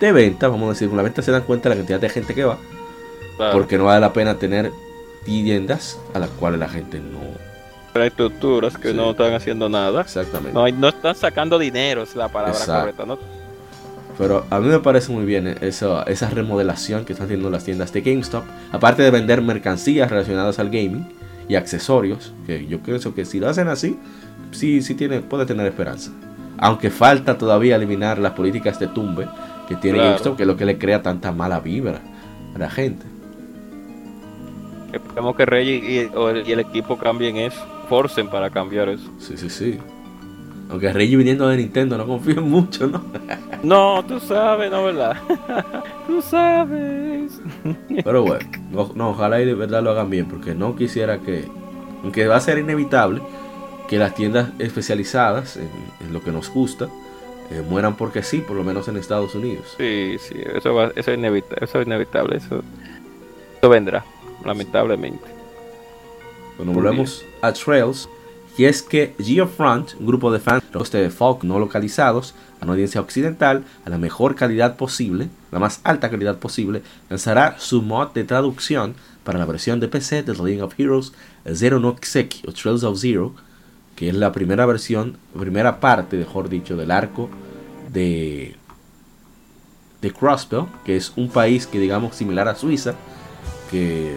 de 0.00 0.12
venta. 0.12 0.48
Vamos 0.48 0.68
a 0.68 0.72
decir, 0.72 0.88
con 0.88 0.96
la 0.96 1.02
venta 1.02 1.20
se 1.20 1.30
dan 1.30 1.42
cuenta 1.42 1.68
de 1.68 1.74
la 1.74 1.80
cantidad 1.80 2.00
de 2.00 2.08
gente 2.08 2.34
que 2.34 2.44
va. 2.44 2.58
Claro. 3.36 3.52
Porque 3.52 3.76
no 3.78 3.84
vale 3.84 4.00
la 4.00 4.12
pena 4.12 4.34
tener 4.38 4.70
tiendas 5.24 5.98
a 6.14 6.18
las 6.18 6.30
cuales 6.30 6.60
la 6.60 6.68
gente 6.68 7.00
no. 7.00 7.20
Hay 8.00 8.08
estructuras 8.08 8.76
que 8.76 8.90
Sí. 8.90 8.94
no 8.96 9.12
están 9.12 9.34
haciendo 9.34 9.68
nada. 9.68 10.00
Exactamente. 10.02 10.52
No, 10.72 10.88
están 10.88 11.14
sacando 11.14 11.58
dinero, 11.58 12.02
es 12.02 12.14
la 12.16 12.28
palabra 12.28 12.52
Exacto. 12.52 12.80
correcta. 12.80 13.06
¿no? 13.06 13.18
Pero 14.18 14.44
a 14.50 14.60
mí 14.60 14.68
me 14.68 14.78
parece 14.80 15.10
muy 15.12 15.24
bien 15.24 15.56
esa, 15.60 16.02
esa 16.04 16.28
remodelación 16.30 17.04
que 17.04 17.12
están 17.12 17.26
haciendo 17.26 17.50
las 17.50 17.64
tiendas 17.64 17.92
de 17.92 18.00
GameStop. 18.00 18.44
Aparte 18.72 19.02
de 19.02 19.10
vender 19.10 19.42
mercancías 19.42 20.10
relacionadas 20.10 20.58
al 20.58 20.66
gaming 20.66 21.06
y 21.48 21.56
accesorios, 21.56 22.32
que 22.46 22.66
yo 22.66 22.80
pienso 22.80 23.14
que 23.14 23.24
si 23.24 23.40
lo 23.40 23.48
hacen 23.48 23.68
así, 23.68 23.98
sí, 24.52 24.82
sí 24.82 24.94
tiene, 24.94 25.20
puede 25.20 25.46
tener 25.46 25.66
esperanza. 25.66 26.10
Aunque 26.58 26.90
falta 26.90 27.36
todavía 27.38 27.76
eliminar 27.76 28.18
las 28.18 28.32
políticas 28.32 28.78
de 28.78 28.86
tumbe 28.86 29.26
que 29.68 29.74
tiene 29.76 29.98
Claro. 29.98 30.10
GameStop, 30.10 30.36
que 30.36 30.42
es 30.44 30.46
lo 30.46 30.56
que 30.56 30.64
le 30.64 30.78
crea 30.78 31.02
tanta 31.02 31.32
mala 31.32 31.58
vibra 31.60 32.00
a 32.54 32.58
la 32.58 32.70
gente. 32.70 33.04
Esperemos 34.94 35.36
que 35.36 35.44
Rey 35.46 35.68
y, 35.70 35.98
el, 35.98 36.46
y 36.48 36.52
el 36.52 36.60
equipo 36.60 36.96
cambien 36.98 37.36
eso, 37.36 37.64
forcen 37.88 38.28
para 38.28 38.50
cambiar 38.50 38.88
eso. 38.88 39.10
Sí, 39.18 39.36
sí, 39.36 39.50
sí. 39.50 39.78
Aunque 40.70 40.92
Reggie 40.92 41.16
viniendo 41.16 41.46
de 41.48 41.58
Nintendo 41.58 41.98
no 41.98 42.06
confío 42.06 42.40
mucho, 42.40 42.86
¿no? 42.86 43.02
No, 43.62 44.04
tú 44.04 44.20
sabes, 44.20 44.70
no, 44.70 44.84
¿verdad? 44.84 45.16
tú 46.06 46.20
sabes. 46.22 47.40
Pero 48.04 48.22
bueno, 48.22 48.46
no, 48.70 48.90
no, 48.94 49.10
ojalá 49.10 49.40
y 49.40 49.46
de 49.46 49.54
verdad 49.54 49.82
lo 49.82 49.90
hagan 49.90 50.10
bien, 50.10 50.26
porque 50.26 50.54
no 50.54 50.76
quisiera 50.76 51.18
que, 51.18 51.44
aunque 52.02 52.26
va 52.26 52.36
a 52.36 52.40
ser 52.40 52.58
inevitable, 52.58 53.20
que 53.88 53.98
las 53.98 54.14
tiendas 54.14 54.50
especializadas 54.58 55.56
en, 55.56 55.68
en 56.06 56.12
lo 56.12 56.22
que 56.22 56.30
nos 56.32 56.50
gusta 56.50 56.88
eh, 57.50 57.62
mueran 57.68 57.96
porque 57.96 58.22
sí, 58.22 58.38
por 58.40 58.56
lo 58.56 58.64
menos 58.64 58.88
en 58.88 58.96
Estados 58.96 59.34
Unidos. 59.34 59.74
Sí, 59.78 60.16
sí, 60.18 60.34
eso, 60.54 60.74
va, 60.74 60.90
eso, 60.96 61.10
es, 61.12 61.18
inevita- 61.18 61.56
eso 61.62 61.80
es 61.80 61.86
inevitable, 61.86 62.36
eso, 62.38 62.62
eso 63.58 63.68
vendrá, 63.68 64.04
lamentablemente. 64.44 65.24
Bueno, 66.56 66.72
volvemos 66.72 67.24
a 67.42 67.52
Trails. 67.52 68.08
Y 68.56 68.66
es 68.66 68.82
que 68.82 69.14
Geofront, 69.18 69.94
un 69.98 70.06
grupo 70.06 70.30
de 70.30 70.38
fans 70.38 70.62
de 70.92 71.10
folk 71.10 71.42
no 71.42 71.58
localizados, 71.58 72.34
a 72.60 72.64
una 72.64 72.74
audiencia 72.74 73.00
occidental, 73.00 73.64
a 73.84 73.90
la 73.90 73.98
mejor 73.98 74.36
calidad 74.36 74.76
posible, 74.76 75.28
la 75.50 75.58
más 75.58 75.80
alta 75.82 76.08
calidad 76.08 76.38
posible, 76.38 76.82
lanzará 77.10 77.56
su 77.58 77.82
mod 77.82 78.12
de 78.12 78.22
traducción 78.22 78.94
para 79.24 79.40
la 79.40 79.46
versión 79.46 79.80
de 79.80 79.88
PC 79.88 80.22
de 80.22 80.34
The 80.34 80.42
Legend 80.42 80.62
of 80.62 80.78
Heroes 80.78 81.12
Zero 81.52 81.80
no 81.80 81.96
Kiseki 81.96 82.42
o 82.46 82.52
Trails 82.52 82.84
of 82.84 82.98
Zero, 82.98 83.34
que 83.96 84.08
es 84.08 84.14
la 84.14 84.32
primera 84.32 84.66
versión, 84.66 85.16
primera 85.38 85.80
parte, 85.80 86.16
mejor 86.16 86.48
dicho, 86.48 86.76
del 86.76 86.90
arco 86.90 87.28
de, 87.92 88.56
de 90.00 90.12
Crossbell, 90.12 90.66
que 90.84 90.96
es 90.96 91.12
un 91.16 91.28
país 91.28 91.66
que 91.66 91.78
digamos 91.78 92.14
similar 92.14 92.48
a 92.48 92.54
Suiza, 92.54 92.94
que 93.70 94.16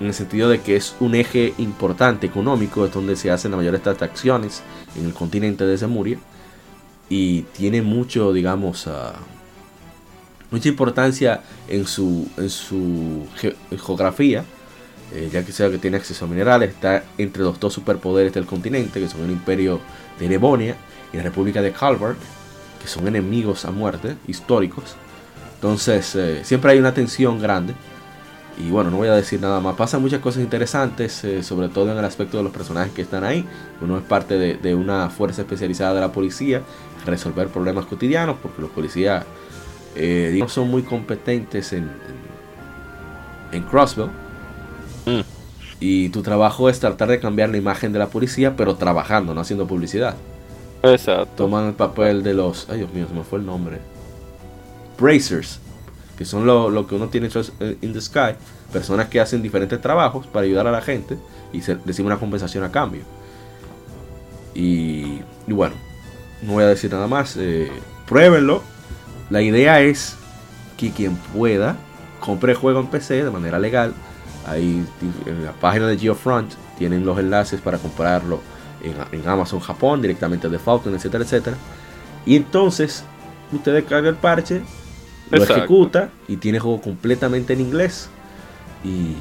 en 0.00 0.06
el 0.06 0.14
sentido 0.14 0.48
de 0.48 0.60
que 0.60 0.76
es 0.76 0.94
un 1.00 1.14
eje 1.14 1.54
importante 1.58 2.26
económico, 2.26 2.84
es 2.84 2.92
donde 2.92 3.16
se 3.16 3.30
hacen 3.30 3.50
la 3.50 3.56
mayoría 3.56 3.72
de 3.72 3.78
estas 3.78 3.96
transacciones 3.96 4.62
en 4.96 5.06
el 5.06 5.14
continente 5.14 5.64
de 5.64 5.78
Zemuria 5.78 6.18
y 7.08 7.42
tiene 7.42 7.82
mucho, 7.82 8.32
digamos, 8.32 8.86
ah, 8.88 9.14
mucha 10.50 10.68
importancia 10.68 11.42
en 11.68 11.86
su, 11.86 12.28
en 12.36 12.50
su 12.50 13.26
ge- 13.36 13.56
geografía, 13.84 14.44
eh, 15.14 15.30
ya 15.32 15.44
que 15.44 15.52
sea 15.52 15.70
que 15.70 15.78
tiene 15.78 15.96
acceso 15.96 16.24
a 16.24 16.28
minerales, 16.28 16.70
está 16.70 17.04
entre 17.16 17.42
los 17.42 17.58
dos 17.58 17.72
superpoderes 17.72 18.32
del 18.34 18.44
continente, 18.44 19.00
que 19.00 19.08
son 19.08 19.22
el 19.24 19.30
imperio 19.30 19.80
de 20.18 20.26
Erebonia 20.26 20.76
y 21.12 21.16
la 21.16 21.22
República 21.22 21.62
de 21.62 21.72
Calvard, 21.72 22.16
que 22.82 22.88
son 22.88 23.06
enemigos 23.08 23.64
a 23.64 23.70
muerte, 23.70 24.16
históricos. 24.26 24.96
Entonces, 25.54 26.14
eh, 26.16 26.40
siempre 26.44 26.72
hay 26.72 26.78
una 26.78 26.92
tensión 26.92 27.40
grande. 27.40 27.74
Y 28.58 28.70
bueno, 28.70 28.90
no 28.90 28.96
voy 28.96 29.08
a 29.08 29.14
decir 29.14 29.40
nada 29.40 29.60
más. 29.60 29.76
Pasan 29.76 30.00
muchas 30.00 30.20
cosas 30.20 30.42
interesantes, 30.42 31.22
eh, 31.24 31.42
sobre 31.42 31.68
todo 31.68 31.92
en 31.92 31.98
el 31.98 32.04
aspecto 32.04 32.38
de 32.38 32.42
los 32.42 32.52
personajes 32.52 32.92
que 32.92 33.02
están 33.02 33.22
ahí. 33.22 33.44
Uno 33.80 33.98
es 33.98 34.04
parte 34.04 34.38
de, 34.38 34.54
de 34.54 34.74
una 34.74 35.10
fuerza 35.10 35.42
especializada 35.42 35.94
de 35.94 36.00
la 36.00 36.12
policía, 36.12 36.62
resolver 37.04 37.48
problemas 37.48 37.84
cotidianos, 37.84 38.36
porque 38.42 38.62
los 38.62 38.70
policías 38.70 39.24
eh, 39.96 40.30
digamos, 40.32 40.52
son 40.52 40.70
muy 40.70 40.82
competentes 40.82 41.72
en, 41.72 41.84
en, 41.84 43.56
en 43.58 43.62
Crossville. 43.62 44.10
Mm. 45.06 45.20
Y 45.80 46.08
tu 46.10 46.22
trabajo 46.22 46.68
es 46.68 46.80
tratar 46.80 47.08
de 47.08 47.20
cambiar 47.20 47.50
la 47.50 47.56
imagen 47.56 47.92
de 47.92 47.98
la 47.98 48.08
policía, 48.08 48.56
pero 48.56 48.76
trabajando, 48.76 49.34
no 49.34 49.40
haciendo 49.40 49.66
publicidad. 49.66 50.16
Exacto. 50.82 51.28
Toman 51.36 51.68
el 51.68 51.74
papel 51.74 52.22
de 52.22 52.34
los. 52.34 52.68
Ay, 52.70 52.78
Dios 52.78 52.92
mío, 52.92 53.06
se 53.08 53.14
me 53.14 53.24
fue 53.24 53.38
el 53.38 53.46
nombre. 53.46 53.78
Bracers, 54.98 55.60
que 56.16 56.24
son 56.24 56.46
lo, 56.46 56.70
lo 56.70 56.86
que 56.86 56.94
uno 56.94 57.08
tiene 57.08 57.28
en 57.60 57.78
in 57.82 57.92
the 57.92 58.00
sky. 58.00 58.34
Personas 58.72 59.08
que 59.08 59.20
hacen 59.20 59.42
diferentes 59.42 59.80
trabajos 59.80 60.26
para 60.26 60.44
ayudar 60.44 60.66
a 60.66 60.72
la 60.72 60.82
gente 60.82 61.16
y 61.52 61.62
se 61.62 61.74
reciben 61.74 62.06
una 62.06 62.18
compensación 62.18 62.64
a 62.64 62.70
cambio. 62.70 63.02
Y, 64.54 65.20
bueno, 65.46 65.74
no 66.42 66.54
voy 66.54 66.64
a 66.64 66.68
decir 66.68 66.90
nada 66.90 67.06
más. 67.06 67.36
eh, 67.36 67.70
pruébenlo. 68.06 68.62
La 69.28 69.42
idea 69.42 69.80
es 69.80 70.16
que 70.76 70.90
quien 70.92 71.16
pueda 71.16 71.76
compre 72.20 72.52
el 72.52 72.58
juego 72.58 72.80
en 72.80 72.86
PC 72.86 73.24
de 73.24 73.30
manera 73.30 73.58
legal. 73.58 73.94
Ahí 74.46 74.84
en 75.26 75.44
la 75.44 75.52
página 75.52 75.88
de 75.88 75.98
Geofront 75.98 76.52
tienen 76.78 77.04
los 77.04 77.18
enlaces 77.18 77.60
para 77.60 77.78
comprarlo 77.78 78.40
en, 79.12 79.28
Amazon 79.28 79.60
Japón, 79.60 80.00
directamente 80.02 80.48
de 80.48 80.58
Falcon, 80.58 80.94
etcétera, 80.94 81.24
etcétera. 81.24 81.56
Y 82.24 82.36
entonces 82.36 83.04
usted 83.52 83.74
descarga 83.74 84.08
el 84.08 84.16
parche, 84.16 84.62
lo 85.30 85.38
Exacto. 85.38 85.54
ejecuta 85.56 86.10
y 86.28 86.36
tiene 86.36 86.58
juego 86.60 86.80
completamente 86.80 87.52
en 87.52 87.60
inglés. 87.60 88.08
Y 88.84 89.14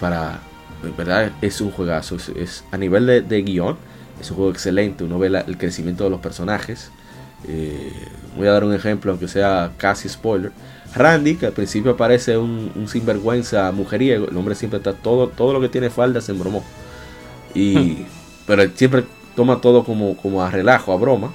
para, 0.00 0.40
en 0.84 0.96
verdad, 0.96 1.32
es 1.40 1.60
un 1.60 1.70
juegazo. 1.70 2.16
Es, 2.16 2.28
es- 2.30 2.64
a 2.70 2.76
nivel 2.76 3.06
de, 3.06 3.22
de 3.22 3.42
guion, 3.42 3.76
es 4.20 4.30
un 4.30 4.36
juego 4.36 4.50
excelente. 4.52 5.04
Uno 5.04 5.18
ve 5.18 5.30
la- 5.30 5.40
el 5.40 5.56
crecimiento 5.58 6.04
de 6.04 6.10
los 6.10 6.20
personajes. 6.20 6.90
Eh, 7.48 7.92
voy 8.36 8.46
a 8.48 8.52
dar 8.52 8.64
un 8.64 8.74
ejemplo, 8.74 9.10
aunque 9.12 9.28
sea 9.28 9.72
casi 9.78 10.08
spoiler. 10.08 10.52
Randy, 10.94 11.36
que 11.36 11.46
al 11.46 11.52
principio 11.52 11.96
parece 11.96 12.38
un, 12.38 12.72
un 12.74 12.88
sinvergüenza 12.88 13.70
mujeriego, 13.72 14.28
el 14.28 14.36
hombre 14.36 14.54
siempre 14.54 14.78
está 14.78 14.94
todo, 14.94 15.28
todo 15.28 15.52
lo 15.52 15.60
que 15.60 15.68
tiene 15.68 15.90
falda 15.90 16.20
se 16.22 16.32
embromó. 16.32 16.64
Y, 17.54 18.06
pero 18.46 18.62
él 18.62 18.72
siempre 18.74 19.04
toma 19.34 19.60
todo 19.60 19.84
como, 19.84 20.16
como 20.16 20.42
a 20.42 20.50
relajo, 20.50 20.92
a 20.92 20.96
broma. 20.96 21.32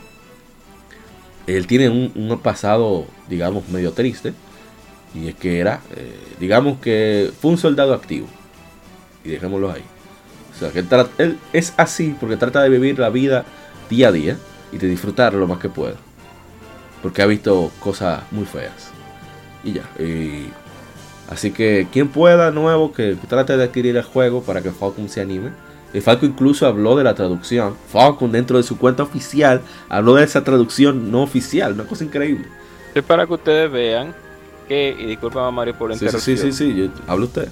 Él 1.47 1.67
tiene 1.67 1.89
un, 1.89 2.11
un 2.15 2.39
pasado, 2.39 3.05
digamos, 3.31 3.67
medio 3.69 3.93
triste. 3.93 4.33
Y 5.15 5.29
es 5.29 5.35
que 5.35 5.59
era, 5.59 5.81
eh, 5.95 6.15
digamos 6.39 6.79
que 6.79 7.31
fue 7.41 7.49
un 7.49 7.57
soldado 7.57 7.95
activo. 7.95 8.27
Y 9.25 9.29
dejémoslo 9.29 9.71
ahí. 9.71 9.83
O 10.55 10.59
sea, 10.59 10.71
que 10.71 10.85
él, 11.17 11.39
es 11.51 11.73
así 11.77 12.15
porque 12.19 12.37
trata 12.37 12.61
de 12.61 12.69
vivir 12.69 12.99
la 12.99 13.09
vida 13.09 13.43
día 13.89 14.09
a 14.09 14.11
día 14.11 14.37
y 14.71 14.77
de 14.77 14.87
disfrutar 14.87 15.33
lo 15.33 15.47
más 15.47 15.57
que 15.57 15.69
pueda. 15.69 15.95
Porque 17.01 17.23
ha 17.23 17.25
visto 17.25 17.71
cosas 17.79 18.21
muy 18.29 18.45
feas. 18.45 18.91
Y 19.63 19.73
ya. 19.73 19.89
Y 19.99 20.51
Así 21.31 21.51
que 21.51 21.87
quien 21.93 22.09
pueda 22.09 22.51
nuevo 22.51 22.91
que, 22.91 23.15
trate 23.29 23.55
de 23.55 23.63
adquirir 23.63 23.95
el 23.95 24.03
juego 24.03 24.43
para 24.43 24.61
que 24.61 24.71
Falcon 24.71 25.07
se 25.07 25.21
anime. 25.21 25.51
El 25.93 26.01
Falcon 26.01 26.31
incluso 26.31 26.67
habló 26.67 26.97
de 26.97 27.05
la 27.05 27.15
traducción. 27.15 27.73
Falcon 27.87 28.33
dentro 28.33 28.57
de 28.57 28.63
su 28.63 28.77
cuenta 28.77 29.03
oficial 29.03 29.61
habló 29.87 30.15
de 30.15 30.25
esa 30.25 30.43
traducción 30.43 31.09
no 31.09 31.23
oficial, 31.23 31.71
una 31.71 31.85
cosa 31.85 32.03
increíble. 32.03 32.47
Es 32.93 33.03
para 33.03 33.25
que 33.25 33.33
ustedes 33.33 33.71
vean 33.71 34.13
que, 34.67 34.95
y 34.97 35.05
disculpa 35.05 35.49
Mario 35.51 35.77
por 35.77 35.89
la 35.89 35.97
sí, 35.97 36.07
Sí, 36.19 36.37
sí, 36.37 36.51
sí, 36.51 36.91
habla 37.07 37.25
usted. 37.25 37.49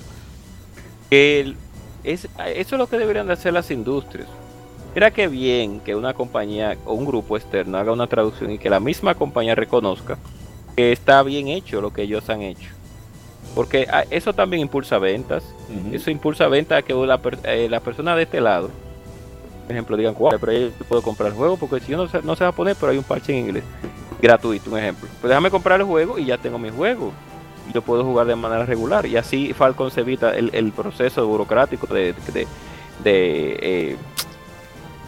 Que 1.10 1.56
es, 2.04 2.26
eso 2.26 2.30
es 2.46 2.72
lo 2.72 2.88
que 2.88 2.98
deberían 2.98 3.28
de 3.28 3.34
hacer 3.34 3.54
las 3.54 3.72
industrias. 3.72 4.28
Mira 4.94 5.12
que 5.12 5.28
bien 5.28 5.80
que 5.80 5.96
una 5.96 6.14
compañía 6.14 6.78
o 6.86 6.94
un 6.94 7.06
grupo 7.06 7.38
externo 7.38 7.78
haga 7.78 7.92
una 7.92 8.08
traducción 8.08 8.52
y 8.52 8.58
que 8.58 8.70
la 8.70 8.80
misma 8.80 9.16
compañía 9.16 9.56
reconozca 9.56 10.18
que 10.76 10.92
está 10.92 11.22
bien 11.24 11.48
hecho 11.48 11.82
lo 11.82 11.94
que 11.94 12.04
ellos 12.04 12.30
han 12.30 12.42
hecho. 12.42 12.70
Porque 13.56 13.88
ah, 13.92 14.06
eso 14.10 14.34
también 14.34 14.62
impulsa 14.62 14.98
ventas. 14.98 15.44
Eso 15.92 16.12
impulsa 16.12 16.48
ventas 16.48 16.84
que 16.84 16.94
la, 16.94 17.20
eh, 17.44 17.68
la, 17.70 17.80
persona 17.80 18.16
de 18.16 18.24
este 18.24 18.42
lado, 18.42 18.70
por 19.64 19.72
ejemplo, 19.72 19.98
digan, 19.98 20.16
pero 20.40 20.52
yo 20.52 20.70
puedo 20.88 21.02
comprar 21.02 21.30
el 21.30 21.36
juego 21.36 21.58
porque 21.58 21.80
si 21.80 21.92
yo 21.92 21.98
no, 21.98 22.22
no 22.24 22.36
se 22.36 22.44
va 22.44 22.50
a 22.50 22.54
poner, 22.54 22.76
pero 22.76 22.92
hay 22.92 22.98
un 22.98 23.04
parche 23.04 23.34
en 23.34 23.46
inglés 23.46 23.64
gratuito, 24.22 24.72
un 24.72 24.78
ejemplo. 24.78 25.07
Pues 25.22 25.30
déjame 25.30 25.49
comprar 25.49 25.80
el 25.80 25.86
juego 25.86 26.17
y 26.20 26.26
ya 26.26 26.38
tengo 26.38 26.59
mi 26.59 26.70
juego. 26.70 27.11
Y 27.70 27.74
lo 27.74 27.82
puedo 27.82 28.03
jugar 28.03 28.28
de 28.28 28.36
manera 28.36 28.65
regular. 28.65 29.05
Y 29.05 29.17
así 29.17 29.53
Falcon 29.53 29.91
se 29.91 30.01
evita 30.01 30.36
el, 30.36 30.72
proceso 30.72 31.26
burocrático 31.28 31.88
de, 31.93 32.13
de, 32.34 32.47
de 33.03 33.97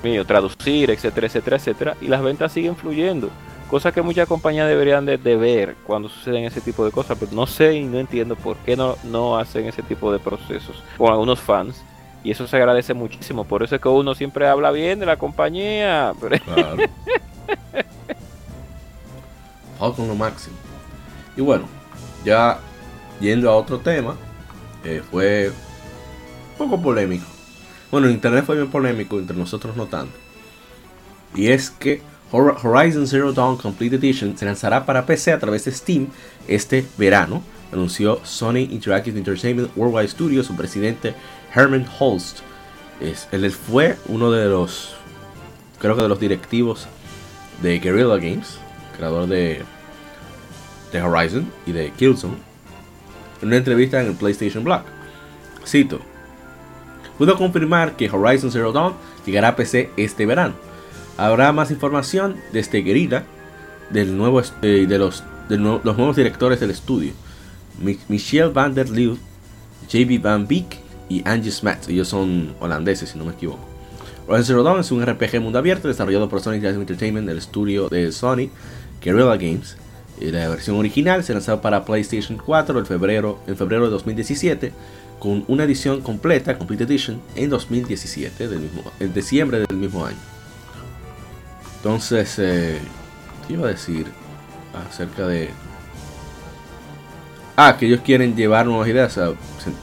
eh, 0.03 0.23
traducir, 0.25 0.91
etcétera, 0.91 1.27
etcétera, 1.27 1.57
etcétera. 1.57 1.97
Y 2.01 2.07
las 2.07 2.21
ventas 2.21 2.51
siguen 2.51 2.75
fluyendo. 2.75 3.29
Cosa 3.69 3.93
que 3.93 4.01
muchas 4.01 4.27
compañías 4.27 4.67
deberían 4.67 5.05
de, 5.05 5.15
ver 5.17 5.75
cuando 5.87 6.09
suceden 6.09 6.43
ese 6.43 6.59
tipo 6.59 6.83
de 6.83 6.91
cosas, 6.91 7.17
pero 7.17 7.31
no 7.31 7.47
sé 7.47 7.75
y 7.75 7.85
no 7.85 7.99
entiendo 7.99 8.35
por 8.35 8.57
qué 8.57 8.75
no, 8.75 8.97
no 9.05 9.37
hacen 9.37 9.65
ese 9.65 9.81
tipo 9.81 10.11
de 10.11 10.19
procesos 10.19 10.83
con 10.97 11.09
algunos 11.09 11.39
fans. 11.39 11.81
Y 12.21 12.31
eso 12.31 12.45
se 12.47 12.57
agradece 12.57 12.93
muchísimo. 12.93 13.45
Por 13.45 13.63
eso 13.63 13.75
es 13.75 13.81
que 13.81 13.87
uno 13.87 14.13
siempre 14.13 14.45
habla 14.45 14.71
bien 14.71 14.99
de 14.99 15.05
la 15.05 15.17
compañía. 15.17 16.13
Claro. 16.19 16.77
con 19.89 20.07
lo 20.07 20.15
máximo. 20.15 20.55
Y 21.35 21.41
bueno, 21.41 21.65
ya 22.23 22.59
yendo 23.19 23.49
a 23.49 23.55
otro 23.55 23.79
tema, 23.79 24.15
eh, 24.83 25.01
fue 25.09 25.49
un 25.49 26.57
poco 26.57 26.81
polémico. 26.81 27.25
Bueno, 27.89 28.07
en 28.07 28.13
internet 28.13 28.45
fue 28.45 28.55
bien 28.55 28.69
polémico, 28.69 29.19
entre 29.19 29.35
nosotros 29.35 29.75
no 29.75 29.85
tanto. 29.87 30.13
Y 31.35 31.47
es 31.47 31.69
que 31.69 32.01
Horizon 32.31 33.07
Zero 33.07 33.33
Dawn 33.33 33.57
Complete 33.57 33.95
Edition 33.97 34.37
se 34.37 34.45
lanzará 34.45 34.85
para 34.85 35.05
PC 35.05 35.33
a 35.33 35.39
través 35.39 35.65
de 35.65 35.71
Steam 35.71 36.07
este 36.47 36.85
verano, 36.97 37.43
anunció 37.73 38.21
Sony 38.23 38.67
Interactive 38.69 39.17
Entertainment 39.17 39.71
Worldwide 39.75 40.07
Studios, 40.07 40.45
su 40.45 40.55
presidente 40.55 41.13
Herman 41.53 41.85
Holst. 41.99 42.39
Él 43.31 43.51
fue 43.51 43.97
uno 44.07 44.31
de 44.31 44.45
los, 44.45 44.95
creo 45.79 45.95
que 45.95 46.03
de 46.03 46.09
los 46.09 46.19
directivos 46.19 46.87
de 47.61 47.79
Guerrilla 47.79 48.17
Games, 48.17 48.59
creador 49.01 49.27
de, 49.27 49.63
de 50.93 51.01
Horizon 51.01 51.51
y 51.65 51.71
de 51.71 51.91
Killzone, 51.91 52.35
en 53.41 53.47
una 53.47 53.57
entrevista 53.57 53.99
en 53.99 54.07
el 54.07 54.13
PlayStation 54.13 54.63
Blog. 54.63 54.83
Cito, 55.65 55.99
pudo 57.17 57.35
confirmar 57.35 57.95
que 57.95 58.09
Horizon 58.09 58.51
Zero 58.51 58.71
Dawn 58.71 58.93
llegará 59.25 59.49
a 59.49 59.55
PC 59.55 59.89
este 59.97 60.25
verano 60.25 60.53
Habrá 61.17 61.51
más 61.51 61.71
información 61.71 62.37
desde 62.53 62.81
Guerrilla 62.81 63.25
del 63.89 64.15
nuevo, 64.15 64.41
eh, 64.61 64.85
de 64.87 64.97
los, 64.97 65.23
los 65.49 65.97
nuevos 65.97 66.15
directores 66.15 66.59
del 66.59 66.71
estudio. 66.71 67.13
Michelle 68.07 68.49
van 68.49 68.73
der 68.73 68.89
Leeuw, 68.89 69.17
JB 69.89 70.21
Van 70.21 70.47
Beek 70.47 70.77
y 71.09 71.21
Angie 71.27 71.51
Smets. 71.51 71.89
Ellos 71.89 72.07
son 72.07 72.53
holandeses, 72.59 73.09
si 73.09 73.17
no 73.17 73.25
me 73.25 73.33
equivoco. 73.33 73.71
Horizon 74.27 74.45
Zero 74.45 74.63
Dawn 74.63 74.79
es 74.79 74.91
un 74.91 75.05
RPG 75.05 75.41
mundo 75.41 75.59
abierto 75.59 75.87
desarrollado 75.87 76.29
por 76.29 76.41
Sony 76.41 76.53
Entertainment, 76.53 77.27
el 77.29 77.37
estudio 77.37 77.89
de 77.89 78.11
Sony, 78.11 78.49
Guerrilla 79.01 79.37
Games. 79.37 79.77
La 80.19 80.49
versión 80.49 80.77
original 80.77 81.23
se 81.23 81.33
lanzó 81.33 81.61
para 81.61 81.83
PlayStation 81.83 82.37
4 82.37 82.77
en 82.77 82.85
febrero, 82.85 83.39
en 83.47 83.57
febrero 83.57 83.85
de 83.85 83.91
2017, 83.91 84.71
con 85.19 85.43
una 85.47 85.63
edición 85.63 86.01
completa, 86.01 86.57
Complete 86.57 86.83
Edition, 86.83 87.21
en 87.35 87.49
2017, 87.49 88.47
del 88.47 88.59
mismo, 88.59 88.83
en 88.99 89.13
diciembre 89.13 89.59
del 89.59 89.77
mismo 89.77 90.05
año. 90.05 90.17
Entonces, 91.77 92.37
eh, 92.37 92.79
¿qué 93.47 93.53
iba 93.53 93.67
a 93.67 93.71
decir 93.71 94.05
acerca 94.87 95.27
de... 95.27 95.49
Ah, 97.55 97.77
que 97.77 97.87
ellos 97.87 98.01
quieren 98.01 98.35
llevar 98.35 98.67
nuevas 98.67 98.87
ideas, 98.87 99.17
a 99.17 99.33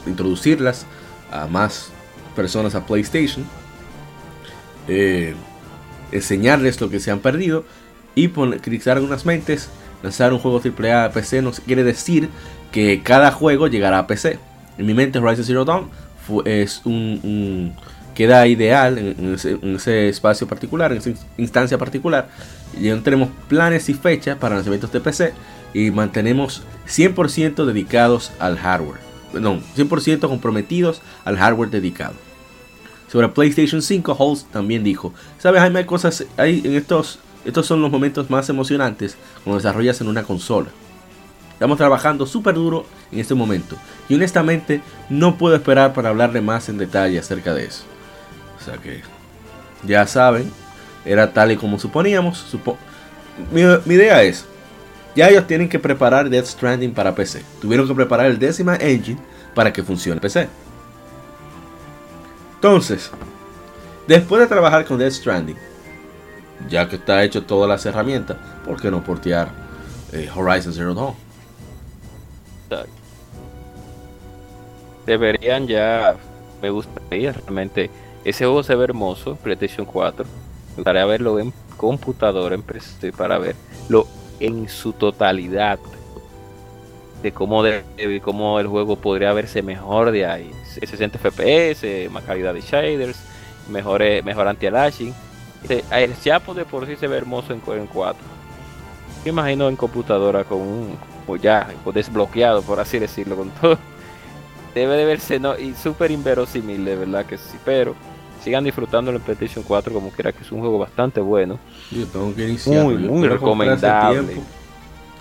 introducirlas 0.07 0.87
a 1.31 1.47
más 1.47 1.91
personas 2.37 2.75
a 2.77 2.87
PlayStation, 2.87 3.45
eh, 4.87 5.35
enseñarles 6.13 6.81
lo 6.81 6.89
que 6.89 7.01
se 7.01 7.11
han 7.11 7.19
perdido 7.19 7.65
y 8.15 8.29
criticar 8.29 8.97
algunas 8.97 9.25
mentes. 9.25 9.71
Lanzar 10.03 10.33
un 10.33 10.39
juego 10.39 10.61
AAA 10.61 11.07
a 11.07 11.11
PC 11.11 11.43
no 11.43 11.51
quiere 11.51 11.83
decir 11.83 12.29
que 12.71 13.03
cada 13.03 13.33
juego 13.33 13.67
llegará 13.67 13.99
a 13.99 14.07
PC. 14.07 14.39
En 14.79 14.87
mi 14.87 14.95
mente, 14.95 15.19
Horizon 15.19 15.45
Zero 15.45 15.65
Dawn 15.65 15.89
es 16.45 16.83
un 16.85 17.75
queda 18.19 18.49
ideal 18.49 18.99
en, 18.99 19.35
ese, 19.77 20.09
espacio 20.09 20.49
particular, 20.49 20.91
en 20.91 20.99
esa 20.99 21.11
instancia 21.37 21.79
particular. 21.79 22.29
Y 22.77 22.89
no 22.89 23.01
tenemos 23.01 23.29
planes 23.49 23.89
y 23.89 23.95
fechas 23.95 24.37
para 24.37 24.57
lanzamientos 24.57 24.91
de 24.91 24.99
PC 24.99 25.35
y 25.73 25.93
mantenemos 25.93 26.65
100% 26.89 27.65
dedicados 27.65 28.33
al 28.41 28.59
hardware. 28.59 28.99
No, 29.35 29.61
100% 29.77 30.29
comprometidos 30.29 31.01
al 31.25 31.37
hardware 31.37 31.71
dedicado. 31.71 32.15
Sobre 33.07 33.29
PlayStation 33.29 33.81
5, 33.81 34.17
Holst 34.19 34.51
también 34.51 34.83
dijo, 34.83 35.15
sabes, 35.39 35.61
Jaime, 35.61 35.79
hay 35.79 35.85
cosas, 35.85 36.27
hay 36.37 36.61
en 36.65 36.75
estos, 36.75 37.21
estos 37.49 37.67
son 37.67 37.83
los 37.83 37.91
momentos 37.91 38.31
más 38.31 38.49
emocionantes 38.49 39.17
cuando 39.43 39.59
desarrollas 39.59 40.01
en 40.01 40.09
una 40.09 40.23
consola. 40.23 40.69
Estamos 41.53 41.77
trabajando 41.77 42.25
súper 42.25 42.55
duro 42.55 42.87
en 43.11 43.19
este 43.19 43.35
momento 43.35 43.77
y 44.09 44.15
honestamente 44.15 44.81
no 45.09 45.37
puedo 45.37 45.57
esperar 45.57 45.93
para 45.93 46.11
hablarle 46.11 46.41
más 46.41 46.69
en 46.69 46.79
detalle 46.79 47.19
acerca 47.19 47.53
de 47.53 47.65
eso 47.65 47.85
que 48.77 49.01
ya 49.85 50.07
saben, 50.07 50.51
era 51.05 51.33
tal 51.33 51.53
y 51.53 51.57
como 51.57 51.79
suponíamos. 51.79 52.45
mi, 53.51 53.63
idea 53.95 54.23
es, 54.23 54.45
ya 55.15 55.29
ellos 55.29 55.47
tienen 55.47 55.69
que 55.69 55.79
preparar 55.79 56.29
Death 56.29 56.47
Stranding 56.47 56.93
para 56.93 57.15
PC. 57.15 57.43
Tuvieron 57.61 57.89
que 57.89 57.95
preparar 57.95 58.27
el 58.27 58.39
décima 58.39 58.77
engine 58.77 59.21
para 59.55 59.73
que 59.73 59.83
funcione 59.83 60.21
PC. 60.21 60.49
Entonces, 62.57 63.11
después 64.07 64.41
de 64.41 64.49
trabajar 64.49 64.85
con 64.85 64.99
Death 64.99 65.13
Stranding, 65.13 65.57
ya 66.69 66.89
que 66.89 66.97
está 66.97 67.23
hecho 67.23 67.45
todas 67.45 67.69
las 67.69 67.85
herramientas, 67.87 68.37
¿por 68.65 68.81
qué 68.81 68.91
no 68.91 69.03
portear 69.03 69.49
eh, 70.13 70.29
Horizon 70.35 70.73
Zero 70.73 70.95
Dawn? 70.95 71.15
Deberían 75.07 75.67
ya, 75.67 76.17
me 76.61 76.69
gustaría 76.69 77.33
realmente 77.33 77.91
ese 78.25 78.45
juego 78.45 78.63
se 78.63 78.75
ve 78.75 78.85
hermoso, 78.85 79.37
PlayStation 79.37 79.87
4. 79.87 80.25
Me 80.25 80.75
gustaría 80.77 81.07
verlo 81.07 81.39
en 81.39 81.53
computadora, 81.77 82.55
en 82.55 82.63
PC, 82.63 83.13
para 83.13 83.39
verlo 83.39 84.07
en 84.39 84.69
su 84.69 84.93
totalidad. 84.93 85.79
De 87.23 87.33
cómo, 87.33 87.63
de, 87.63 88.21
cómo 88.23 88.61
el 88.61 88.67
juego 88.67 88.97
podría 88.97 89.33
verse 89.33 89.63
mejor 89.63 90.11
de 90.11 90.27
ahí. 90.27 90.51
60 90.67 91.19
FPS, 91.19 92.11
más 92.11 92.23
calidad 92.25 92.53
de 92.53 92.61
shaders, 92.61 93.19
mejor, 93.71 94.03
mejor 94.23 94.47
anti-aliasing. 94.47 95.15
El 95.69 96.21
Chapo 96.21 96.55
de 96.55 96.65
por 96.65 96.87
sí 96.87 96.97
se 96.97 97.09
ve 97.09 97.17
hermoso 97.17 97.53
en, 97.53 97.61
4. 97.61 98.17
Me 99.25 99.31
imagino 99.31 99.69
en 99.69 99.77
computadora 99.77 100.45
con 100.45 100.59
un, 100.59 100.97
pues 101.27 101.43
ya, 101.43 101.69
desbloqueado, 101.93 102.63
por 102.63 102.81
así 102.81 102.99
decirlo, 102.99 103.37
con 103.37 103.51
todo. 103.51 103.79
Debe 104.75 104.97
de 104.97 105.05
verse 105.05 105.41
no, 105.41 105.59
y 105.59 105.75
súper 105.75 106.11
inverosímil, 106.11 106.85
de 106.85 106.97
verdad 106.97 107.27
que 107.27 107.37
sí, 107.39 107.59
pero 107.65 107.95
sigan 108.43 108.65
disfrutando 108.65 109.11
el 109.11 109.21
PlayStation 109.21 109.65
4 109.65 109.93
como 109.93 110.11
quiera 110.11 110.33
que 110.33 110.43
es 110.43 110.53
un 110.53 110.61
juego 110.61 110.79
bastante 110.79 111.21
bueno. 111.21 111.59
Yo 111.91 112.07
tengo 112.07 112.35
que 112.35 112.49
iniciar. 112.49 112.85
Muy, 112.85 112.95
muy 112.97 113.27
recomendable. 113.27 114.37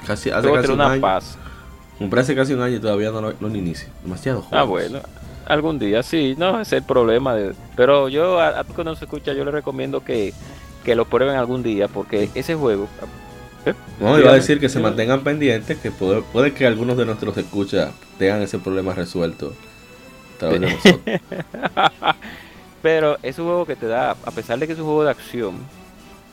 Casi 0.05 0.29
hace 0.29 0.51
casi 0.51 0.71
un 0.71 0.81
año. 0.81 1.01
Paz. 1.01 1.38
Compré 1.97 2.21
hace 2.21 2.35
casi 2.35 2.53
un 2.53 2.61
año 2.61 2.75
y 2.75 2.79
todavía 2.79 3.09
no 3.09 3.21
lo, 3.21 3.55
inicio. 3.55 3.89
Demasiado 4.03 4.41
juego. 4.41 4.63
Ah, 4.63 4.63
bueno. 4.63 4.99
Algún 5.47 5.79
día 5.79 6.03
sí, 6.03 6.35
no, 6.37 6.59
ese 6.61 6.75
es 6.75 6.81
el 6.81 6.87
problema. 6.87 7.33
De, 7.33 7.53
pero 7.75 8.09
yo, 8.09 8.39
a, 8.39 8.59
a 8.59 8.63
que 8.63 8.83
no 8.83 8.95
se 8.95 9.05
escucha, 9.05 9.33
yo 9.33 9.45
le 9.45 9.51
recomiendo 9.51 10.03
que, 10.03 10.33
que 10.83 10.95
lo 10.95 11.05
prueben 11.05 11.35
algún 11.35 11.63
día 11.63 11.87
porque 11.87 12.29
ese 12.35 12.55
juego. 12.55 12.87
¿eh? 13.65 13.73
No, 13.99 14.19
iba 14.19 14.31
a 14.31 14.35
decir 14.35 14.59
que 14.59 14.69
se 14.69 14.79
mantengan 14.79 15.21
pendientes, 15.21 15.77
que 15.77 15.91
puede, 15.91 16.21
puede 16.21 16.53
que 16.53 16.67
algunos 16.67 16.97
de 16.97 17.05
nuestros 17.05 17.37
escuchas 17.37 17.91
tengan 18.17 18.41
ese 18.41 18.59
problema 18.59 18.93
resuelto. 18.93 19.53
Pero 22.81 23.17
es 23.23 23.39
un 23.39 23.45
juego 23.45 23.65
que 23.65 23.75
te 23.75 23.87
da, 23.87 24.11
a 24.11 24.31
pesar 24.31 24.59
de 24.59 24.67
que 24.67 24.73
es 24.73 24.79
un 24.79 24.85
juego 24.85 25.03
de 25.03 25.11
acción 25.11 25.55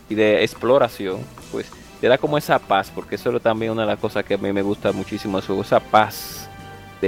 y 0.09 0.15
de 0.15 0.43
exploración, 0.43 1.21
pues 1.51 1.71
te 2.01 2.09
da 2.09 2.19
como 2.19 2.37
esa 2.37 2.59
paz, 2.59 2.93
porque 2.95 3.15
eso 3.15 3.35
es 3.35 3.43
también 3.43 3.73
una 3.73 3.83
de 3.83 3.89
las 3.89 3.99
cosas 3.99 4.25
que 4.25 4.35
a 4.35 4.39
mí 4.39 4.53
me 4.53 4.63
gusta 4.63 4.93
muchísimo, 4.93 5.39
esa 5.39 5.81
paz 5.81 6.44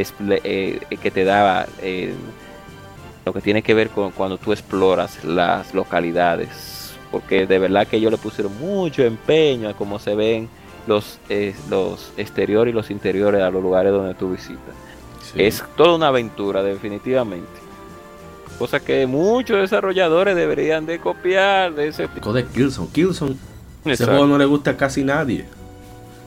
eh, 0.01 0.81
que 1.01 1.11
te 1.11 1.25
daba 1.25 1.67
eh, 1.83 2.15
lo 3.25 3.33
que 3.33 3.41
tiene 3.41 3.63
que 3.63 3.75
ver 3.75 3.91
con 3.91 4.11
cuando 4.13 4.39
tú 4.39 4.53
exploras 4.53 5.25
las 5.25 5.75
localidades. 5.75 6.95
Porque 7.11 7.47
de 7.47 7.59
verdad 7.59 7.87
que 7.87 7.97
ellos 7.97 8.11
le 8.11 8.19
pusieron 8.19 8.57
mucho 8.59 9.03
empeño 9.03 9.69
a 9.69 9.75
cómo 9.75 9.99
se 9.99 10.15
ven 10.15 10.49
los, 10.87 11.19
los 11.71 12.13
exteriores 12.17 12.73
y 12.73 12.75
los 12.75 12.91
interiores 12.91 13.43
a 13.43 13.51
los 13.51 13.63
lugares 13.63 13.93
donde 13.93 14.15
tú 14.15 14.33
visitas. 14.33 14.75
Es 15.35 15.63
toda 15.77 15.97
una 15.97 16.09
aventura, 16.09 16.63
definitivamente. 16.63 17.67
Cosa 18.59 18.81
que 18.81 19.07
muchos 19.07 19.59
desarrolladores 19.59 20.35
deberían 20.35 20.87
de 20.87 20.99
copiar 20.99 21.75
de 21.75 21.89
ese 21.89 22.09
tipo. 22.09 22.33
de 22.33 22.45
Killzone. 22.45 22.89
Killzone. 22.91 23.37
Ese 23.85 24.05
juego 24.05 24.27
no 24.27 24.39
le 24.39 24.47
gusta 24.47 24.73
a 24.73 24.77
casi 24.77 25.05
nadie. 25.05 25.47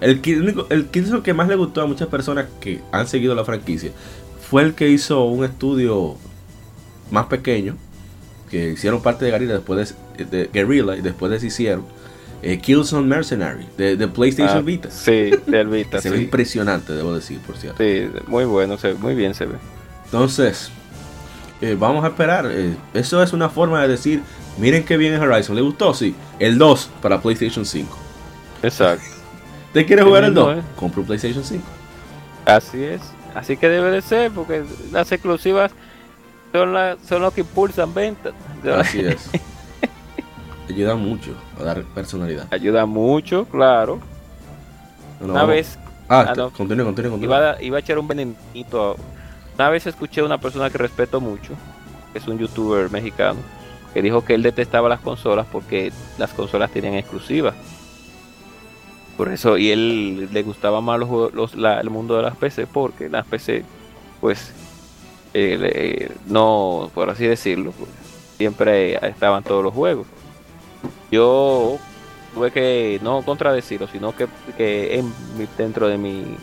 El, 0.01 0.21
el 0.69 0.85
Killzone 0.87 1.23
que 1.23 1.33
más 1.33 1.47
le 1.47 1.55
gustó 1.55 1.81
a 1.81 1.85
muchas 1.85 2.07
personas 2.07 2.47
que 2.59 2.81
han 2.91 3.07
seguido 3.07 3.35
la 3.35 3.43
franquicia 3.43 3.91
fue 4.49 4.63
el 4.63 4.73
que 4.73 4.89
hizo 4.89 5.25
un 5.25 5.43
estudio 5.43 6.15
más 7.11 7.25
pequeño 7.25 7.75
que 8.49 8.71
hicieron 8.71 9.01
parte 9.01 9.25
de 9.25 9.31
Guerrilla 9.31 9.53
después 9.53 9.95
de, 10.17 10.49
Guerrilla 10.51 10.95
y 10.95 11.01
después 11.01 11.31
deshicieron 11.31 11.85
eh, 12.41 12.57
Killzone 12.59 13.05
Mercenary 13.05 13.67
de, 13.77 14.07
PlayStation 14.07 14.57
ah, 14.57 14.61
Vita. 14.61 14.89
Sí, 14.89 15.31
del 15.45 15.67
Vita. 15.67 16.01
se 16.01 16.09
ve 16.09 16.21
impresionante, 16.21 16.93
debo 16.93 17.13
decir, 17.13 17.39
por 17.39 17.57
cierto. 17.57 17.83
Sí, 17.83 18.09
muy 18.27 18.45
bueno, 18.45 18.77
se, 18.77 18.93
muy 18.93 19.13
bien 19.13 19.33
se 19.33 19.45
ve. 19.45 19.55
Entonces, 20.05 20.71
eh, 21.61 21.75
vamos 21.77 22.03
a 22.03 22.07
esperar. 22.07 22.49
Eh, 22.49 22.75
eso 22.93 23.21
es 23.21 23.33
una 23.33 23.49
forma 23.49 23.81
de 23.81 23.89
decir, 23.89 24.21
miren 24.57 24.83
qué 24.83 24.97
bien 24.97 25.13
es 25.13 25.19
Horizon. 25.19 25.55
¿Le 25.55 25.61
gustó? 25.61 25.93
Sí. 25.93 26.15
El 26.39 26.57
2 26.57 26.89
para 27.01 27.21
PlayStation 27.21 27.65
5. 27.65 27.97
Exacto. 28.63 29.05
¿Te 29.73 29.85
quieres 29.85 30.05
jugar 30.05 30.23
el 30.23 30.33
2? 30.33 30.63
Compra 30.75 31.01
un 31.01 31.05
PlayStation 31.05 31.43
5. 31.43 31.63
Así 32.45 32.83
es. 32.83 33.01
Así 33.35 33.57
que 33.57 33.69
debe 33.69 33.91
de 33.91 34.01
ser, 34.01 34.31
porque 34.31 34.63
las 34.91 35.11
exclusivas 35.11 35.71
son, 36.51 36.73
la, 36.73 36.97
son 37.07 37.21
los 37.21 37.33
que 37.33 37.41
impulsan 37.41 37.93
ventas. 37.93 38.33
Así 38.75 38.99
es. 39.05 39.29
Ayuda 40.67 40.95
mucho 40.95 41.35
a 41.59 41.63
dar 41.63 41.83
personalidad. 41.83 42.47
Ayuda 42.51 42.85
mucho, 42.85 43.45
claro. 43.45 43.99
una 45.19 45.45
vez. 45.45 45.77
Ah, 46.07 46.25
ah 46.35 46.49
continúe, 46.55 46.85
continúe, 46.85 47.11
continúe. 47.11 47.25
Iba, 47.25 47.51
a, 47.51 47.61
iba 47.61 47.77
a 47.77 47.79
echar 47.79 47.99
un 47.99 48.07
venenito. 48.07 48.97
Una 49.55 49.69
vez 49.69 49.85
escuché 49.87 50.21
a 50.21 50.25
una 50.25 50.39
persona 50.39 50.69
que 50.69 50.77
respeto 50.77 51.19
mucho, 51.19 51.53
que 52.11 52.19
es 52.19 52.27
un 52.27 52.39
youtuber 52.39 52.89
mexicano, 52.89 53.39
que 53.93 54.01
dijo 54.01 54.23
que 54.23 54.33
él 54.33 54.41
detestaba 54.41 54.89
las 54.89 55.01
consolas 55.01 55.45
porque 55.51 55.91
las 56.17 56.31
consolas 56.33 56.71
tenían 56.71 56.95
exclusivas. 56.95 57.55
Por 59.19 59.27
eso, 59.33 59.57
y 59.57 59.69
él 59.69 60.29
le 60.31 60.43
gustaba 60.43 60.79
más 60.79 60.97
los, 60.97 61.33
los 61.33 61.53
el 61.53 61.89
mundo 61.89 62.15
de 62.15 62.21
las 62.21 62.37
PC 62.37 62.67
porque 62.67 63.09
las 63.09 63.27
PC, 63.27 63.65
pues, 64.21 64.53
eh, 65.33 66.09
no, 66.25 66.89
por 66.93 67.09
así 67.09 67.27
decirlo, 67.27 67.73
pues, 67.73 67.89
siempre 68.37 68.95
estaban 69.05 69.43
todos 69.43 69.61
los 69.61 69.73
juegos. 69.73 70.07
Yo 71.11 71.77
tuve 72.33 72.51
que 72.51 72.97
no 73.03 73.21
contradecirlo, 73.23 73.89
sino 73.89 74.15
que, 74.15 74.27
que 74.55 74.97
en, 74.99 75.13
dentro 75.57 75.89
de 75.89 75.97
mi 75.97 76.37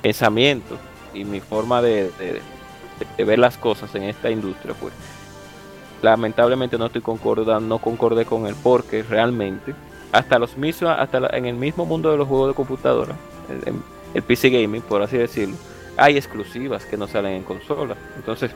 pensamiento 0.00 0.78
y 1.12 1.26
mi 1.26 1.40
forma 1.40 1.82
de, 1.82 2.10
ver 3.18 3.38
las 3.38 3.58
cosas 3.58 3.94
en 3.94 4.04
esta 4.04 4.30
industria, 4.30 4.72
pues 4.80 4.94
lamentablemente 6.00 6.78
no 6.78 6.86
estoy 6.86 7.02
concordando, 7.02 7.60
no 7.60 7.78
concordé 7.78 8.24
con 8.24 8.46
él 8.46 8.54
porque 8.62 9.02
realmente 9.02 9.74
hasta 10.12 10.38
los 10.38 10.56
mismos, 10.56 10.94
hasta 10.96 11.36
en 11.36 11.46
el 11.46 11.56
mismo 11.56 11.86
mundo 11.86 12.10
de 12.10 12.18
los 12.18 12.28
juegos 12.28 12.48
de 12.48 12.54
computadora, 12.54 13.16
el, 13.48 13.74
el 14.14 14.22
PC 14.22 14.50
gaming, 14.50 14.82
por 14.82 15.02
así 15.02 15.16
decirlo, 15.16 15.56
hay 15.96 16.16
exclusivas 16.16 16.84
que 16.84 16.96
no 16.96 17.08
salen 17.08 17.32
en 17.32 17.42
consola. 17.42 17.96
Entonces, 18.16 18.50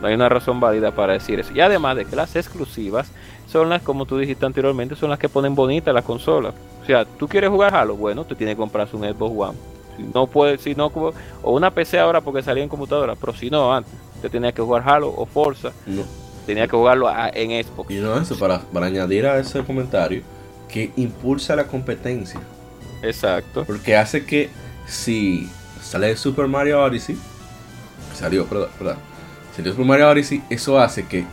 no 0.00 0.08
hay 0.08 0.14
una 0.14 0.28
razón 0.28 0.60
válida 0.60 0.92
para 0.92 1.12
decir 1.12 1.40
eso. 1.40 1.52
Y 1.54 1.60
además 1.60 1.96
de 1.96 2.06
que 2.06 2.16
las 2.16 2.34
exclusivas 2.36 3.10
son 3.50 3.68
las, 3.68 3.82
como 3.82 4.06
tú 4.06 4.18
dijiste 4.18 4.46
anteriormente, 4.46 4.96
son 4.96 5.10
las 5.10 5.18
que 5.18 5.28
ponen 5.28 5.54
bonita 5.54 5.92
la 5.92 6.02
consola. 6.02 6.52
O 6.82 6.86
sea, 6.86 7.04
tú 7.04 7.28
quieres 7.28 7.50
jugar 7.50 7.74
Halo, 7.74 7.96
bueno, 7.96 8.24
tú 8.24 8.34
tienes 8.34 8.54
que 8.54 8.60
comprarse 8.60 8.96
un 8.96 9.04
Xbox 9.04 9.34
One. 9.36 9.58
Si 9.96 10.02
no 10.14 10.26
puedes, 10.26 10.60
si 10.62 10.74
no, 10.74 10.86
o 10.86 11.52
una 11.52 11.70
PC 11.70 11.98
ahora 11.98 12.20
porque 12.20 12.42
salía 12.42 12.62
en 12.62 12.68
computadora, 12.68 13.16
pero 13.16 13.34
si 13.34 13.50
no, 13.50 13.74
antes, 13.74 13.92
te 14.22 14.30
tenías 14.30 14.54
que 14.54 14.62
jugar 14.62 14.82
Halo 14.86 15.12
o 15.14 15.26
Forza. 15.26 15.72
No. 15.86 16.02
Tenía 16.46 16.66
que 16.66 16.76
jugarlo 16.76 17.08
en 17.34 17.62
Xbox. 17.62 17.90
Y 17.90 17.98
no 17.98 18.18
eso, 18.18 18.38
para, 18.38 18.60
para 18.60 18.86
añadir 18.86 19.26
a 19.26 19.38
ese 19.38 19.62
comentario, 19.62 20.22
que 20.70 20.92
impulsa 20.96 21.56
la 21.56 21.66
competencia. 21.66 22.40
Exacto. 23.02 23.64
Porque 23.64 23.96
hace 23.96 24.24
que 24.24 24.50
si 24.86 25.48
sale 25.82 26.16
Super 26.16 26.46
Mario 26.46 26.82
Odyssey, 26.82 27.16
salió, 28.14 28.46
perdón, 28.46 28.68
perdón, 28.78 28.96
salió 29.56 29.72
Super 29.72 29.86
Mario 29.86 30.08
Odyssey, 30.10 30.42
eso 30.50 30.78
hace 30.78 31.06
que 31.06 31.24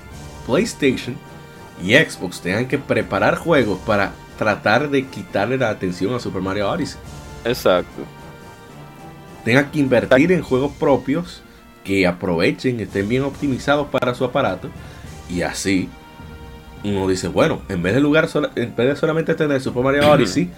PlayStation 0.46 1.16
y 1.84 1.94
Xbox 1.94 2.42
tengan 2.42 2.68
que 2.68 2.78
preparar 2.78 3.36
juegos 3.38 3.80
para 3.86 4.12
tratar 4.38 4.90
de 4.90 5.06
quitarle 5.06 5.58
la 5.58 5.70
atención 5.70 6.14
a 6.14 6.20
Super 6.20 6.42
Mario 6.42 6.70
Odyssey. 6.70 7.00
Exacto. 7.46 8.04
Tengan 9.44 9.72
que 9.72 9.80
invertir 9.80 10.32
en 10.32 10.42
juegos 10.42 10.74
propios 10.74 11.42
que 11.84 12.06
aprovechen, 12.06 12.80
estén 12.80 13.08
bien 13.08 13.24
optimizados 13.24 13.88
para 13.88 14.14
su 14.14 14.26
aparato 14.26 14.70
y 15.30 15.42
así 15.42 15.90
uno 16.84 17.08
dice, 17.08 17.28
bueno, 17.28 17.62
en 17.70 17.82
vez 17.82 17.96
de 17.96 18.02
lugar 18.02 18.30
en 18.56 18.76
vez 18.76 18.88
de 18.88 18.96
solamente 18.96 19.36
tener 19.36 19.62
Super 19.62 19.84
Mario 19.84 20.12
Odyssey, 20.12 20.50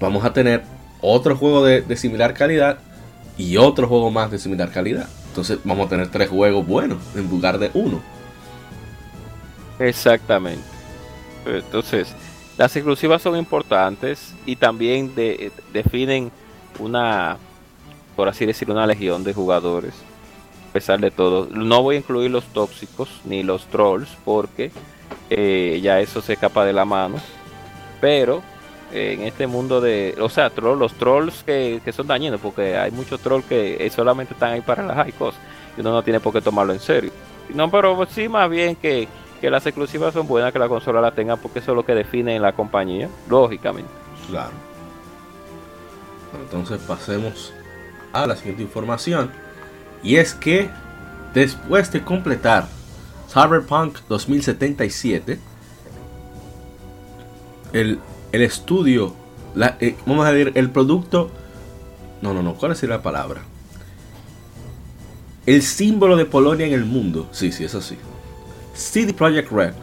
vamos 0.00 0.24
a 0.24 0.32
tener 0.32 0.62
otro 1.00 1.36
juego 1.36 1.64
de, 1.64 1.96
similar 1.96 2.34
calidad 2.34 2.78
y 3.36 3.56
otro 3.56 3.86
juego 3.86 4.10
más 4.10 4.30
de 4.30 4.38
similar 4.38 4.70
calidad. 4.70 5.08
Entonces 5.28 5.58
vamos 5.64 5.86
a 5.86 5.90
tener 5.90 6.08
tres 6.08 6.28
juegos 6.28 6.66
buenos 6.66 6.98
en 7.14 7.28
lugar 7.28 7.58
de 7.58 7.70
uno. 7.74 8.00
Exactamente. 9.78 10.64
Entonces, 11.44 12.08
las 12.56 12.74
exclusivas 12.76 13.20
son 13.20 13.36
importantes 13.36 14.34
y 14.46 14.56
también 14.56 15.12
definen 15.72 16.30
una, 16.78 17.36
por 18.16 18.28
así 18.28 18.46
decirlo, 18.46 18.74
una 18.74 18.86
legión 18.86 19.24
de 19.24 19.34
jugadores. 19.34 19.94
A 20.70 20.72
pesar 20.72 21.00
de 21.00 21.10
todo, 21.10 21.48
no 21.52 21.82
voy 21.82 21.96
a 21.96 21.98
incluir 21.98 22.30
los 22.30 22.44
tóxicos 22.46 23.08
ni 23.24 23.42
los 23.42 23.66
trolls 23.66 24.08
porque 24.24 24.70
eh, 25.30 25.80
ya 25.82 26.00
eso 26.00 26.20
se 26.20 26.34
escapa 26.34 26.64
de 26.64 26.72
la 26.72 26.84
mano. 26.84 27.16
Pero 28.00 28.42
en 28.92 29.22
este 29.22 29.46
mundo 29.46 29.80
de, 29.80 30.14
o 30.20 30.28
sea, 30.28 30.52
los 30.56 30.92
trolls 30.94 31.42
que, 31.42 31.80
son 31.92 32.06
dañinos, 32.06 32.40
porque 32.40 32.76
hay 32.76 32.90
muchos 32.90 33.20
trolls 33.20 33.44
que 33.46 33.90
solamente 33.94 34.34
están 34.34 34.52
ahí 34.52 34.60
para 34.60 34.82
las 34.82 35.12
cosas 35.14 35.40
y 35.76 35.80
uno 35.80 35.92
no 35.92 36.02
tiene 36.02 36.20
por 36.20 36.32
qué 36.32 36.40
tomarlo 36.40 36.72
en 36.72 36.80
serio. 36.80 37.10
No, 37.52 37.70
pero 37.70 38.06
sí, 38.06 38.28
más 38.28 38.48
bien 38.48 38.76
que, 38.76 39.08
que 39.40 39.50
las 39.50 39.66
exclusivas 39.66 40.14
son 40.14 40.26
buenas, 40.26 40.52
que 40.52 40.58
la 40.58 40.68
consola 40.68 41.00
la 41.00 41.12
tenga, 41.12 41.36
porque 41.36 41.58
eso 41.58 41.72
es 41.72 41.76
lo 41.76 41.84
que 41.84 41.94
define 41.94 42.36
en 42.36 42.42
la 42.42 42.52
compañía, 42.52 43.08
lógicamente. 43.28 43.90
Claro. 44.28 44.52
Entonces 46.40 46.80
pasemos 46.86 47.52
a 48.12 48.26
la 48.26 48.36
siguiente 48.36 48.62
información. 48.62 49.30
Y 50.02 50.16
es 50.16 50.34
que 50.34 50.70
después 51.32 51.90
de 51.92 52.02
completar 52.02 52.66
Cyberpunk 53.34 53.98
2077, 54.08 55.40
el, 57.72 57.98
el 58.30 58.42
estudio, 58.42 59.12
eh, 59.80 59.96
vamos 60.06 60.24
a 60.24 60.32
decir, 60.32 60.52
el 60.54 60.70
producto, 60.70 61.32
no, 62.22 62.32
no, 62.32 62.44
no, 62.44 62.54
¿cuál 62.54 62.70
es 62.70 62.82
la 62.84 63.02
palabra? 63.02 63.42
El 65.46 65.62
símbolo 65.62 66.16
de 66.16 66.26
Polonia 66.26 66.64
en 66.64 66.74
el 66.74 66.84
mundo, 66.84 67.28
sí, 67.32 67.50
sí, 67.50 67.64
es 67.64 67.74
así. 67.74 67.98
CD 68.72 69.12
Projekt 69.12 69.50
Red 69.50 69.74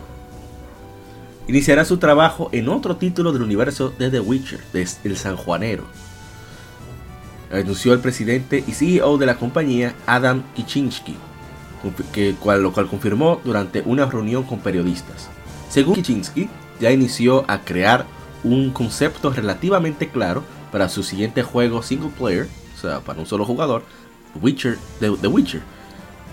iniciará 1.49 1.83
su 1.83 1.97
trabajo 1.97 2.47
en 2.53 2.69
otro 2.69 2.95
título 2.95 3.33
del 3.33 3.41
universo 3.41 3.93
de 3.99 4.09
The 4.09 4.21
Witcher, 4.21 4.61
de 4.71 4.87
El 5.03 5.17
Sanjuanero. 5.17 5.83
Anunció 7.51 7.91
el 7.91 7.99
presidente 7.99 8.63
y 8.65 8.71
CEO 8.71 9.17
de 9.17 9.25
la 9.25 9.35
compañía, 9.35 9.93
Adam 10.05 10.41
Kichinski, 10.55 11.17
que, 12.13 12.35
cual, 12.35 12.63
lo 12.63 12.73
cual 12.73 12.87
confirmó 12.87 13.41
durante 13.43 13.81
una 13.85 14.05
reunión 14.05 14.43
con 14.43 14.59
periodistas. 14.59 15.29
Según 15.69 15.95
Kichinski, 15.95 16.49
ya 16.79 16.91
inició 16.91 17.45
a 17.47 17.61
crear 17.61 18.05
un 18.43 18.71
concepto 18.71 19.31
relativamente 19.31 20.09
claro 20.09 20.43
para 20.71 20.89
su 20.89 21.03
siguiente 21.03 21.43
juego 21.43 21.83
single 21.83 22.11
player, 22.17 22.47
o 22.75 22.81
sea, 22.81 22.99
para 23.01 23.19
un 23.19 23.25
solo 23.25 23.45
jugador, 23.45 23.83
Witcher, 24.41 24.77
The, 24.99 25.09
Witcher, 25.27 25.61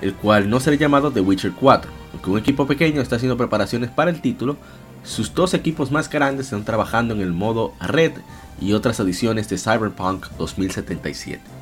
el 0.01 0.15
cual 0.15 0.49
no 0.49 0.61
será 0.61 0.77
llamado 0.77 1.11
The 1.11 1.21
Witcher 1.21 1.53
4. 1.53 1.91
Aunque 2.13 2.31
un 2.31 2.39
equipo 2.39 2.67
pequeño 2.67 3.01
está 3.01 3.17
haciendo 3.17 3.37
preparaciones 3.37 3.91
para 3.91 4.11
el 4.11 4.21
título, 4.21 4.57
sus 5.03 5.35
dos 5.35 5.55
equipos 5.55 5.91
más 5.91 6.09
grandes 6.09 6.47
están 6.47 6.65
trabajando 6.65 7.15
en 7.15 7.21
el 7.21 7.33
modo 7.33 7.75
Red 7.81 8.13
y 8.61 8.73
otras 8.73 9.01
ediciones 9.01 9.49
de 9.49 9.59
Cyberpunk 9.59 10.27
2077. 10.39 11.58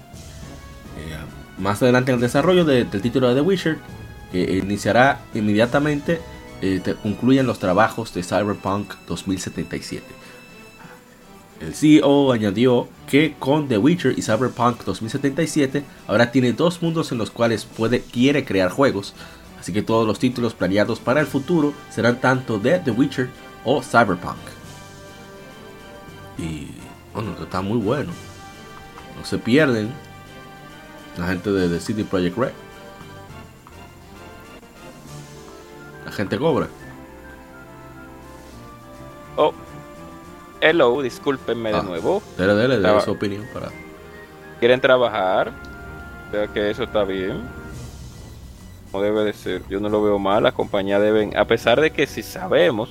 Más 1.58 1.82
adelante 1.82 2.10
en 2.10 2.16
el 2.16 2.20
desarrollo 2.20 2.64
del 2.64 2.88
título 2.88 3.28
de 3.28 3.34
The 3.34 3.40
Witcher, 3.40 3.78
que 4.30 4.58
iniciará 4.58 5.20
inmediatamente, 5.34 6.20
eh, 6.60 6.82
concluyen 7.02 7.46
los 7.46 7.58
trabajos 7.58 8.12
de 8.12 8.22
Cyberpunk 8.22 8.92
2077. 9.06 10.04
El 11.60 11.74
CEO 11.74 12.32
añadió 12.32 12.88
que 13.08 13.34
con 13.38 13.68
The 13.68 13.78
Witcher 13.78 14.18
y 14.18 14.22
Cyberpunk 14.22 14.84
2077 14.84 15.84
ahora 16.06 16.30
tiene 16.30 16.52
dos 16.52 16.82
mundos 16.82 17.12
en 17.12 17.18
los 17.18 17.30
cuales 17.30 17.64
puede, 17.64 18.02
quiere 18.02 18.44
crear 18.44 18.70
juegos, 18.70 19.14
así 19.58 19.72
que 19.72 19.82
todos 19.82 20.06
los 20.06 20.18
títulos 20.18 20.52
planeados 20.52 21.00
para 21.00 21.20
el 21.20 21.26
futuro 21.26 21.72
serán 21.90 22.20
tanto 22.20 22.58
de 22.58 22.78
The 22.80 22.90
Witcher 22.90 23.30
o 23.64 23.82
Cyberpunk. 23.82 24.36
Y 26.36 26.68
bueno, 27.14 27.34
está 27.42 27.62
muy 27.62 27.78
bueno. 27.78 28.12
No 29.18 29.24
se 29.24 29.38
pierden 29.38 29.90
la 31.18 31.26
gente 31.26 31.50
de, 31.50 31.68
The 31.68 31.80
City 31.80 32.04
Project 32.04 32.36
Red. 32.36 32.52
La 36.04 36.12
gente 36.12 36.38
cobra. 36.38 36.68
Oh, 39.36 39.52
hello, 40.60 41.02
discúlpenme 41.02 41.70
de 41.72 41.78
Ah. 41.78 41.82
nuevo. 41.82 42.22
Dele, 42.38 42.54
dele, 42.54 42.78
dele 42.78 43.00
su 43.00 43.10
opinión 43.12 43.44
para. 43.52 43.68
¿Quieren 44.60 44.80
trabajar? 44.80 45.52
Veo 46.32 46.52
que 46.52 46.70
eso 46.70 46.84
está 46.84 47.04
bien. 47.04 47.42
Como 48.90 49.02
debe 49.02 49.24
de 49.24 49.32
ser. 49.32 49.62
Yo 49.68 49.80
no 49.80 49.88
lo 49.88 50.02
veo 50.02 50.18
mal. 50.18 50.42
Las 50.42 50.54
compañías 50.54 51.02
deben, 51.02 51.36
a 51.36 51.44
pesar 51.44 51.80
de 51.80 51.90
que 51.90 52.06
si 52.06 52.22
sabemos 52.22 52.88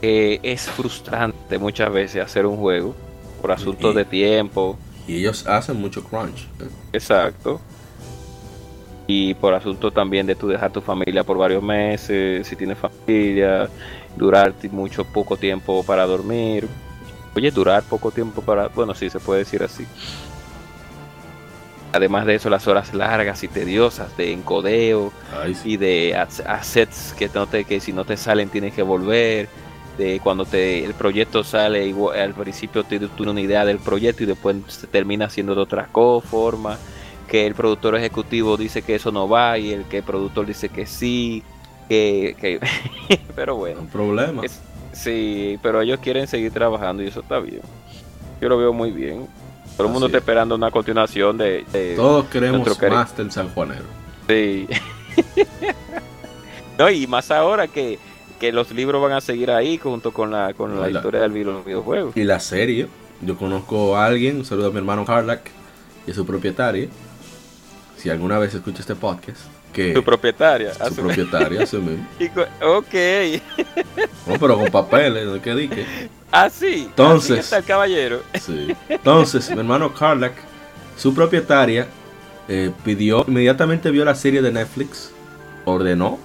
que 0.00 0.38
es 0.42 0.68
frustrante 0.68 1.58
muchas 1.58 1.92
veces 1.92 2.22
hacer 2.22 2.46
un 2.46 2.56
juego 2.58 2.94
por 3.40 3.50
asuntos 3.50 3.92
Y- 3.92 3.96
de 3.96 4.04
tiempo. 4.04 4.76
Y 5.06 5.16
ellos 5.18 5.46
hacen 5.46 5.80
mucho 5.80 6.04
crunch. 6.04 6.42
¿eh? 6.60 6.68
Exacto. 6.92 7.60
Y 9.06 9.34
por 9.34 9.52
asunto 9.54 9.90
también 9.90 10.26
de 10.26 10.34
tú 10.34 10.46
dejar 10.48 10.72
tu 10.72 10.80
familia 10.80 11.24
por 11.24 11.36
varios 11.36 11.62
meses, 11.62 12.46
si 12.46 12.54
tienes 12.56 12.78
familia, 12.78 13.68
durar 14.16 14.54
mucho 14.70 15.04
poco 15.04 15.36
tiempo 15.36 15.82
para 15.82 16.06
dormir. 16.06 16.68
Oye, 17.34 17.50
durar 17.50 17.82
poco 17.82 18.10
tiempo 18.10 18.42
para, 18.42 18.68
bueno, 18.68 18.94
sí 18.94 19.10
se 19.10 19.18
puede 19.18 19.40
decir 19.40 19.62
así. 19.62 19.86
Además 21.94 22.24
de 22.24 22.36
eso, 22.36 22.48
las 22.48 22.66
horas 22.68 22.94
largas 22.94 23.42
y 23.42 23.48
tediosas 23.48 24.16
de 24.16 24.32
encodeo 24.32 25.12
Ay, 25.42 25.54
sí. 25.54 25.72
y 25.72 25.76
de 25.76 26.16
as- 26.16 26.40
assets 26.40 27.14
que 27.18 27.28
no 27.34 27.46
te, 27.46 27.64
que 27.64 27.80
si 27.80 27.92
no 27.92 28.04
te 28.06 28.16
salen 28.16 28.48
tienes 28.48 28.72
que 28.72 28.82
volver. 28.82 29.48
De 29.98 30.20
cuando 30.20 30.44
te 30.46 30.84
el 30.84 30.94
proyecto 30.94 31.44
sale 31.44 31.86
igual, 31.86 32.18
al 32.18 32.32
principio 32.34 32.82
tienes 32.84 33.10
tú 33.10 33.28
una 33.28 33.40
idea 33.40 33.64
del 33.64 33.78
proyecto 33.78 34.22
y 34.22 34.26
después 34.26 34.56
se 34.68 34.86
termina 34.86 35.28
siendo 35.28 35.54
de 35.54 35.60
otra 35.60 35.88
forma. 36.22 36.78
Que 37.28 37.46
el 37.46 37.54
productor 37.54 37.96
ejecutivo 37.96 38.56
dice 38.56 38.82
que 38.82 38.94
eso 38.94 39.10
no 39.12 39.28
va 39.28 39.58
y 39.58 39.72
el 39.72 39.84
que 39.84 39.98
el 39.98 40.02
productor 40.02 40.46
dice 40.46 40.68
que 40.70 40.86
sí. 40.86 41.42
Que, 41.88 42.36
que 42.40 42.58
pero 43.36 43.56
bueno. 43.56 43.80
Un 43.80 43.88
problema. 43.88 44.42
Es- 44.44 44.60
sí, 44.92 45.58
pero 45.62 45.80
ellos 45.82 46.00
quieren 46.00 46.26
seguir 46.26 46.52
trabajando 46.52 47.02
y 47.02 47.08
eso 47.08 47.20
está 47.20 47.38
bien. 47.38 47.60
Yo 48.40 48.48
lo 48.48 48.56
veo 48.58 48.72
muy 48.72 48.90
bien. 48.90 49.26
Todo 49.76 49.86
el 49.86 49.92
mundo 49.92 50.06
está 50.06 50.18
es. 50.18 50.22
esperando 50.22 50.54
una 50.54 50.70
continuación 50.70 51.36
de, 51.38 51.64
de- 51.72 51.94
Todos 51.96 52.26
queremos 52.26 52.66
más 52.90 53.16
del 53.16 53.30
San 53.30 53.48
Juanero. 53.50 53.84
Sí. 54.28 54.66
no, 56.78 56.90
y 56.90 57.06
más 57.06 57.30
ahora 57.30 57.66
que, 57.68 57.98
que 58.42 58.50
los 58.50 58.72
libros 58.72 59.00
van 59.00 59.12
a 59.12 59.20
seguir 59.20 59.52
ahí 59.52 59.78
junto 59.78 60.12
con 60.12 60.32
la, 60.32 60.52
con 60.52 60.80
la 60.80 60.90
historia 60.90 61.20
del 61.20 61.30
video- 61.30 61.62
videojuego. 61.62 62.10
Y 62.16 62.24
la 62.24 62.40
serie, 62.40 62.88
yo 63.20 63.36
conozco 63.36 63.96
a 63.96 64.04
alguien, 64.06 64.38
un 64.38 64.44
saludo 64.44 64.66
a 64.66 64.70
mi 64.72 64.78
hermano 64.78 65.04
Carlac 65.04 65.48
y 66.08 66.10
a 66.10 66.14
su 66.14 66.26
propietaria. 66.26 66.88
Si 67.96 68.10
alguna 68.10 68.40
vez 68.40 68.52
escucha 68.52 68.80
este 68.80 68.96
podcast, 68.96 69.38
que 69.72 69.94
Su 69.94 70.02
propietaria. 70.02 70.74
su 70.74 70.82
asume. 70.82 71.14
propietaria, 71.14 71.60
mismo. 71.72 72.34
Co- 72.34 72.78
ok. 72.78 72.94
No, 74.26 74.34
pero 74.40 74.56
con 74.58 74.70
papeles, 74.72 75.24
no 75.26 75.40
que 75.40 75.54
dique. 75.54 75.86
Así. 76.32 76.86
Entonces- 76.88 77.30
así 77.30 77.40
está 77.40 77.58
el 77.58 77.64
caballero. 77.64 78.22
Sí. 78.40 78.74
Entonces, 78.88 79.48
mi 79.50 79.58
hermano 79.58 79.94
Carlac, 79.94 80.32
su 80.96 81.14
propietaria, 81.14 81.86
eh, 82.48 82.72
pidió, 82.84 83.24
inmediatamente 83.28 83.88
vio 83.92 84.04
la 84.04 84.16
serie 84.16 84.42
de 84.42 84.50
Netflix, 84.50 85.12
ordenó 85.64 86.18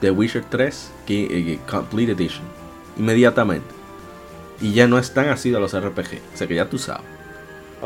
The 0.00 0.10
Witcher 0.10 0.44
3 0.44 0.92
que, 1.06 1.24
eh, 1.24 1.58
Complete 1.70 2.12
Edition. 2.12 2.44
Inmediatamente. 2.98 3.66
Y 4.60 4.72
ya 4.72 4.86
no 4.86 4.98
es 4.98 5.12
tan 5.12 5.28
así 5.28 5.54
a 5.54 5.58
los 5.58 5.78
RPG. 5.78 6.20
O 6.34 6.36
sea 6.36 6.46
que 6.46 6.54
ya 6.54 6.68
tú 6.68 6.78
sabes. 6.78 7.04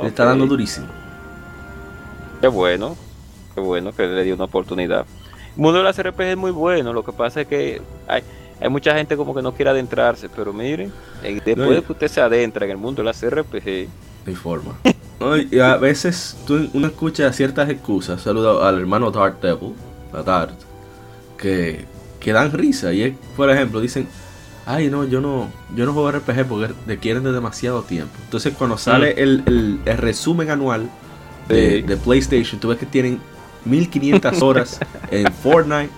Le 0.00 0.08
está 0.08 0.24
dando 0.24 0.46
durísimo. 0.46 0.86
Qué 2.40 2.48
bueno. 2.48 2.96
Qué 3.54 3.60
bueno 3.60 3.92
que 3.92 4.06
le 4.06 4.22
dio 4.24 4.34
una 4.34 4.44
oportunidad. 4.44 5.04
El 5.56 5.62
mundo 5.62 5.78
de 5.78 5.84
las 5.84 6.00
RPG 6.00 6.22
es 6.22 6.36
muy 6.36 6.52
bueno. 6.52 6.92
Lo 6.92 7.04
que 7.04 7.12
pasa 7.12 7.40
es 7.40 7.48
que 7.48 7.82
hay, 8.06 8.22
hay 8.60 8.68
mucha 8.68 8.94
gente 8.94 9.16
como 9.16 9.34
que 9.34 9.42
no 9.42 9.52
quiere 9.52 9.70
adentrarse. 9.70 10.28
Pero 10.28 10.52
miren, 10.52 10.92
eh, 11.22 11.40
después 11.44 11.56
No, 11.56 11.70
de 11.70 11.82
que 11.82 11.92
usted 11.92 12.08
se 12.08 12.20
adentra 12.20 12.64
en 12.64 12.70
el 12.72 12.76
mundo 12.76 13.02
de 13.02 13.06
las 13.06 13.22
RPG, 13.28 13.88
No 14.26 14.34
forma. 14.36 14.74
No, 15.18 15.36
y 15.36 15.60
a 15.60 15.76
veces 15.76 16.36
tú, 16.46 16.70
uno 16.72 16.86
escucha 16.86 17.30
ciertas 17.32 17.68
excusas. 17.68 18.22
Saludo 18.22 18.64
al 18.64 18.78
hermano 18.78 19.10
Dark 19.10 19.38
Devil, 19.40 19.74
a 20.14 20.22
Dart, 20.22 20.58
que, 21.36 21.84
que 22.20 22.32
dan 22.32 22.52
risa. 22.52 22.92
Y 22.92 23.02
es, 23.02 23.14
por 23.36 23.50
ejemplo, 23.50 23.80
dicen, 23.80 24.06
ay 24.66 24.88
no, 24.90 25.04
yo 25.04 25.20
no, 25.20 25.50
yo 25.74 25.86
no 25.86 25.92
juego 25.92 26.12
RPG 26.12 26.46
porque 26.46 26.72
requieren 26.86 27.24
de 27.24 27.32
demasiado 27.32 27.82
tiempo. 27.82 28.12
Entonces 28.24 28.54
cuando 28.56 28.78
sale 28.78 29.14
el, 29.22 29.42
el- 29.46 29.80
el 29.84 29.98
resumen 29.98 30.50
anual 30.50 30.88
de, 31.48 31.76
Sí. 31.80 31.82
de 31.82 31.96
PlayStation, 31.96 32.60
tú 32.60 32.68
ves 32.68 32.78
que 32.78 32.86
tienen 32.86 33.18
1500 33.64 34.42
horas 34.42 34.78
en 35.10 35.32
Fortnite, 35.32 35.90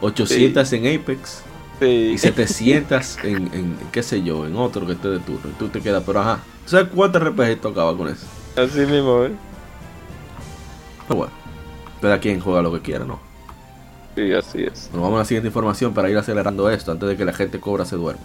800 0.00 0.72
en 0.72 1.00
Apex 1.00 1.42
y 1.80 2.16
700 2.18 3.18
en, 3.24 3.36
en, 3.52 3.76
qué 3.92 4.02
sé 4.02 4.22
yo, 4.22 4.46
en 4.46 4.56
otro 4.56 4.86
que 4.86 4.92
esté 4.94 5.08
de 5.08 5.18
turno. 5.20 5.50
Y 5.50 5.58
tú 5.58 5.68
te 5.68 5.80
quedas, 5.80 6.02
pero 6.04 6.20
ajá. 6.20 6.40
¿Sabes 6.64 6.88
cuántos 6.94 7.22
RPG 7.22 7.60
tocaba 7.60 7.96
con 7.96 8.08
eso? 8.08 8.26
así 8.56 8.80
mismo, 8.80 9.24
¿eh? 9.24 9.32
Pero 11.06 11.18
bueno, 11.18 11.32
cada 12.00 12.18
quien 12.18 12.40
juega 12.40 12.62
lo 12.62 12.72
que 12.72 12.80
quiera, 12.80 13.04
¿no? 13.04 13.20
Sí, 14.16 14.32
así 14.32 14.64
es. 14.64 14.88
Bueno, 14.90 15.02
vamos 15.04 15.16
a 15.16 15.20
la 15.20 15.24
siguiente 15.26 15.48
información 15.48 15.92
para 15.94 16.10
ir 16.10 16.16
acelerando 16.18 16.68
esto 16.70 16.90
antes 16.90 17.08
de 17.08 17.16
que 17.16 17.24
la 17.24 17.32
gente 17.32 17.60
cobra 17.60 17.84
se 17.84 17.96
duerma. 17.96 18.22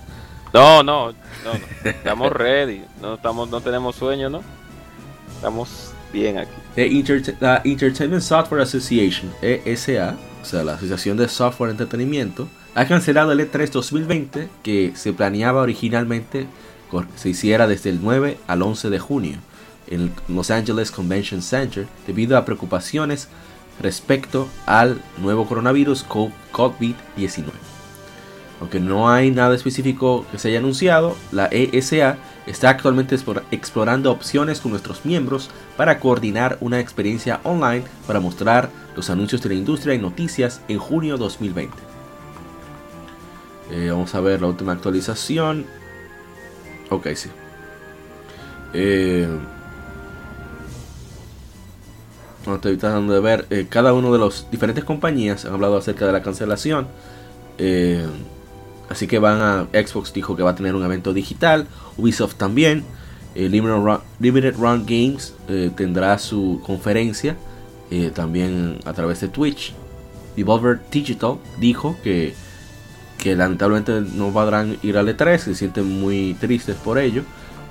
No, 0.53 0.81
no, 0.83 1.11
no, 1.11 1.13
no. 1.45 1.89
Estamos 1.89 2.31
ready. 2.31 2.83
No 3.01 3.15
estamos, 3.15 3.49
no 3.49 3.61
tenemos 3.61 3.95
sueño, 3.95 4.29
¿no? 4.29 4.41
Estamos 5.35 5.91
bien 6.13 6.37
aquí. 6.37 6.51
The 6.75 6.89
Enterte- 6.89 7.35
la 7.39 7.61
Entertainment 7.63 8.21
Software 8.23 8.61
Association, 8.61 9.31
ESA, 9.41 10.15
o 10.41 10.45
sea, 10.45 10.63
la 10.63 10.73
Asociación 10.73 11.17
de 11.17 11.27
Software 11.27 11.69
y 11.69 11.71
Entretenimiento, 11.71 12.47
ha 12.73 12.85
cancelado 12.85 13.33
el 13.33 13.39
E 13.41 13.51
E3 13.51 13.69
2020 13.69 14.47
que 14.63 14.93
se 14.95 15.11
planeaba 15.13 15.61
originalmente 15.61 16.47
se 17.15 17.29
hiciera 17.29 17.67
desde 17.67 17.89
el 17.89 17.99
9 18.01 18.37
al 18.47 18.61
11 18.61 18.89
de 18.89 18.99
junio 18.99 19.37
en 19.87 20.01
el 20.01 20.11
Los 20.27 20.51
Angeles 20.51 20.91
Convention 20.91 21.41
Center 21.41 21.87
debido 22.05 22.37
a 22.37 22.43
preocupaciones 22.45 23.29
respecto 23.81 24.47
al 24.65 25.01
nuevo 25.17 25.47
coronavirus 25.47 26.03
co- 26.03 26.31
COVID-19. 26.53 27.45
Aunque 28.59 28.79
no 28.79 29.09
hay 29.09 29.31
nada 29.31 29.55
específico 29.55 30.25
que 30.31 30.37
se 30.37 30.49
haya 30.49 30.59
anunciado, 30.59 31.17
la 31.31 31.47
ESA 31.47 32.17
está 32.45 32.69
actualmente 32.69 33.15
explora- 33.15 33.43
explorando 33.49 34.11
opciones 34.11 34.59
con 34.59 34.71
nuestros 34.71 35.03
miembros 35.03 35.49
para 35.77 35.99
coordinar 35.99 36.57
una 36.61 36.79
experiencia 36.79 37.39
online 37.43 37.83
para 38.05 38.19
mostrar 38.19 38.69
los 38.95 39.09
anuncios 39.09 39.41
de 39.41 39.49
la 39.49 39.55
industria 39.55 39.95
y 39.95 39.99
noticias 39.99 40.61
en 40.67 40.77
junio 40.77 41.17
2020. 41.17 41.75
Eh, 43.71 43.87
vamos 43.89 44.13
a 44.13 44.19
ver 44.19 44.41
la 44.41 44.47
última 44.47 44.73
actualización. 44.73 45.65
Ok, 46.89 47.07
sí. 47.15 47.29
Eh, 48.73 49.27
estoy 52.45 52.77
tratando 52.77 53.13
de 53.13 53.19
ver. 53.19 53.45
eh, 53.49 53.67
cada 53.69 53.93
uno 53.93 54.11
de 54.11 54.19
los 54.19 54.47
diferentes 54.51 54.83
compañías 54.83 55.45
han 55.45 55.53
hablado 55.53 55.77
acerca 55.77 56.05
de 56.05 56.11
la 56.11 56.21
cancelación. 56.21 56.87
Eh, 57.57 58.05
así 58.89 59.07
que 59.07 59.19
van 59.19 59.41
a. 59.41 59.67
Xbox 59.71 60.13
dijo 60.13 60.35
que 60.35 60.43
va 60.43 60.51
a 60.51 60.55
tener 60.55 60.75
un 60.75 60.83
evento 60.83 61.13
digital. 61.13 61.67
Ubisoft 61.97 62.35
también. 62.35 62.83
eh, 63.35 63.47
Limited, 63.47 64.55
Run, 64.57 64.85
Games 64.85 65.33
tendrá 65.75 66.17
su 66.17 66.61
conferencia 66.65 67.37
también 68.13 68.79
a 68.85 68.93
través 68.93 69.21
de 69.21 69.27
Twitch. 69.27 69.73
Devolver 70.35 70.79
Digital 70.89 71.35
dijo 71.59 71.97
que, 72.03 72.33
que 73.17 73.35
lamentablemente 73.35 74.01
no 74.15 74.31
podrán 74.31 74.77
ir 74.81 74.97
al 74.97 75.09
E3, 75.09 75.37
se 75.37 75.55
sienten 75.55 75.99
muy 75.99 76.35
tristes 76.39 76.75
por 76.77 76.97
ello. 76.97 77.23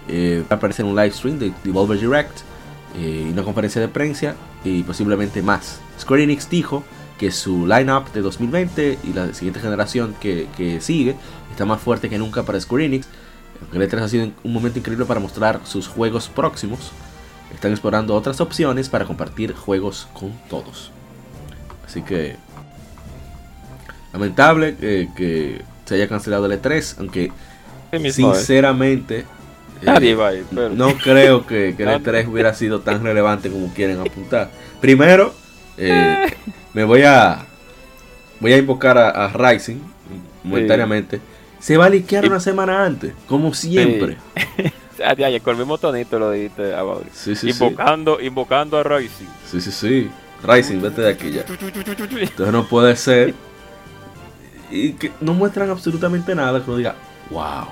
Va 0.09 0.47
a 0.51 0.55
aparecer 0.55 0.85
un 0.85 0.95
live 0.95 1.11
stream 1.13 1.39
de 1.39 1.53
Devolver 1.65 1.99
Direct, 1.99 2.41
eh, 2.99 3.29
una 3.33 3.43
conferencia 3.43 3.81
de 3.81 3.89
prensa 3.89 4.35
y 4.65 4.83
posiblemente 4.83 5.43
más. 5.43 5.81
Square 5.99 6.25
Enix 6.25 6.49
dijo 6.49 6.85
que 7.19 7.31
su 7.31 7.67
lineup 7.67 8.13
de 8.13 8.23
2020 8.23 8.99
y 9.05 9.13
la 9.13 9.33
siguiente 9.35 9.61
generación 9.61 10.15
que, 10.21 10.49
que 10.57 10.81
sigue 10.81 11.17
está 11.51 11.65
más 11.65 11.81
fuerte 11.81 12.09
que 12.09 12.19
nunca 12.19 12.43
para 12.45 12.61
Square 12.61 12.85
Enix. 12.85 13.07
El 13.73 13.83
E3 13.83 14.01
ha 14.01 14.09
sido 14.09 14.31
un 14.43 14.53
momento 14.53 14.79
increíble 14.79 15.05
para 15.05 15.21
mostrar 15.21 15.61
sus 15.65 15.87
juegos 15.87 16.29
próximos. 16.29 16.93
Están 17.55 17.73
explorando 17.73 18.15
otras 18.15 18.41
opciones 18.41 18.89
para 18.89 19.05
compartir 19.05 19.55
juegos 19.55 20.09
con 20.15 20.33
todos. 20.49 20.91
Así 21.87 22.03
que 22.03 22.37
lamentable 24.13 24.77
eh, 24.81 25.09
que 25.15 25.63
se 25.85 25.97
haya 25.97 26.09
cancelado 26.09 26.47
el 26.47 26.61
E3, 26.61 26.97
aunque 26.99 27.33
Sí 27.91 27.97
¿eh? 27.97 28.13
sinceramente 28.13 29.27
Nadie 29.83 30.15
va 30.15 30.29
a 30.29 30.35
ir, 30.35 30.45
pero- 30.55 30.69
No 30.71 30.95
creo 30.97 31.47
que, 31.47 31.75
que 31.77 31.83
el 31.85 31.89
No. 31.89 31.99
E3 32.01 32.29
hubiera 32.29 32.55
sido 32.55 32.81
tan 32.81 33.03
relevante 33.03 33.51
como 33.51 33.73
quieren 33.73 34.01
apuntar. 34.01 34.51
Primero, 34.81 35.35
eh, 35.77 36.35
me 36.75 36.85
voy 36.85 37.03
a 37.03 37.47
voy 38.41 38.53
a 38.53 38.59
invocar 38.59 38.99
a, 38.99 39.11
a 39.11 39.29
Rising 39.29 39.79
momentáneamente. 40.45 41.21
Se 41.59 41.77
va 41.77 41.87
a 41.87 41.91
liquear 41.91 42.27
una 42.27 42.41
semana 42.41 42.85
antes, 42.85 43.13
como 43.27 43.53
siempre. 43.55 44.17
Ah, 45.03 45.15
ya, 45.15 45.31
ya, 45.31 45.41
con 45.41 45.55
el 45.55 45.61
mismo 45.61 45.79
tonito 45.79 46.19
lo 46.19 46.31
dijiste 46.31 46.75
a. 46.75 46.83
Sí, 47.11 47.35
sí, 47.35 47.51
sí. 47.55 47.65
invocando, 47.65 48.21
invocando 48.21 48.77
a 48.77 48.83
Rising. 48.83 49.29
Sí, 49.51 49.59
sí, 49.63 49.71
sí. 49.71 50.11
Rising, 50.43 50.81
vete 50.83 51.01
de 51.01 51.11
aquí 51.11 51.31
ya. 51.31 51.45
Entonces 51.49 52.53
no 52.53 52.67
puede 52.67 52.95
ser. 52.97 53.35
Y 54.71 54.93
que 54.93 55.11
no 55.23 55.33
muestran 55.33 55.71
absolutamente 55.71 56.35
nada 56.35 56.63
que 56.63 56.71
uno 56.71 56.77
diga, 56.77 56.95
wow. 57.31 57.65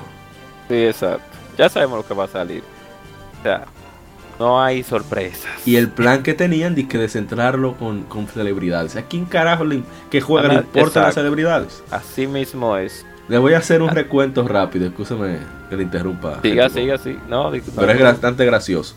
Sí, 0.68 0.74
exacto. 0.74 1.36
Ya 1.59 1.68
sabemos 1.68 1.98
lo 1.98 2.06
que 2.06 2.14
va 2.14 2.24
a 2.24 2.28
salir. 2.28 2.62
O 3.40 3.42
sea, 3.42 3.66
no 4.38 4.62
hay 4.62 4.82
sorpresas. 4.82 5.50
Y 5.66 5.76
el 5.76 5.88
plan 5.88 6.22
que 6.22 6.32
tenían 6.32 6.74
de 6.74 6.86
que 6.86 6.96
de 6.96 7.09
centrarlo 7.09 7.76
con, 7.76 8.04
con 8.04 8.28
celebridades. 8.28 8.96
¿A 8.96 9.02
quién 9.02 9.24
carajo 9.24 9.64
le, 9.64 9.82
que 10.11 10.20
juega 10.20 10.48
le 10.48 10.54
importan 10.54 11.02
las 11.02 11.14
celebridades? 11.14 11.82
Así 11.90 12.26
mismo 12.26 12.76
es. 12.76 13.04
Le 13.28 13.36
voy 13.36 13.52
a 13.52 13.59
hacer 13.59 13.82
un 13.82 13.90
recuento 13.90 14.46
rápido, 14.46 14.86
escúchame 14.86 15.38
que 15.68 15.76
le 15.76 15.82
interrumpa. 15.82 16.40
Siga, 16.40 16.70
siga, 16.70 16.96
sí. 16.96 17.18
No, 17.28 17.50
Pero 17.50 17.92
es 17.92 18.00
bastante 18.00 18.46
gracioso. 18.46 18.94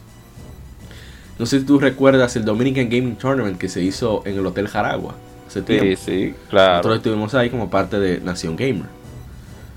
No 1.37 1.45
sé 1.45 1.59
si 1.59 1.65
tú 1.65 1.79
recuerdas 1.79 2.35
el 2.35 2.45
Dominican 2.45 2.85
Gaming 2.85 3.15
Tournament 3.15 3.57
que 3.57 3.67
se 3.67 3.81
hizo 3.81 4.21
en 4.25 4.37
el 4.37 4.45
Hotel 4.45 4.67
Jaragua 4.67 5.15
hace 5.47 5.79
Sí, 5.79 5.95
sí, 5.95 6.35
claro. 6.49 6.73
Nosotros 6.73 6.97
estuvimos 6.97 7.33
ahí 7.35 7.49
como 7.49 7.69
parte 7.69 7.99
de 7.99 8.19
Nación 8.21 8.55
Gamer. 8.55 8.85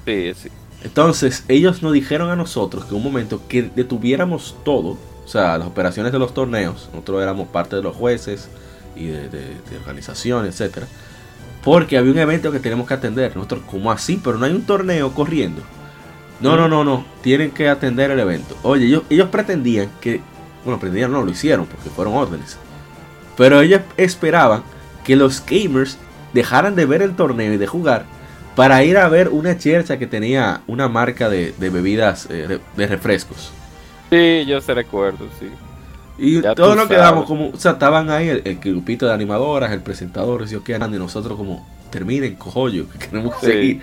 Sí, 0.05 0.32
sí. 0.35 0.49
Entonces, 0.85 1.45
ellos 1.49 1.82
nos 1.82 1.95
dijeron 1.95 2.30
a 2.30 2.37
nosotros 2.37 2.85
que 2.85 2.95
un 2.95 3.03
momento 3.03 3.41
que 3.49 3.62
detuviéramos 3.62 4.55
todo, 4.64 4.99
o 5.24 5.28
sea, 5.28 5.57
las 5.57 5.66
operaciones 5.66 6.12
de 6.12 6.18
los 6.18 6.35
torneos, 6.35 6.91
nosotros 6.93 7.22
éramos 7.22 7.49
parte 7.49 7.76
de 7.76 7.82
los 7.82 7.97
jueces 7.97 8.51
y 8.95 9.07
de, 9.07 9.28
de, 9.28 9.78
organización, 9.80 10.45
etcétera, 10.45 10.87
porque 11.64 11.97
había 11.97 12.12
un 12.12 12.18
evento 12.18 12.53
que 12.53 12.61
teníamos 12.61 12.87
que 12.87 12.95
atender. 12.95 13.35
Nosotros, 13.35 13.62
¿cómo 13.68 13.91
así? 13.91 14.20
Pero 14.22 14.37
no 14.37 14.45
hay 14.45 14.53
un 14.53 14.66
torneo 14.66 15.12
corriendo. 15.14 15.62
No, 16.41 16.55
no, 16.57 16.68
no, 16.68 16.85
no, 16.85 17.07
tienen 17.22 17.51
que 17.51 17.70
atender 17.70 18.11
el 18.11 18.20
evento. 18.20 18.55
Oye, 18.62 18.85
ellos, 18.85 19.05
ellos 19.09 19.30
pretendían 19.30 19.89
que, 20.03 20.20
bueno, 20.64 20.78
pretendían, 20.78 21.11
no, 21.11 21.22
lo 21.22 21.30
hicieron 21.30 21.64
porque 21.64 21.89
fueron 21.89 22.14
órdenes. 22.14 22.59
Pero 23.39 23.62
ellos 23.62 23.80
esperaban 23.97 24.62
que 25.03 25.16
los 25.16 25.43
gamers 25.47 25.97
dejaran 26.35 26.74
de 26.74 26.85
ver 26.85 27.01
el 27.01 27.16
torneo 27.16 27.55
y 27.55 27.57
de 27.57 27.66
jugar 27.66 28.05
para 28.55 28.85
ir 28.85 28.99
a 28.99 29.09
ver 29.09 29.29
una 29.31 29.59
chercha 29.59 29.99
que 29.99 30.07
tenía 30.07 30.63
una 30.67 30.89
marca 30.89 31.29
de, 31.29 31.53
de 31.59 31.71
bebidas, 31.71 32.27
eh, 32.31 32.61
de 32.77 32.87
refrescos. 32.87 33.53
Sí, 34.11 34.45
yo 34.47 34.61
se 34.61 34.75
recuerdo, 34.75 35.29
sí. 35.39 35.51
Y 36.17 36.43
Ya 36.43 36.55
todo 36.55 36.71
tú 36.71 36.75
lo 36.75 36.89
que 36.89 36.97
sabes. 36.97 36.99
damos 36.99 37.27
como, 37.27 37.49
o 37.51 37.57
sea, 37.59 37.73
estaban 37.73 38.11
ahí 38.11 38.29
el, 38.29 38.43
el 38.45 38.59
grupito 38.61 39.07
de 39.07 39.13
animadoras, 39.13 39.73
el 39.73 39.83
presentador, 39.83 40.45
y 40.51 40.61
que 40.63 40.75
y 40.75 40.99
nosotros 40.99 41.37
como, 41.37 41.67
terminen, 41.91 42.37
cojollo, 42.37 42.89
que 42.91 42.99
queremos 42.99 43.37
Sí. 43.41 43.47
seguir. 43.47 43.83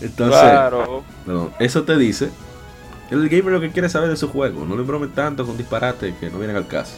Entonces, 0.00 0.40
claro. 0.40 1.04
no, 1.26 1.54
eso 1.58 1.84
te 1.84 1.96
dice, 1.98 2.30
el 3.10 3.28
gamer 3.28 3.52
lo 3.52 3.60
que 3.60 3.70
quiere 3.72 3.88
saber 3.88 4.08
de 4.10 4.16
su 4.16 4.28
juego, 4.28 4.64
no 4.64 4.76
le 4.76 4.82
bromen 4.82 5.12
tanto 5.12 5.46
con 5.46 5.56
disparates 5.56 6.14
que 6.18 6.30
no 6.30 6.38
vienen 6.38 6.56
al 6.56 6.68
caso. 6.68 6.96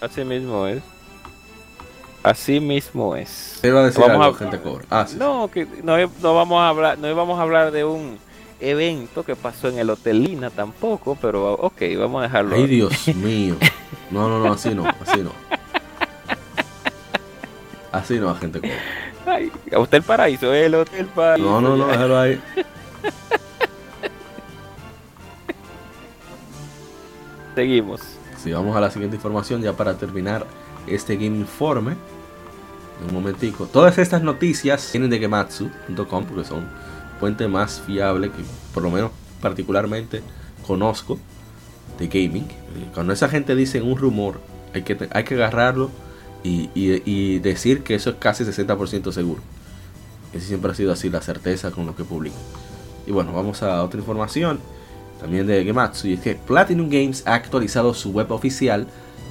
Así 0.00 0.24
mismo 0.24 0.66
es. 0.66 0.82
Así 2.22 2.60
mismo 2.60 3.16
es. 3.16 3.58
Te 3.62 3.68
iba 3.68 3.80
a 3.80 3.84
decir 3.84 4.00
Vamos 4.02 4.24
algo, 4.26 4.36
a- 4.36 4.38
gente 4.38 4.60
cobra. 4.60 4.84
Ah, 4.90 5.06
sí. 5.08 5.16
No, 5.18 5.50
que 5.50 5.66
no, 5.82 5.96
no 6.22 6.34
vamos 6.34 6.60
a 6.60 6.68
hablar, 6.68 6.98
no 6.98 7.08
íbamos 7.08 7.38
a 7.38 7.42
hablar 7.42 7.70
de 7.72 7.84
un 7.84 8.18
evento 8.60 9.22
que 9.24 9.34
pasó 9.36 9.68
en 9.68 9.78
el 9.78 9.88
Hotel 9.88 10.22
Lina 10.22 10.50
tampoco, 10.50 11.16
pero 11.20 11.54
ok, 11.54 11.80
vamos 11.98 12.20
a 12.20 12.24
dejarlo. 12.24 12.56
Ay, 12.56 12.62
ahí. 12.62 12.68
Dios 12.68 13.08
mío. 13.16 13.56
No, 14.10 14.28
no, 14.28 14.38
no, 14.38 14.52
así 14.52 14.74
no, 14.74 14.84
así 14.86 15.20
no. 15.22 15.32
Así 17.92 18.18
no, 18.18 18.34
gente 18.34 18.60
cobra. 18.60 18.74
Ay, 19.26 19.50
Hotel 19.74 20.02
Paraíso, 20.02 20.52
el 20.52 20.74
Hotel 20.74 21.06
Paraíso. 21.06 21.46
No, 21.48 21.60
no, 21.60 21.76
no, 21.76 21.86
déjalo 21.86 22.18
ahí. 22.18 22.40
Seguimos. 27.54 28.00
Sí, 28.42 28.52
vamos 28.52 28.76
a 28.76 28.80
la 28.80 28.90
siguiente 28.90 29.16
información 29.16 29.60
ya 29.60 29.72
para 29.74 29.94
terminar 29.94 30.46
este 30.90 31.16
Game 31.16 31.36
Informe. 31.36 31.94
Un 33.08 33.14
momentico. 33.14 33.66
Todas 33.66 33.96
estas 33.98 34.22
noticias 34.22 34.90
vienen 34.92 35.08
de 35.10 35.18
Gematsu.com 35.18 36.24
porque 36.26 36.44
son 36.44 36.66
fuente 37.18 37.48
más 37.48 37.80
fiable 37.86 38.28
que 38.30 38.42
por 38.74 38.82
lo 38.82 38.90
menos 38.90 39.10
particularmente 39.40 40.22
conozco 40.66 41.18
de 41.98 42.08
gaming. 42.08 42.44
Eh, 42.44 42.90
Cuando 42.94 43.12
esa 43.12 43.28
gente 43.28 43.54
dice 43.56 43.80
un 43.80 43.96
rumor, 43.96 44.40
hay 44.74 44.82
que, 44.82 45.08
hay 45.12 45.24
que 45.24 45.34
agarrarlo 45.34 45.90
y, 46.42 46.68
y- 46.74 47.02
y 47.04 47.38
decir 47.38 47.82
que 47.82 47.94
eso 47.94 48.10
es 48.10 48.16
casi 48.16 48.44
60% 48.44 49.12
seguro. 49.12 49.40
Ese 50.32 50.46
siempre 50.46 50.70
ha 50.70 50.74
sido 50.74 50.92
así 50.92 51.08
la 51.10 51.20
certeza 51.22 51.70
con 51.70 51.86
lo 51.86 51.96
que 51.96 52.04
publican. 52.04 52.38
Y 53.06 53.12
bueno, 53.12 53.32
vamos 53.32 53.62
a 53.62 53.82
otra 53.82 53.98
información 53.98 54.60
también 55.20 55.46
de 55.46 55.64
Gematsu 55.64 56.06
y 56.08 56.12
es 56.14 56.20
que 56.20 56.34
Platinum 56.34 56.88
Games 56.88 57.26
ha 57.26 57.34
actualizado 57.34 57.92
su 57.94 58.10
web 58.12 58.30
oficial 58.30 58.86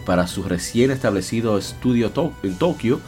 para 0.10 0.26
su 0.26 0.42
recién 0.42 0.90
establecido 0.90 1.56
estudio 1.60 2.10
to- 2.10 2.34
en 2.42 2.56
Tokio 2.56 3.00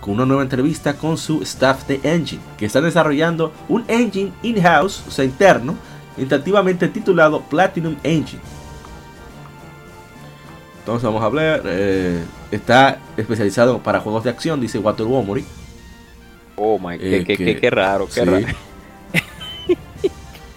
con 0.00 0.14
una 0.14 0.24
nueva 0.24 0.40
entrevista 0.42 0.94
con 0.96 1.18
su 1.18 1.42
staff 1.42 1.86
de 1.86 2.00
Engine, 2.02 2.40
que 2.56 2.64
están 2.64 2.84
desarrollando 2.84 3.52
un 3.68 3.84
engine 3.88 4.32
in-house, 4.42 5.02
o 5.06 5.10
sea, 5.10 5.26
interno, 5.26 5.74
tentativamente 6.16 6.88
titulado 6.88 7.42
Platinum 7.42 7.96
Engine. 8.02 8.40
Entonces 10.78 11.04
vamos 11.04 11.22
a 11.22 11.26
hablar, 11.26 11.60
eh, 11.66 12.24
está 12.50 13.00
especializado 13.18 13.80
para 13.80 14.00
juegos 14.00 14.24
de 14.24 14.30
acción, 14.30 14.58
dice 14.58 14.78
Wataru 14.78 15.12
Omori. 15.14 15.44
Oh 16.56 16.78
my, 16.78 16.98
qué, 16.98 17.16
Eh, 17.18 17.24
qué, 17.26 17.36
qué- 17.36 17.60
qué 17.60 17.68
raro, 17.70 18.06
qué 18.06 18.12
sí. 18.12 18.20
raro. 18.20 18.46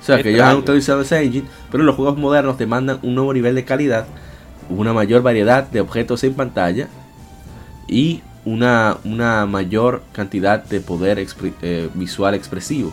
O 0.01 0.05
sea, 0.11 0.23
que 0.23 0.29
ellos 0.31 0.41
han 0.43 0.55
utilizado 0.55 1.01
ese 1.01 1.21
engine, 1.21 1.47
pero 1.69 1.83
los 1.83 1.95
juegos 1.97 2.17
modernos 2.17 2.57
demandan 2.57 2.99
un 3.03 3.15
nuevo 3.15 3.33
nivel 3.33 3.53
de 3.53 3.65
calidad, 3.65 4.07
una 4.69 4.93
mayor 4.93 5.21
variedad 5.21 5.63
de 5.63 5.81
objetos 5.81 6.23
en 6.23 6.33
pantalla 6.33 6.87
y 7.87 8.21
una, 8.45 8.97
una 9.03 9.45
mayor 9.45 10.03
cantidad 10.13 10.63
de 10.63 10.79
poder 10.79 11.19
eh, 11.61 11.89
visual 11.93 12.33
expresivo. 12.35 12.91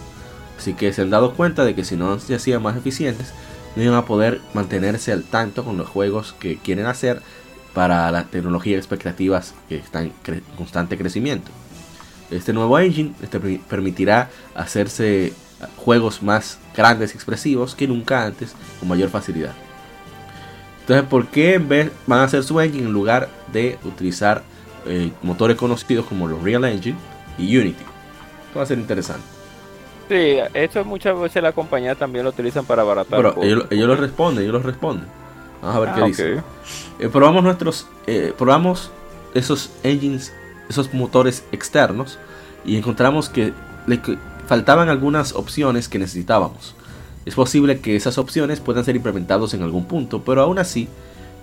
Así 0.58 0.74
que 0.74 0.92
se 0.92 1.02
han 1.02 1.10
dado 1.10 1.34
cuenta 1.34 1.64
de 1.64 1.74
que 1.74 1.84
si 1.84 1.96
no 1.96 2.18
se 2.18 2.34
hacían 2.34 2.62
más 2.62 2.76
eficientes, 2.76 3.32
no 3.76 3.82
iban 3.82 3.94
a 3.94 4.06
poder 4.06 4.40
mantenerse 4.54 5.12
al 5.12 5.22
tanto 5.22 5.64
con 5.64 5.76
los 5.76 5.88
juegos 5.88 6.34
que 6.38 6.56
quieren 6.56 6.86
hacer 6.86 7.20
para 7.74 8.10
la 8.10 8.24
tecnología 8.24 8.72
y 8.72 8.78
expectativas 8.78 9.52
que 9.68 9.76
están 9.76 10.12
en 10.26 10.42
constante 10.56 10.96
crecimiento. 10.96 11.50
Este 12.30 12.54
nuevo 12.54 12.78
engine 12.78 13.12
este 13.22 13.38
permi- 13.38 13.60
permitirá 13.60 14.30
hacerse 14.54 15.34
juegos 15.76 16.22
más 16.22 16.58
grandes 16.74 17.12
y 17.12 17.16
expresivos 17.16 17.74
que 17.74 17.86
nunca 17.86 18.24
antes 18.24 18.54
con 18.80 18.88
mayor 18.88 19.10
facilidad. 19.10 19.52
Entonces, 20.86 21.08
¿por 21.08 21.26
qué 21.26 21.54
en 21.54 21.68
vez 21.68 21.90
van 22.06 22.20
a 22.20 22.24
hacer 22.24 22.44
su 22.44 22.60
engine 22.60 22.86
en 22.86 22.92
lugar 22.92 23.28
de 23.52 23.76
utilizar 23.84 24.44
eh, 24.86 25.10
motores 25.22 25.56
conocidos 25.56 26.06
como 26.06 26.28
los 26.28 26.40
Real 26.44 26.64
Engine 26.64 26.96
y 27.38 27.56
Unity? 27.56 27.82
Esto 28.46 28.58
va 28.58 28.62
a 28.62 28.66
ser 28.66 28.78
interesante. 28.78 29.24
Sí, 30.08 30.36
eso 30.54 30.84
muchas 30.84 31.18
veces 31.18 31.42
la 31.42 31.50
compañía 31.50 31.96
también 31.96 32.24
lo 32.24 32.30
utilizan 32.30 32.64
para 32.64 32.82
abaratar. 32.82 33.16
Pero 33.18 33.42
ellos, 33.42 33.66
ellos 33.70 33.88
lo 33.88 33.96
responden, 33.96 34.44
ellos 34.44 34.52
lo 34.54 34.60
responden. 34.62 35.06
Vamos 35.60 35.76
a 35.76 35.80
ver 35.80 35.88
Ah, 35.88 35.94
qué 35.96 36.00
ok. 36.02 36.06
dice. 36.06 36.42
Eh, 37.00 37.08
probamos 37.08 37.42
nuestros, 37.42 37.88
eh, 38.06 38.32
probamos 38.38 38.92
esos 39.34 39.72
engines, 39.82 40.32
esos 40.68 40.94
motores 40.94 41.42
externos 41.50 42.20
y 42.64 42.76
encontramos 42.76 43.28
que 43.28 43.52
le 43.88 44.00
que 44.00 44.16
faltaban 44.46 44.88
algunas 44.88 45.32
opciones 45.34 45.88
que 45.88 45.98
necesitábamos. 45.98 46.76
Es 47.26 47.34
posible 47.34 47.80
que 47.80 47.96
esas 47.96 48.16
opciones 48.16 48.60
puedan 48.60 48.84
ser 48.84 48.96
implementados 48.96 49.52
en 49.52 49.62
algún 49.62 49.84
punto, 49.84 50.22
pero 50.22 50.40
aún 50.40 50.58
así 50.58 50.88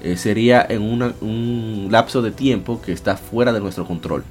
eh, 0.02 0.18
sería 0.18 0.66
en 0.68 0.82
un 0.82 1.90
lapso 1.92 2.22
de 2.22 2.32
tiempo 2.32 2.82
que 2.82 2.94
está 2.94 3.18
fuera 3.18 3.54
de 3.54 3.60
nuestro 3.60 3.86
control. 3.86 4.24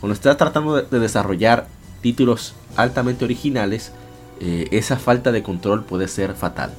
Cuando 0.00 0.14
estás 0.14 0.36
tratando 0.36 0.74
de, 0.74 0.82
de 0.90 0.98
desarrollar 0.98 1.68
títulos 2.00 2.54
altamente 2.76 3.24
originales, 3.24 3.92
eh, 4.40 4.68
esa 4.70 4.96
falta 4.96 5.32
de 5.32 5.42
control 5.42 5.84
puede 5.84 6.08
ser 6.08 6.34
fatal. 6.34 6.70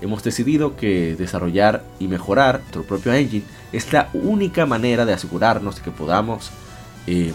Hemos 0.00 0.22
decidido 0.22 0.76
que 0.76 1.16
desarrollar 1.16 1.84
y 1.98 2.08
mejorar 2.08 2.60
nuestro 2.60 2.84
propio 2.84 3.12
engine 3.12 3.44
es 3.72 3.92
la 3.92 4.08
única 4.12 4.66
manera 4.66 5.04
de 5.04 5.12
asegurarnos 5.12 5.76
de 5.76 5.82
que 5.82 5.90
podamos 5.90 6.50
eh, 7.06 7.32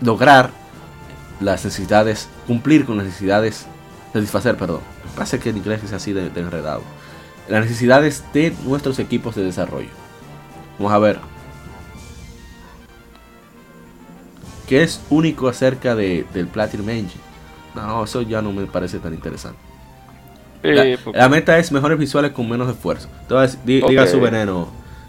lograr 0.00 0.50
las 1.40 1.64
necesidades, 1.64 2.28
cumplir 2.46 2.86
con 2.86 2.96
las 2.96 3.06
necesidades, 3.06 3.66
satisfacer, 4.16 4.56
perdón. 4.56 4.80
Parece 5.14 5.38
que 5.38 5.50
el 5.50 5.56
inglés 5.56 5.82
es 5.84 5.92
así 5.92 6.12
de, 6.12 6.28
de 6.30 6.40
enredado. 6.40 6.82
Las 7.48 7.62
necesidades 7.64 8.24
de 8.32 8.54
nuestros 8.64 8.98
equipos 8.98 9.34
de 9.36 9.44
desarrollo. 9.44 9.88
Vamos 10.78 10.92
a 10.92 10.98
ver. 10.98 11.18
¿Qué 14.68 14.82
es 14.82 15.00
único 15.10 15.48
acerca 15.48 15.94
de, 15.94 16.26
del 16.34 16.48
Platinum 16.48 16.88
Engine? 16.90 17.22
No, 17.74 18.04
eso 18.04 18.22
ya 18.22 18.42
no 18.42 18.52
me 18.52 18.66
parece 18.66 18.98
tan 18.98 19.14
interesante. 19.14 19.58
la, 20.62 20.82
Sí, 20.82 20.96
porque- 21.04 21.18
la 21.18 21.28
meta 21.28 21.58
es 21.58 21.70
mejores 21.70 21.96
visuales 21.98 22.32
con 22.32 22.48
menos 22.48 22.68
esfuerzo. 22.68 23.08
Decir- 23.28 23.58
di- 23.64 23.80
Diga 23.82 24.02
Ok. 24.02 24.08
su 24.08 24.20
veneno, 24.20 24.66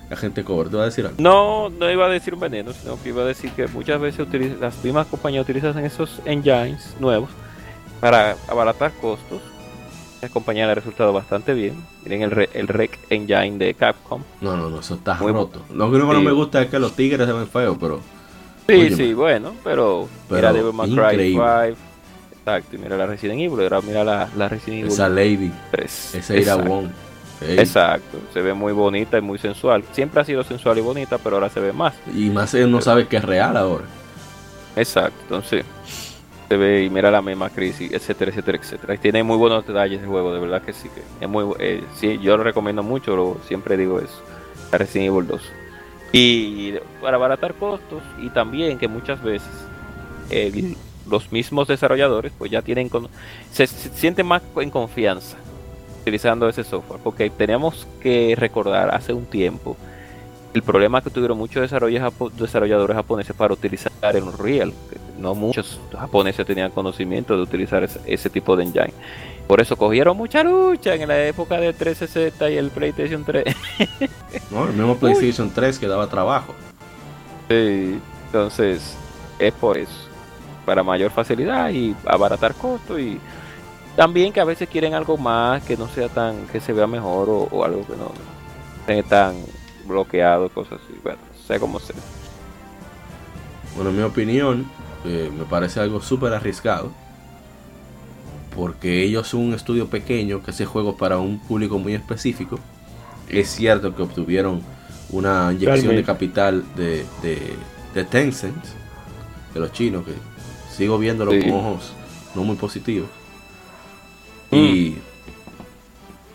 la 0.10 0.16
gente 0.16 0.44
cover. 0.44 0.68
Te 0.70 0.76
voy 0.76 0.84
a 0.84 0.86
decir 0.86 1.06
algo. 1.06 1.18
No, 1.20 1.70
no 1.70 1.90
iba 1.90 2.06
a 2.06 2.10
decir 2.10 2.36
un 2.36 2.40
veneno, 2.40 2.72
sino 2.74 3.02
que 3.02 3.10
iba 3.10 3.24
a 3.24 3.26
decir 3.26 3.50
que 3.52 3.68
muchas 3.68 4.00
veces 4.00 4.20
utiliza- 4.20 4.58
las 4.62 4.84
mismas 4.84 5.08
compañías 5.08 5.42
utilizan 5.44 5.76
esos 5.84 6.22
engines 6.26 6.94
nuevos 7.00 7.30
para 8.00 8.36
abaratar 8.48 8.92
costos. 9.02 9.42
La 10.22 10.30
compañía 10.30 10.66
le 10.66 10.72
ha 10.72 10.76
resultado 10.76 11.14
bastante 11.14 11.54
bien. 11.54 11.76
Miren 12.04 12.24
el, 12.24 12.32
re- 12.32 12.50
el 12.54 12.68
Rec 12.68 12.98
Engine 13.10 13.58
de 13.60 13.74
Capcom. 13.76 14.24
No, 14.42 14.58
no, 14.58 14.70
no, 14.70 14.80
eso 14.80 14.96
está 14.96 15.14
Muy 15.16 15.32
roto. 15.32 15.62
Lo 15.72 15.92
que 15.92 16.00
no 16.00 16.12
Sí. 16.12 16.22
me 16.26 16.32
gusta 16.32 16.62
es 16.64 16.70
que 16.70 16.80
los 16.80 16.96
tigres 16.96 17.28
se 17.28 17.34
ven 17.34 17.48
feos, 17.48 17.78
pero 17.80 18.00
Sí, 18.68 18.74
Óyeme. 18.74 18.96
sí, 18.96 19.14
bueno, 19.14 19.54
pero, 19.64 20.10
Pero 20.28 20.36
mira 20.42 20.54
Devil 20.54 20.74
May 20.74 20.90
Cry 20.90 21.00
increíble. 21.04 21.76
5. 21.76 21.78
Exacto, 22.40 22.76
y 22.76 22.80
mira 22.80 22.98
la 22.98 23.06
Resident 23.06 23.40
Evil, 23.42 23.70
mira 23.86 24.04
la, 24.04 24.28
la 24.36 24.50
Resident 24.50 24.80
Evil 24.82 24.92
esa 24.92 25.08
lady, 25.10 25.52
3. 25.72 26.16
esa 26.16 26.36
Ira. 26.36 26.56
Wong. 26.56 26.88
Exacto, 27.42 28.18
se 28.34 28.42
ve 28.42 28.54
muy 28.56 28.74
bonita 28.74 29.18
y 29.20 29.22
muy 29.22 29.38
sensual. 29.38 29.84
Siempre 29.92 30.20
ha 30.22 30.26
sido 30.26 30.44
sensual 30.44 30.78
y 30.80 30.82
bonita, 30.82 31.18
pero 31.20 31.36
ahora 31.36 31.50
se 31.50 31.60
ve 31.60 31.72
más. 31.72 31.94
Y 32.14 32.30
más 32.32 32.54
él 32.56 32.72
no 32.72 32.82
sabe 32.82 33.08
que 33.08 33.18
es 33.18 33.24
real 33.24 33.56
ahora. 33.56 33.84
Exacto, 34.76 35.18
entonces 35.24 35.64
ve 36.56 36.84
y 36.86 36.90
mira 36.90 37.12
la 37.12 37.22
misma 37.22 37.50
crisis, 37.50 37.92
etcétera, 37.92 38.32
etcétera, 38.32 38.58
etcétera. 38.58 38.94
Y 38.94 38.98
tiene 39.00 39.24
muy 39.24 39.36
buenos 39.36 39.68
detalles 39.68 40.00
el 40.02 40.08
juego, 40.08 40.34
de 40.34 40.40
verdad 40.40 40.62
que 40.62 40.72
sí. 40.72 40.88
Que 40.88 41.02
es 41.26 41.30
muy, 41.30 41.46
eh, 41.60 41.84
sí, 41.96 42.20
yo 42.22 42.38
lo 42.38 42.44
recomiendo 42.44 42.84
mucho, 42.84 43.16
lo, 43.18 43.38
siempre 43.48 43.76
digo 43.76 44.00
eso. 44.00 44.22
Resident 44.72 45.08
Evil 45.14 45.28
2. 45.28 45.42
Y 46.14 46.74
para 47.02 47.18
abaratar 47.18 47.54
costos 47.56 48.02
y 48.22 48.30
también 48.30 48.78
que 48.78 48.88
muchas 48.88 49.22
veces 49.22 49.50
el- 50.30 50.78
los 51.10 51.32
mismos 51.32 51.68
desarrolladores 51.68 52.32
pues 52.38 52.52
ya 52.52 52.62
tienen 52.62 52.88
con- 52.90 53.08
se, 53.52 53.66
se 53.68 53.90
sienten 53.90 54.26
más 54.26 54.42
en 54.58 54.70
confianza 54.70 55.38
utilizando 56.02 56.48
ese 56.50 56.64
software 56.64 57.00
porque 57.04 57.30
tenemos 57.30 57.88
que 58.02 58.36
recordar 58.38 58.94
hace 58.94 59.12
un 59.14 59.26
tiempo 59.26 59.76
el 60.54 60.64
problema 60.64 61.02
que 61.02 61.10
tuvieron 61.10 61.38
muchos 61.38 61.62
desarrolladores 61.62 62.96
japoneses 62.96 63.36
para 63.36 63.54
utilizar 63.54 63.92
el 64.16 64.24
Unreal. 64.24 64.74
No 65.18 65.36
muchos 65.36 65.80
japoneses 65.92 66.46
tenían 66.46 66.72
conocimiento 66.72 67.36
de 67.36 67.42
utilizar 67.42 67.84
ese, 67.84 68.00
ese 68.06 68.30
tipo 68.30 68.56
de 68.56 68.64
engine. 68.64 68.94
Por 69.48 69.62
eso 69.62 69.78
cogieron 69.78 70.18
mucha 70.18 70.44
lucha 70.44 70.94
en 70.96 71.08
la 71.08 71.26
época 71.26 71.58
del 71.60 71.74
360 71.74 72.50
y 72.52 72.58
el 72.58 72.70
PlayStation 72.70 73.24
3. 73.24 73.56
¿no? 74.52 74.66
El 74.68 74.74
mismo 74.74 74.98
PlayStation 74.98 75.50
3 75.50 75.80
que 75.80 75.88
daba 75.88 76.08
trabajo. 76.08 76.54
Sí, 77.48 78.00
entonces, 78.26 78.98
es 79.40 79.54
por 79.54 79.78
eso. 79.78 80.08
Para 80.66 80.84
mayor 80.84 81.12
facilidad 81.12 81.70
y 81.70 81.96
abaratar 82.06 82.54
costos 82.56 83.00
y 83.00 83.20
también 83.96 84.34
que 84.34 84.42
a 84.42 84.46
veces 84.46 84.68
quieren 84.68 84.94
algo 84.94 85.18
más 85.18 85.64
que 85.64 85.78
no 85.78 85.88
sea 85.88 86.10
tan, 86.10 86.46
que 86.48 86.60
se 86.60 86.74
vea 86.74 86.86
mejor 86.86 87.30
o, 87.30 87.48
o 87.50 87.64
algo 87.64 87.88
que 87.88 87.96
no 87.96 88.12
esté 88.82 89.02
tan 89.04 89.36
bloqueado, 89.86 90.50
cosas 90.50 90.80
así. 90.84 91.00
Bueno, 91.02 91.20
sea 91.48 91.58
como 91.58 91.80
sea. 91.80 91.96
Bueno, 93.76 93.92
en 93.92 93.98
mi 93.98 94.04
opinión, 94.04 94.70
eh, 95.08 95.32
me 95.38 95.46
parece 95.46 95.80
algo 95.80 96.02
súper 96.02 96.34
arriesgado. 96.34 96.92
Porque 98.56 99.04
ellos 99.04 99.28
son 99.28 99.42
un 99.42 99.54
estudio 99.54 99.88
pequeño 99.88 100.42
que 100.44 100.52
hace 100.52 100.66
juegos 100.66 100.96
para 100.96 101.18
un 101.20 101.40
público 101.40 101.78
muy 101.78 101.94
específico. 101.94 102.60
Es 103.30 103.50
cierto 103.50 103.96
que 103.96 104.02
obtuvieron 104.02 104.62
una 105.10 105.52
inyección 105.54 105.96
de 105.96 106.04
capital 106.04 106.64
de, 106.76 107.06
de, 107.22 107.56
de 107.94 108.04
Tencent, 108.04 108.64
de 109.54 109.60
los 109.60 109.72
chinos, 109.72 110.06
que 110.06 110.14
sigo 110.76 110.98
viéndolo 110.98 111.32
Sí. 111.32 111.42
con 111.42 111.52
ojos 111.54 111.94
no 112.36 112.44
muy 112.44 112.56
positivos. 112.56 113.10
Mm. 114.52 114.56
Y 114.56 114.98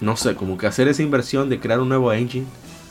no 0.01 0.17
sé, 0.17 0.35
como 0.35 0.57
que 0.59 0.67
hacer 0.67 0.89
esa 0.89 1.03
inversión 1.03 1.49
de 1.49 1.61
crear 1.61 1.81
un 1.81 1.89
nuevo 1.89 2.13
engine, 2.13 2.47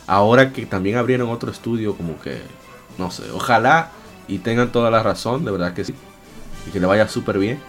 ahora 0.07 0.51
que 0.51 0.65
también 0.65 0.97
abrieron 0.97 1.29
otro 1.29 1.51
estudio, 1.51 1.95
como 1.95 2.19
que, 2.19 2.39
no 2.97 3.11
sé, 3.11 3.23
ojalá 3.31 3.91
y 4.33 4.39
tengan 4.39 4.71
toda 4.71 4.89
la 4.91 5.03
razón, 5.03 5.45
de 5.45 5.51
verdad 5.51 5.73
que 5.73 5.83
sí, 5.83 5.95
y 6.67 6.71
que 6.71 6.79
le 6.79 6.87
vaya 6.87 7.07
súper 7.07 7.37
bien. 7.37 7.59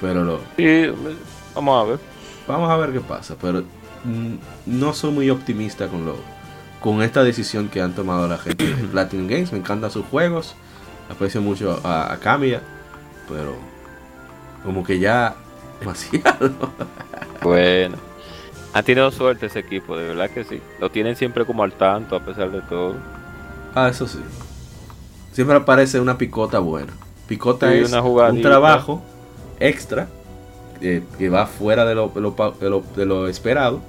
Pero 0.00 0.24
lo, 0.24 0.40
Sí, 0.56 0.86
vamos 1.54 1.82
a 1.86 1.90
ver. 1.90 1.98
vamos 2.46 2.70
a 2.70 2.76
ver 2.76 2.92
qué 2.92 3.00
pasa, 3.00 3.36
pero 3.40 3.64
no 4.66 4.92
soy 4.92 5.10
muy 5.12 5.30
optimista 5.30 5.88
con 5.88 6.04
lo 6.06 6.16
con 6.80 7.02
esta 7.02 7.24
decisión 7.24 7.68
que 7.68 7.80
han 7.80 7.94
tomado 7.94 8.28
la 8.28 8.38
gente 8.38 8.64
de 8.76 8.84
Platinum 8.92 9.26
Games. 9.26 9.50
Me 9.52 9.58
encantan 9.58 9.90
sus 9.90 10.04
juegos, 10.06 10.54
aprecio 11.10 11.40
mucho 11.40 11.80
a, 11.84 12.12
a 12.12 12.18
Kamiya, 12.20 12.60
pero 13.28 13.56
como 14.64 14.84
que 14.84 14.98
ya 14.98 15.34
demasiado. 15.80 16.72
Bueno, 17.42 17.96
han 18.72 18.84
tenido 18.84 19.10
suerte 19.10 19.46
ese 19.46 19.60
equipo, 19.60 19.96
de 19.96 20.08
verdad 20.08 20.30
que 20.30 20.44
sí. 20.44 20.60
Lo 20.78 20.90
tienen 20.90 21.16
siempre 21.16 21.44
como 21.46 21.62
al 21.64 21.72
tanto 21.72 22.14
a 22.16 22.20
pesar 22.20 22.50
de 22.50 22.60
todo. 22.62 22.94
Ah, 23.74 23.88
eso 23.88 24.06
sí. 24.06 24.20
Siempre 25.36 25.54
aparece 25.54 26.00
una 26.00 26.16
picota 26.16 26.60
buena. 26.60 26.94
Picota 27.28 27.70
Sí, 27.70 27.80
es 27.80 27.92
una 27.92 28.00
un 28.00 28.40
trabajo 28.40 29.02
extra 29.60 30.08
eh, 30.80 31.02
que 31.18 31.28
va 31.28 31.44
fuera 31.46 31.84
de 31.84 31.94
lo, 31.94 32.08
de, 32.08 32.22
lo, 32.22 32.30
de 32.58 32.70
lo- 32.70 32.84
de 32.96 33.04
lo 33.04 33.28
esperado 33.28 33.80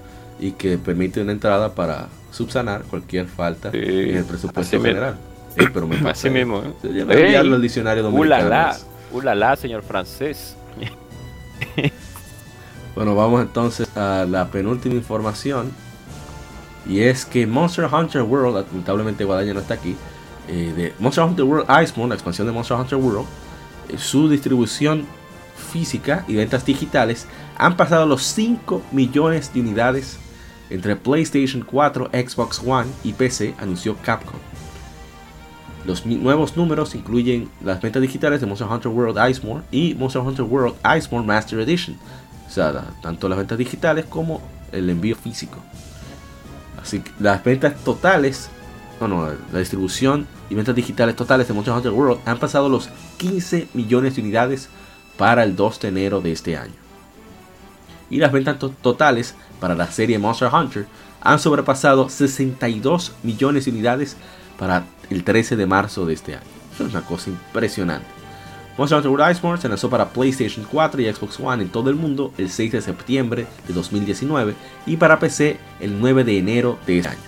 y 0.41 0.51
que 0.51 0.77
permite 0.77 1.21
una 1.21 1.31
entrada 1.31 1.73
para 1.73 2.09
subsanar 2.31 2.81
cualquier 2.83 3.27
falta 3.27 3.71
Sí, 3.71 3.77
en 3.79 4.17
el 4.17 4.25
presupuesto 4.25 4.81
general. 4.81 5.15
Ey, 5.55 5.67
pero 5.73 5.87
me 5.87 5.95
Así 6.09 6.29
mismo, 6.29 6.57
¿eh? 6.59 6.73
Yo 6.83 7.05
voy 7.05 7.15
a 7.15 7.19
enviarlo 7.21 7.55
al 7.55 7.61
diccionario 7.61 8.03
dominicano. 8.03 8.45
Ulala, 8.45 8.77
ulala, 9.13 9.55
señor 9.55 9.83
francés. 9.83 10.57
Bueno, 12.93 13.15
vamos 13.15 13.41
entonces 13.41 13.87
a 13.95 14.25
la 14.27 14.47
penúltima 14.49 14.95
información. 14.95 15.71
Y 16.85 17.01
es 17.01 17.25
que 17.25 17.45
Monster 17.47 17.85
Hunter 17.85 18.23
World, 18.23 18.65
lamentablemente 18.67 19.23
Guadaña 19.23 19.53
no 19.53 19.59
está 19.59 19.75
aquí, 19.75 19.95
eh, 20.47 20.73
de 20.75 20.93
Monster 20.99 21.23
Hunter 21.23 21.45
World 21.45 21.67
Iceborne, 21.83 22.09
la 22.09 22.15
expansión 22.15 22.47
de 22.47 22.53
Monster 22.53 22.77
Hunter 22.77 22.97
World, 22.97 23.27
eh, 23.89 23.97
su 23.97 24.29
distribución 24.29 25.05
física 25.71 26.23
y 26.27 26.35
ventas 26.35 26.65
digitales 26.65 27.27
han 27.57 27.75
pasado 27.75 28.05
los 28.05 28.23
5 28.23 28.83
millones 28.91 29.53
de 29.53 29.61
unidades 29.61 30.17
entre 30.69 30.95
PlayStation 30.95 31.63
4, 31.63 32.09
Xbox 32.11 32.61
One 32.65 32.89
y 33.03 33.13
PC, 33.13 33.55
anunció 33.59 33.95
Capcom. 33.97 34.39
Los 35.85 36.05
nuevos 36.05 36.57
números 36.57 36.95
incluyen 36.95 37.49
las 37.63 37.81
ventas 37.81 38.01
digitales 38.01 38.41
de 38.41 38.47
Monster 38.47 38.67
Hunter 38.67 38.91
World 38.91 39.17
Iceborne 39.29 39.63
y 39.71 39.95
Monster 39.95 40.21
Hunter 40.21 40.43
World 40.43 40.75
Iceborne 40.97 41.25
Master 41.25 41.59
Edition. 41.61 41.97
O 42.45 42.49
sea, 42.49 42.91
tanto 43.01 43.29
las 43.29 43.37
ventas 43.37 43.57
digitales 43.57 44.05
como 44.05 44.41
el 44.73 44.89
envío 44.89 45.15
físico. 45.15 45.59
Así 46.81 46.99
que 46.99 47.11
las 47.19 47.41
ventas 47.43 47.75
totales, 47.83 48.49
no, 49.01 49.07
no, 49.07 49.27
la 49.51 49.59
distribución 49.59 50.27
y 50.49 50.55
ventas 50.55 50.75
digitales 50.75 51.15
totales 51.15 51.47
de 51.47 51.53
Monster 51.53 51.73
Hunter 51.75 51.91
World 51.91 52.19
han 52.25 52.39
pasado 52.39 52.67
los 52.69 52.89
15 53.17 53.67
millones 53.73 54.15
de 54.15 54.21
unidades 54.21 54.69
para 55.17 55.43
el 55.43 55.55
2 55.55 55.79
de 55.81 55.87
enero 55.89 56.21
de 56.21 56.31
este 56.31 56.57
año. 56.57 56.73
Y 58.09 58.17
las 58.17 58.31
ventas 58.31 58.57
to- 58.59 58.69
totales 58.81 59.35
para 59.59 59.75
la 59.75 59.91
serie 59.91 60.17
Monster 60.19 60.49
Hunter 60.53 60.87
han 61.21 61.39
sobrepasado 61.39 62.09
62 62.09 63.11
millones 63.23 63.65
de 63.65 63.71
unidades 63.71 64.15
para 64.57 64.85
el 65.09 65.23
13 65.23 65.55
de 65.55 65.65
marzo 65.65 66.05
de 66.05 66.13
este 66.13 66.35
año. 66.35 66.43
Eso 66.73 66.85
es 66.85 66.91
una 66.93 67.01
cosa 67.01 67.29
impresionante. 67.29 68.07
Monster 68.77 68.97
Hunter 68.97 69.11
World 69.11 69.31
Iceborne 69.35 69.61
se 69.61 69.67
lanzó 69.69 69.89
para 69.89 70.09
PlayStation 70.09 70.65
4 70.71 71.01
y 71.01 71.11
Xbox 71.13 71.39
One 71.39 71.63
en 71.63 71.69
todo 71.69 71.89
el 71.89 71.95
mundo 71.95 72.31
el 72.37 72.49
6 72.49 72.71
de 72.73 72.81
septiembre 72.81 73.47
de 73.67 73.73
2019 73.73 74.53
y 74.85 74.97
para 74.97 75.19
PC 75.19 75.59
el 75.79 75.99
9 75.99 76.23
de 76.23 76.37
enero 76.37 76.77
de 76.85 76.97
este 76.97 77.09
año. 77.09 77.19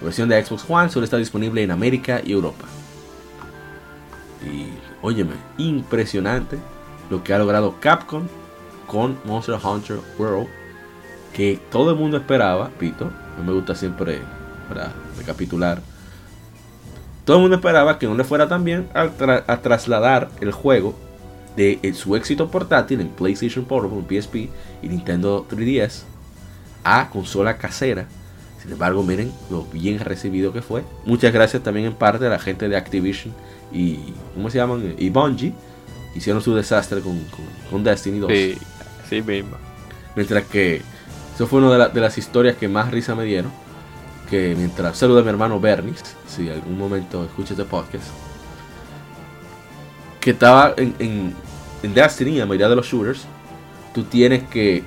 La 0.00 0.06
versión 0.06 0.28
de 0.28 0.42
Xbox 0.44 0.64
One 0.68 0.88
solo 0.90 1.04
está 1.04 1.16
disponible 1.16 1.62
en 1.62 1.70
América 1.70 2.20
y 2.24 2.32
Europa. 2.32 2.64
Y 4.44 4.68
óyeme, 5.02 5.34
impresionante 5.58 6.58
lo 7.10 7.22
que 7.22 7.34
ha 7.34 7.38
logrado 7.38 7.76
Capcom 7.80 8.24
con 8.86 9.18
Monster 9.24 9.58
Hunter 9.62 9.98
World 10.18 10.48
que 11.34 11.60
todo 11.70 11.90
el 11.90 11.96
mundo 11.96 12.16
esperaba, 12.16 12.70
Pito, 12.70 13.04
a 13.04 13.40
mí 13.40 13.46
me 13.46 13.52
gusta 13.52 13.74
siempre 13.74 14.20
para 14.68 14.92
recapitular 15.16 15.80
todo 17.24 17.36
el 17.36 17.42
mundo 17.42 17.56
esperaba 17.56 17.98
que 17.98 18.06
no 18.06 18.14
le 18.14 18.24
fuera 18.24 18.48
tan 18.48 18.64
bien 18.64 18.88
a, 18.94 19.04
tra- 19.06 19.44
a 19.46 19.60
trasladar 19.60 20.30
el 20.40 20.50
juego 20.50 20.94
de 21.54 21.78
eh, 21.82 21.92
su 21.94 22.16
éxito 22.16 22.50
portátil 22.50 23.00
en 23.00 23.08
PlayStation 23.08 23.64
Portable, 23.66 24.02
PSP 24.08 24.34
y 24.82 24.88
Nintendo 24.88 25.46
3DS 25.48 26.02
a 26.82 27.10
consola 27.10 27.56
casera. 27.58 28.06
Sin 28.62 28.72
embargo, 28.72 29.02
miren 29.02 29.32
lo 29.50 29.64
bien 29.64 29.98
recibido 30.00 30.52
que 30.52 30.60
fue. 30.62 30.82
Muchas 31.06 31.32
gracias 31.32 31.62
también 31.62 31.86
en 31.86 31.94
parte 31.94 32.26
a 32.26 32.28
la 32.30 32.38
gente 32.38 32.68
de 32.68 32.76
Activision 32.76 33.34
y 33.72 33.98
¿cómo 34.34 34.50
se 34.50 34.58
llaman? 34.58 34.94
Y 34.98 35.08
Bungie. 35.10 35.54
Hicieron 36.14 36.42
su 36.42 36.54
desastre 36.54 37.00
con, 37.00 37.16
con- 37.26 37.44
con 37.70 37.84
Destiny 37.84 38.18
2. 38.18 38.30
Sí, 38.32 38.58
sí 39.08 39.22
mismo. 39.22 39.56
Mientras 40.16 40.44
que 40.44 40.82
eso 41.34 41.46
fue 41.46 41.60
una 41.60 41.70
de, 41.72 41.78
la- 41.78 41.88
de 41.88 42.00
las 42.00 42.18
historias 42.18 42.56
que 42.56 42.68
más 42.68 42.90
risa 42.90 43.14
me 43.14 43.24
dieron. 43.24 43.50
Que 44.28 44.54
mientras 44.56 44.96
saluda 44.98 45.20
a 45.20 45.22
mi 45.22 45.28
hermano 45.30 45.58
Bernis, 45.60 46.02
si 46.28 46.48
algún 46.50 46.76
momento 46.78 47.24
escucha 47.24 47.54
este 47.54 47.64
podcast, 47.64 48.04
que 50.20 50.30
estaba 50.30 50.74
en, 50.76 50.94
en, 50.98 51.34
en 51.82 51.94
Destiny, 51.94 52.32
en 52.32 52.38
la 52.40 52.46
mayoría 52.46 52.68
de 52.68 52.76
los 52.76 52.86
shooters, 52.86 53.22
tú 53.94 54.04
tienes 54.04 54.42
que 54.44 54.84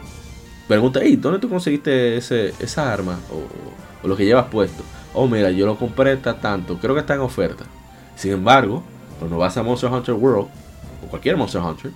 pregunta, 0.68 1.00
hey, 1.04 1.16
¿dónde 1.16 1.40
tú 1.40 1.50
conseguiste 1.50 2.18
ese, 2.18 2.54
esa 2.60 2.92
arma? 2.92 3.20
O, 3.32 4.08
lo 4.08 4.18
que 4.18 4.26
llevas 4.26 4.48
puesto. 4.48 4.84
Oh, 5.14 5.28
mira, 5.28 5.52
yo 5.52 5.66
lo 5.66 5.78
compré, 5.78 6.14
está 6.14 6.36
tanto, 6.36 6.78
creo 6.78 6.94
que 6.94 7.02
está 7.02 7.16
en 7.16 7.22
oferta. 7.22 7.66
Sin 8.16 8.32
embargo, 8.34 8.84
cuando 9.20 9.38
vas 9.38 9.56
a 9.58 9.64
Monster 9.64 9.90
Hunter 9.90 10.16
World, 10.16 10.48
o 11.04 11.08
cualquier 11.08 11.38
Monster 11.38 11.62
Hunter, 11.62 11.92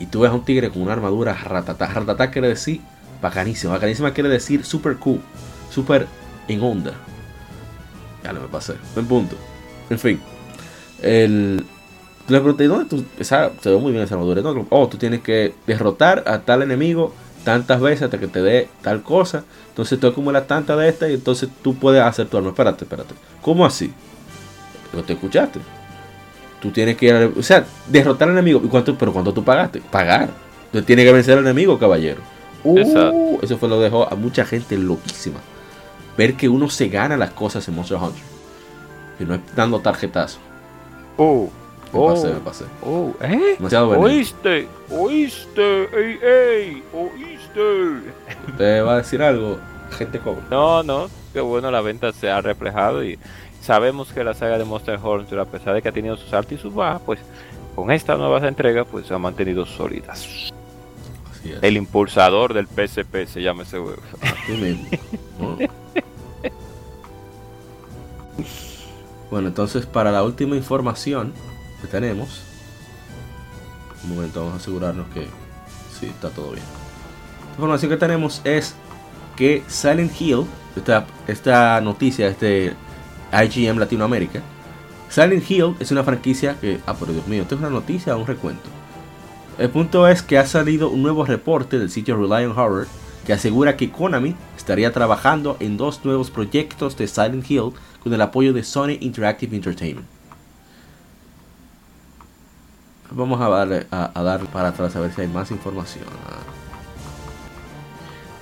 y 0.00 0.06
tú 0.06 0.20
ves 0.20 0.30
a 0.30 0.34
un 0.34 0.44
tigre 0.44 0.70
con 0.70 0.82
una 0.82 0.94
armadura 0.94 1.34
ratata, 1.34 1.86
ratata 1.86 2.30
quiere 2.30 2.48
decir 2.48 2.80
bacanísima, 3.20 3.74
bacanísima 3.74 4.12
quiere 4.12 4.28
decir 4.28 4.64
super 4.64 4.96
cool, 4.96 5.20
super 5.70 6.06
en 6.48 6.60
onda. 6.60 6.94
Ya 8.24 8.32
no 8.32 8.40
me 8.40 8.48
pasé, 8.48 8.74
buen 8.94 9.06
punto. 9.06 9.36
En 9.88 9.98
fin, 9.98 10.20
el, 11.00 11.64
le 12.28 12.40
pregunté, 12.40 12.66
¿dónde 12.66 12.86
tú? 12.86 13.04
Esa, 13.18 13.52
se 13.60 13.70
ve 13.70 13.76
muy 13.78 13.92
bien 13.92 14.04
esa 14.04 14.14
armadura. 14.14 14.42
Oh, 14.70 14.88
tú 14.88 14.96
tienes 14.96 15.20
que 15.20 15.54
derrotar 15.66 16.24
a 16.26 16.40
tal 16.40 16.62
enemigo 16.62 17.14
tantas 17.44 17.80
veces 17.80 18.02
hasta 18.02 18.18
que 18.18 18.28
te 18.28 18.42
dé 18.42 18.68
tal 18.82 19.02
cosa. 19.02 19.44
Entonces 19.68 19.98
tú 19.98 20.06
acumulas 20.06 20.46
tantas 20.46 20.78
de 20.78 20.88
estas 20.88 21.10
y 21.10 21.14
entonces 21.14 21.48
tú 21.62 21.74
puedes 21.74 22.02
hacer 22.02 22.26
tu 22.26 22.36
arma. 22.36 22.50
Espérate, 22.50 22.84
espérate. 22.84 23.14
¿Cómo 23.40 23.64
así? 23.64 23.92
¿No 24.92 25.02
te 25.02 25.14
escuchaste? 25.14 25.60
Tú 26.60 26.70
tienes 26.70 26.96
que 26.96 27.06
ir 27.06 27.14
a, 27.14 27.26
O 27.26 27.42
sea, 27.42 27.64
derrotar 27.88 28.28
al 28.28 28.34
enemigo. 28.34 28.60
¿Y 28.64 28.68
cuánto, 28.68 28.96
pero 28.96 29.12
cuánto 29.12 29.32
tú 29.32 29.42
pagaste? 29.42 29.80
Pagar. 29.80 30.30
Tú 30.70 30.82
tienes 30.82 31.04
que 31.04 31.12
vencer 31.12 31.38
al 31.38 31.44
enemigo, 31.44 31.78
caballero. 31.78 32.20
Uh, 32.64 33.38
eso 33.42 33.58
fue 33.58 33.68
lo 33.68 33.76
que 33.78 33.84
dejó 33.84 34.10
a 34.10 34.14
mucha 34.14 34.44
gente 34.44 34.78
loquísima. 34.78 35.40
Ver 36.16 36.34
que 36.34 36.48
uno 36.48 36.70
se 36.70 36.88
gana 36.88 37.16
las 37.16 37.30
cosas 37.30 37.66
en 37.66 37.74
Monster 37.74 37.98
Hunter. 37.98 38.22
Y 39.18 39.24
no 39.24 39.34
es 39.34 39.40
dando 39.56 39.80
tarjetazo. 39.80 40.38
Oh. 41.16 41.50
Me 41.92 41.98
oh, 41.98 42.14
pasé, 42.14 42.26
me 42.28 42.40
pasé. 42.40 42.64
Oh, 42.82 43.12
¿eh? 43.20 43.56
Demasiado 43.58 43.90
Oíste, 43.90 44.66
oíste, 44.90 45.82
ey, 45.94 46.18
ey, 46.22 46.82
oíste. 46.94 47.31
¿Te 48.56 48.80
va 48.80 48.94
a 48.94 48.96
decir 48.98 49.22
algo, 49.22 49.58
gente 49.98 50.18
joven? 50.18 50.44
No, 50.50 50.82
no, 50.82 51.08
qué 51.32 51.40
bueno 51.40 51.70
la 51.70 51.80
venta 51.80 52.12
se 52.12 52.30
ha 52.30 52.40
reflejado 52.40 53.04
y 53.04 53.18
sabemos 53.60 54.12
que 54.12 54.24
la 54.24 54.34
saga 54.34 54.58
de 54.58 54.64
Monster 54.64 54.98
Hunter, 55.02 55.38
a 55.38 55.44
pesar 55.44 55.74
de 55.74 55.82
que 55.82 55.88
ha 55.88 55.92
tenido 55.92 56.16
sus 56.16 56.32
altos 56.32 56.52
y 56.52 56.58
sus 56.58 56.74
bajas, 56.74 57.02
pues 57.04 57.20
con 57.74 57.90
esta 57.90 58.16
nueva 58.16 58.46
entrega, 58.46 58.84
pues 58.84 59.06
se 59.06 59.14
ha 59.14 59.18
mantenido 59.18 59.66
sólidas. 59.66 60.52
Así 61.30 61.52
es. 61.52 61.62
El 61.62 61.76
impulsador 61.76 62.54
del 62.54 62.66
PSP 62.66 63.26
se 63.26 63.42
llama 63.42 63.62
ese 63.62 63.78
juego. 63.78 64.02
Mismo. 64.48 65.58
Bueno, 69.30 69.48
entonces 69.48 69.86
para 69.86 70.12
la 70.12 70.22
última 70.22 70.56
información 70.56 71.32
que 71.80 71.88
tenemos, 71.88 72.42
un 74.04 74.14
momento 74.14 74.40
vamos 74.40 74.54
a 74.54 74.56
asegurarnos 74.58 75.06
que 75.14 75.26
sí, 75.98 76.06
está 76.06 76.28
todo 76.28 76.50
bien. 76.50 76.81
La 77.52 77.56
información 77.56 77.90
que 77.90 77.96
tenemos 77.98 78.40
es 78.44 78.74
que 79.36 79.62
Silent 79.68 80.18
Hill, 80.18 80.46
esta, 80.74 81.06
esta 81.26 81.80
noticia 81.80 82.28
este 82.28 82.74
IGM 83.32 83.78
Latinoamérica, 83.78 84.40
Silent 85.10 85.50
Hill 85.50 85.74
es 85.78 85.90
una 85.90 86.02
franquicia 86.02 86.56
que, 86.58 86.80
ah, 86.86 86.94
por 86.94 87.12
Dios 87.12 87.26
mío, 87.26 87.42
esto 87.42 87.54
es 87.54 87.60
una 87.60 87.68
noticia 87.68 88.16
o 88.16 88.20
un 88.20 88.26
recuento. 88.26 88.68
El 89.58 89.68
punto 89.68 90.08
es 90.08 90.22
que 90.22 90.38
ha 90.38 90.46
salido 90.46 90.88
un 90.88 91.02
nuevo 91.02 91.26
reporte 91.26 91.78
del 91.78 91.90
sitio 91.90 92.16
Rely 92.16 92.46
on 92.46 92.58
Horror 92.58 92.86
que 93.26 93.34
asegura 93.34 93.76
que 93.76 93.90
Konami 93.90 94.34
estaría 94.56 94.92
trabajando 94.92 95.58
en 95.60 95.76
dos 95.76 96.04
nuevos 96.04 96.30
proyectos 96.30 96.96
de 96.96 97.06
Silent 97.06 97.48
Hill 97.50 97.72
con 98.02 98.14
el 98.14 98.22
apoyo 98.22 98.54
de 98.54 98.64
Sony 98.64 98.96
Interactive 99.00 99.54
Entertainment. 99.54 100.08
Vamos 103.10 103.40
a 103.42 103.48
dar, 103.48 103.86
a, 103.90 104.22
dar 104.22 104.40
para 104.46 104.68
atrás 104.68 104.96
a 104.96 105.00
ver 105.00 105.12
si 105.12 105.20
hay 105.20 105.28
más 105.28 105.50
información. 105.50 106.04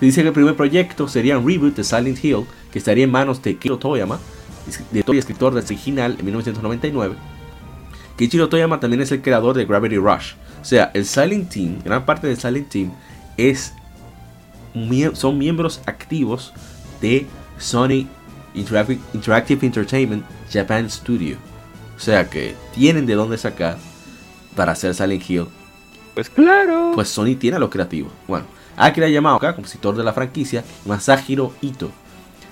Se 0.00 0.06
dice 0.06 0.22
que 0.22 0.28
el 0.28 0.34
primer 0.34 0.56
proyecto 0.56 1.08
sería 1.08 1.38
un 1.38 1.46
reboot 1.46 1.76
de 1.76 1.84
Silent 1.84 2.24
Hill 2.24 2.46
que 2.72 2.78
estaría 2.78 3.04
en 3.04 3.10
manos 3.10 3.42
de 3.42 3.56
Kiro 3.56 3.78
Toyama, 3.78 4.18
director 4.90 5.14
y 5.14 5.18
escritor 5.18 5.52
del 5.52 5.62
original 5.62 6.16
en 6.18 6.24
1999. 6.24 7.16
Kichiro 8.16 8.48
Toyama 8.48 8.80
también 8.80 9.02
es 9.02 9.12
el 9.12 9.20
creador 9.20 9.56
de 9.56 9.66
Gravity 9.66 9.96
Rush. 9.96 10.32
O 10.60 10.64
sea, 10.64 10.90
el 10.94 11.04
Silent 11.04 11.50
Team, 11.50 11.78
gran 11.84 12.06
parte 12.06 12.26
del 12.26 12.38
Silent 12.38 12.68
Team 12.68 12.92
es 13.36 13.74
son 15.14 15.36
miembros 15.36 15.82
activos 15.86 16.52
de 17.02 17.26
Sony 17.58 18.06
Interactive, 18.54 19.66
Entertainment 19.66 20.24
Japan 20.50 20.88
Studio. 20.88 21.36
O 21.96 22.00
sea 22.00 22.28
que 22.30 22.54
tienen 22.74 23.04
de 23.04 23.14
dónde 23.14 23.36
sacar 23.36 23.76
para 24.56 24.72
hacer 24.72 24.94
Silent 24.94 25.28
Hill. 25.28 25.46
Pues 26.14 26.30
claro. 26.30 26.92
Pues 26.94 27.08
Sony 27.08 27.36
tiene 27.38 27.56
a 27.56 27.60
los 27.60 27.68
creativos. 27.68 28.12
Bueno, 28.26 28.46
Akira 28.76 29.08
Yamaoka, 29.08 29.54
compositor 29.54 29.96
de 29.96 30.04
la 30.04 30.12
franquicia, 30.12 30.64
Masahiro 30.86 31.52
Ito. 31.60 31.90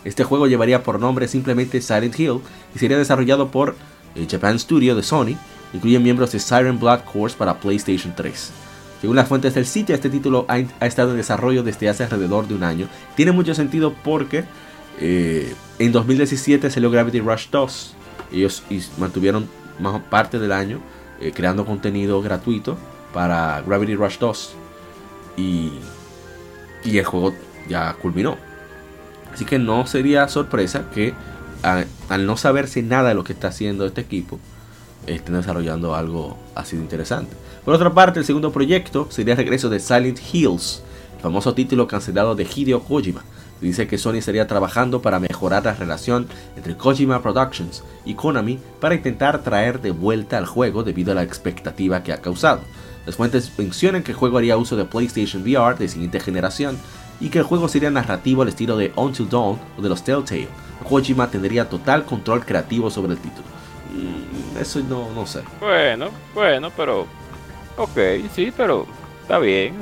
Este 0.05 0.25
juego 0.25 0.47
llevaría 0.47 0.83
por 0.83 1.01
nombre 1.01 1.29
simplemente 1.29 1.81
Silent 1.81 2.19
Hill 2.19 2.41
y 2.75 2.79
sería 2.79 2.99
desarrollado 2.99 3.51
por 3.51 3.77
el 4.15 4.25
eh, 4.25 4.29
Japan 4.31 4.59
Studio 4.59 4.95
de 4.95 5.03
Sony. 5.03 5.37
Incluye 5.73 5.99
miembros 5.99 6.33
de 6.33 6.39
Siren 6.39 6.79
Blood 6.79 7.01
Course 7.13 7.37
para 7.37 7.59
PlayStation 7.61 8.15
3. 8.17 8.51
Según 9.01 9.17
las 9.17 9.29
fuentes 9.29 9.55
del 9.55 9.67
sitio, 9.67 9.95
este 9.95 10.11
título 10.11 10.47
ha, 10.49 10.59
estado 10.87 11.11
en 11.11 11.19
desarrollo 11.19 11.63
desde 11.63 11.89
hace 11.89 12.05
alrededor 12.05 12.49
de 12.49 12.55
un 12.55 12.65
año. 12.65 12.89
Tiene 13.17 13.33
mucho 13.33 13.55
sentido 13.55 13.95
porque 14.03 14.45
eh, 15.01 15.55
en 15.79 15.93
2017 15.93 16.71
salió 16.71 16.91
Gravity 16.91 17.21
Rush 17.21 17.49
2. 17.51 17.95
Ellos 18.33 18.63
mantuvieron 18.99 19.49
más 19.79 20.01
parte 20.03 20.39
del 20.39 20.53
año 20.53 20.81
eh, 21.21 21.33
creando 21.35 21.65
contenido 21.67 22.23
gratuito 22.23 22.77
para 23.13 23.61
Gravity 23.63 23.95
Rush 23.95 24.19
2. 24.19 24.55
Y, 25.37 25.73
y 26.85 26.99
el 26.99 27.05
juego 27.05 27.35
ya 27.69 27.93
culminó. 27.95 28.37
Así 29.33 29.45
que 29.45 29.59
no 29.59 29.87
sería 29.87 30.29
sorpresa 30.29 30.85
que 30.93 31.15
al 31.63 32.27
no 32.27 32.37
saberse 32.37 32.83
nada 32.83 33.11
de 33.11 33.15
lo 33.15 33.25
que 33.25 33.33
está 33.33 33.49
haciendo 33.49 33.87
este 33.87 34.01
equipo, 34.01 34.39
estén 35.07 35.35
desarrollando 35.35 35.95
algo 35.95 36.37
así 36.55 36.77
de 36.77 36.83
interesante. 36.83 37.37
Por 37.65 37.75
otra 37.75 37.93
parte, 37.93 38.21
el 38.21 38.25
segundo 38.25 38.53
proyecto 38.53 39.09
sería 39.11 39.35
el 39.35 39.39
regreso 39.39 39.69
de 39.69 39.81
Silent 39.81 40.19
Hills, 40.33 40.83
el 41.17 41.23
famoso 41.23 41.55
título 41.55 41.87
cancelado 41.87 42.35
de 42.35 42.45
Hideo 42.45 42.81
Kojima. 42.81 43.25
Dice 43.61 43.89
que 43.89 43.99
Sony 43.99 44.15
estaría 44.15 44.47
trabajando 44.47 45.03
para 45.03 45.19
mejorar 45.19 45.65
la 45.65 45.75
relación 45.75 46.29
entre 46.57 46.77
Kojima 46.77 47.23
Productions 47.23 47.83
y 48.05 48.15
Konami 48.15 48.61
para 48.81 48.95
intentar 48.95 49.43
traer 49.43 49.81
de 49.81 49.91
vuelta 49.91 50.39
al 50.39 50.47
juego 50.47 50.85
debido 50.85 51.11
a 51.11 51.17
la 51.17 51.25
expectativa 51.25 52.05
que 52.05 52.13
ha 52.13 52.21
causado. 52.21 52.61
Las 53.09 53.17
fuentes 53.17 53.51
mencionan 53.57 54.03
que 54.03 54.13
el 54.13 54.19
juego 54.19 54.37
haría 54.37 54.59
uso 54.59 54.77
de 54.77 54.85
PlayStation 54.85 55.41
VR 55.41 55.79
de 55.79 55.89
siguiente 55.89 56.21
generación 56.21 56.77
y 57.21 57.31
que 57.31 57.39
el 57.39 57.45
juego 57.45 57.67
sería 57.67 57.91
narrativo 57.91 58.43
al 58.43 58.49
estilo 58.49 58.77
de 58.77 58.93
Until 58.97 59.31
Dawn 59.31 59.59
o 59.79 59.81
de 59.81 59.89
los 59.89 60.05
Telltale. 60.05 60.47
Kojima 60.87 61.31
tendría 61.31 61.67
total 61.71 62.05
control 62.05 62.45
creativo 62.45 62.91
sobre 62.91 63.13
el 63.13 63.19
título. 63.19 63.47
Mm, 63.95 64.59
eso 64.59 64.81
no, 64.81 65.11
no 65.15 65.27
sé. 65.27 65.41
Bueno, 65.59 66.11
bueno, 66.35 66.71
pero 66.77 67.07
Ok, 67.79 67.97
sí, 68.35 68.53
pero 68.55 68.87
está 69.23 69.39
bien. 69.39 69.75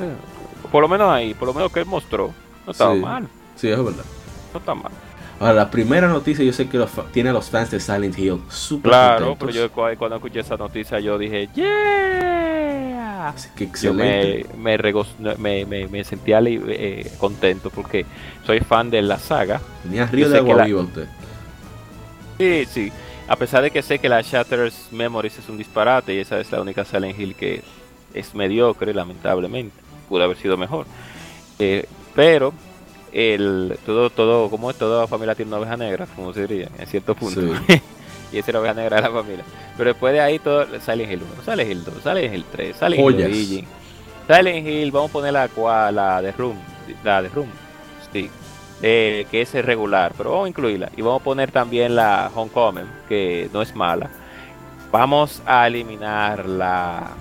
Por 0.70 0.82
lo 0.82 0.89
menos 0.89 1.11
ahí, 1.11 1.35
por 1.35 1.48
lo 1.48 1.55
menos 1.55 1.73
que 1.73 1.81
él 1.81 1.86
mostró, 1.86 2.32
no 2.65 2.70
estaba 2.70 2.94
mal. 2.94 3.28
Sí, 3.57 3.69
es 3.69 3.77
verdad. 3.77 4.05
No 4.53 4.61
está 4.61 4.73
mal. 4.73 4.93
Ahora, 5.38 5.52
la 5.52 5.70
primera 5.70 6.08
noticia 6.08 6.44
yo 6.44 6.52
sé 6.52 6.68
que 6.68 6.82
tiene 7.12 7.28
a 7.28 7.32
los 7.32 7.50
fans 7.50 7.70
de 7.70 7.78
Silent 7.78 8.18
Hill 8.18 8.40
súper 8.48 8.90
Claro, 8.90 9.36
pero 9.38 9.52
yo 9.52 9.70
cuando 9.70 10.16
escuché 10.16 10.40
esa 10.40 10.56
noticia 10.56 10.98
yo 10.98 11.18
dije, 11.18 11.48
¡Yeah! 11.54 13.28
Así 13.28 13.48
que 13.56 13.64
excelente. 13.64 14.46
me, 14.56 15.66
me, 15.66 15.88
me, 15.88 16.04
sentía 16.04 16.40
eh, 16.44 17.10
contento 17.18 17.70
porque 17.70 18.06
soy 18.46 18.60
fan 18.60 18.88
de 18.88 19.02
la 19.02 19.18
saga. 19.18 19.60
Tenía 19.82 20.06
río 20.06 20.28
de 20.28 20.38
agua 20.38 20.64
viva 20.64 20.82
usted. 20.82 21.08
Sí, 22.38 22.64
sí. 22.66 22.92
A 23.28 23.34
pesar 23.34 23.62
de 23.62 23.72
que 23.72 23.82
sé 23.82 23.98
que 23.98 24.08
la 24.08 24.22
Shatter's 24.22 24.92
Memories 24.92 25.38
es 25.38 25.48
un 25.48 25.58
disparate 25.58 26.14
y 26.14 26.18
esa 26.18 26.38
es 26.38 26.52
la 26.52 26.60
única 26.60 26.84
Silent 26.84 27.18
Hill 27.18 27.34
que 27.34 27.62
es 28.14 28.34
mediocre, 28.34 28.94
lamentablemente. 28.94 29.76
Pudo 30.08 30.22
haber 30.22 30.36
sido 30.36 30.56
mejor. 30.56 30.86
Eh, 31.58 31.86
pero 32.14 32.52
el 33.16 33.78
todo, 33.86 34.10
todo, 34.10 34.51
como 34.51 34.70
es 34.70 34.76
toda 34.76 35.06
familia 35.06 35.34
tiene 35.34 35.48
una 35.48 35.59
oveja 35.59 35.76
negra, 35.78 36.06
como 36.14 36.34
se 36.34 36.47
diría, 36.47 36.68
en 36.78 36.86
cierto 36.86 37.14
punto. 37.14 37.40
y 38.30 38.38
esa 38.38 38.51
es 38.51 38.52
la 38.52 38.60
oveja 38.60 38.74
negra 38.74 38.97
de 38.97 39.02
la 39.02 39.10
familia. 39.10 39.44
Pero 39.78 39.88
después 39.88 40.12
de 40.12 40.20
ahí 40.20 40.38
todo 40.38 40.66
Silent 40.80 41.10
Hill 41.10 41.22
1, 41.34 41.43
Silent 41.43 41.70
Hill 41.70 41.84
2, 41.84 41.94
Silent 42.02 42.34
Hill 42.34 42.44
3, 42.52 42.76
Silent 42.76 42.94
Hill 42.98 43.24
Origin. 43.24 43.66
Silent 44.28 44.66
Hill, 44.66 44.93
vamos 44.93 45.10
a 45.10 45.12
poner 45.14 45.32
la, 45.32 45.48
la 45.93 46.20
de 46.20 46.32
Room, 46.32 46.59
la 47.02 47.22
de 47.22 47.28
Room, 47.30 47.48
sí, 48.12 48.28
eh, 48.82 49.26
que 49.30 49.40
es 49.40 49.52
regular, 49.64 50.12
pero 50.14 50.32
vamos 50.32 50.44
a 50.44 50.48
incluirla. 50.51 50.90
Y 50.94 51.01
vamos 51.01 51.22
a 51.22 51.24
poner 51.24 51.51
también 51.51 51.97
la 51.97 52.30
Homecoming, 52.34 52.88
que 53.09 53.48
no 53.51 53.62
es 53.62 53.74
mala. 53.74 54.10
Vamos 54.93 55.40
a 55.47 55.66
eliminar 55.66 56.47
la 56.47 57.14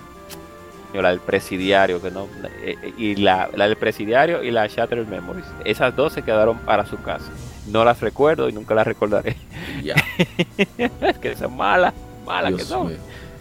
la 1.01 1.09
del 1.09 1.19
presidiario 1.19 2.01
que 2.01 2.11
no 2.11 2.27
eh, 2.63 2.75
eh, 2.81 2.93
y 2.97 3.15
la, 3.15 3.47
del 3.47 3.75
presidiario 3.77 4.43
y 4.43 4.51
la 4.51 4.67
Shattered 4.67 5.07
Memories 5.07 5.45
esas 5.63 5.95
dos 5.95 6.13
se 6.13 6.21
quedaron 6.21 6.57
para 6.59 6.85
su 6.85 7.01
casa 7.01 7.31
no 7.67 7.83
las 7.83 8.01
recuerdo 8.01 8.49
y 8.49 8.53
nunca 8.53 8.75
las 8.75 8.87
recordaré 8.87 9.35
es 10.77 11.17
que 11.17 11.35
son 11.35 11.55
malas 11.55 11.93
malas 12.25 12.53
que 12.53 12.63
son 12.63 12.93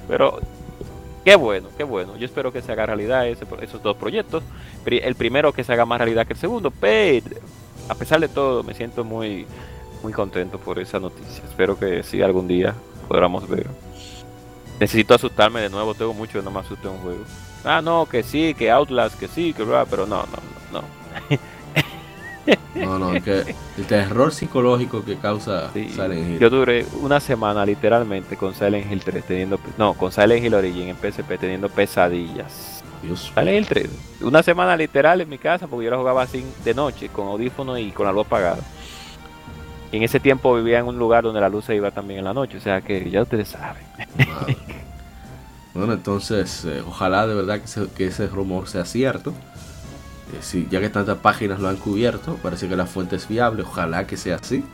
pero 0.09 0.41
Qué 1.25 1.37
bueno, 1.37 1.69
qué 1.77 1.85
bueno. 1.85 2.17
Yo 2.19 2.27
espero 2.27 2.53
que 2.53 2.61
se 2.61 2.71
haga 2.71 2.85
realidad 2.85 3.27
esos 3.27 3.83
dos 3.83 3.97
proyectos. 3.97 4.43
El 4.85 5.15
primero 5.15 5.55
que 5.55 5.65
se 5.65 5.73
haga 5.73 5.87
más 5.87 5.99
realidad 5.99 6.27
que 6.27 6.35
el 6.35 6.39
segundo, 6.39 6.71
pero 6.71 7.37
a 7.89 7.95
pesar 7.95 8.21
de 8.21 8.29
todo 8.29 8.63
me 8.63 8.75
siento 8.75 9.05
muy, 9.05 9.47
muy 10.03 10.13
contento 10.13 10.59
por 10.59 10.79
esa 10.79 11.01
noticia. 11.01 11.43
Espero 11.45 11.79
que 11.79 12.03
sí 12.03 12.21
algún 12.21 12.47
día 12.47 12.75
podamos 13.09 13.49
ver. 13.49 13.67
Necesito 14.81 15.15
asustarme 15.15 15.61
de 15.61 15.71
nuevo, 15.71 15.95
tengo 15.95 16.15
mucho 16.15 16.39
que 16.39 16.45
no 16.45 16.51
me 16.51 16.61
asuste 16.61 16.89
un 16.89 16.99
juego. 16.99 17.25
Ah, 17.65 17.81
no, 17.83 18.07
que 18.07 18.23
sí, 18.23 18.55
que 18.55 18.71
Outlast, 18.71 19.19
que 19.19 19.29
sí, 19.29 19.53
que 19.53 19.65
pero 19.89 20.07
no, 20.07 20.25
no, 20.27 20.81
no. 20.81 20.85
No, 22.75 22.99
no, 22.99 23.23
que 23.23 23.55
el 23.79 23.87
terror 23.87 24.33
psicológico 24.33 25.05
que 25.05 25.17
causa 25.17 25.73
Silent 25.73 26.31
Hill. 26.31 26.39
Yo 26.39 26.51
duré 26.51 26.85
una 27.01 27.21
semana 27.21 27.65
literalmente 27.65 28.37
con 28.37 28.55
Silent 28.55 28.91
Hill 28.91 29.03
3 29.03 29.25
teniendo, 29.25 29.59
no, 29.79 29.95
con 29.95 30.13
Silent 30.13 30.45
Hill 30.45 30.55
Origin 30.55 30.89
en 30.89 30.97
PSP 30.97 31.39
teniendo 31.39 31.69
pesadillas. 31.69 32.83
Dios. 33.03 33.33
Silent 33.35 33.59
Hill 33.59 33.67
3. 33.67 33.91
Una 34.23 34.43
semana 34.43 34.77
literal 34.77 35.21
en 35.21 35.29
mi 35.29 35.39
casa 35.39 35.67
porque 35.67 35.85
yo 35.85 35.91
la 35.91 35.99
jugaba 35.99 36.23
así 36.23 36.45
de 36.65 36.75
noche 36.75 37.09
con 37.09 37.29
audífono 37.29 37.79
y 37.79 37.93
con 37.93 38.07
la 38.07 38.13
luz 38.13 38.27
apagada. 38.27 38.63
Y 39.95 39.99
en 39.99 40.03
ese 40.03 40.19
tiempo 40.19 40.57
vivía 40.57 40.81
en 40.81 40.87
un 40.87 40.99
lugar 40.99 41.23
donde 41.23 41.41
la 41.41 41.49
luz 41.49 41.67
se 41.67 41.77
iba 41.77 41.93
también 41.93 42.19
en 42.19 42.25
la 42.25 42.35
noche, 42.35 42.57
o 42.57 42.61
sea 42.61 42.81
que 42.81 43.09
ya 43.09 43.23
ustedes 43.23 43.47
saben. 43.47 43.85
Bueno, 45.73 45.93
entonces, 45.93 46.65
eh, 46.65 46.83
ojalá 46.87 47.27
de 47.27 47.35
verdad 47.35 47.61
que 47.97 48.07
ese 48.07 48.29
rumor 48.29 48.69
sea 48.69 48.85
cierto 48.85 49.35
eh, 50.33 50.67
ya 50.69 50.81
que 50.81 50.89
tantas 50.89 51.19
páginas 51.19 51.61
lo 51.61 51.69
han 51.69 51.77
cubierto, 51.77 52.39
parece 52.43 52.69
que 52.69 52.75
la 52.75 52.87
fuente 52.87 53.15
es 53.15 53.29
viable, 53.29 53.63
ojalá 53.63 54.05
que 54.05 54.17
sea 54.17 54.37
así. 54.37 54.65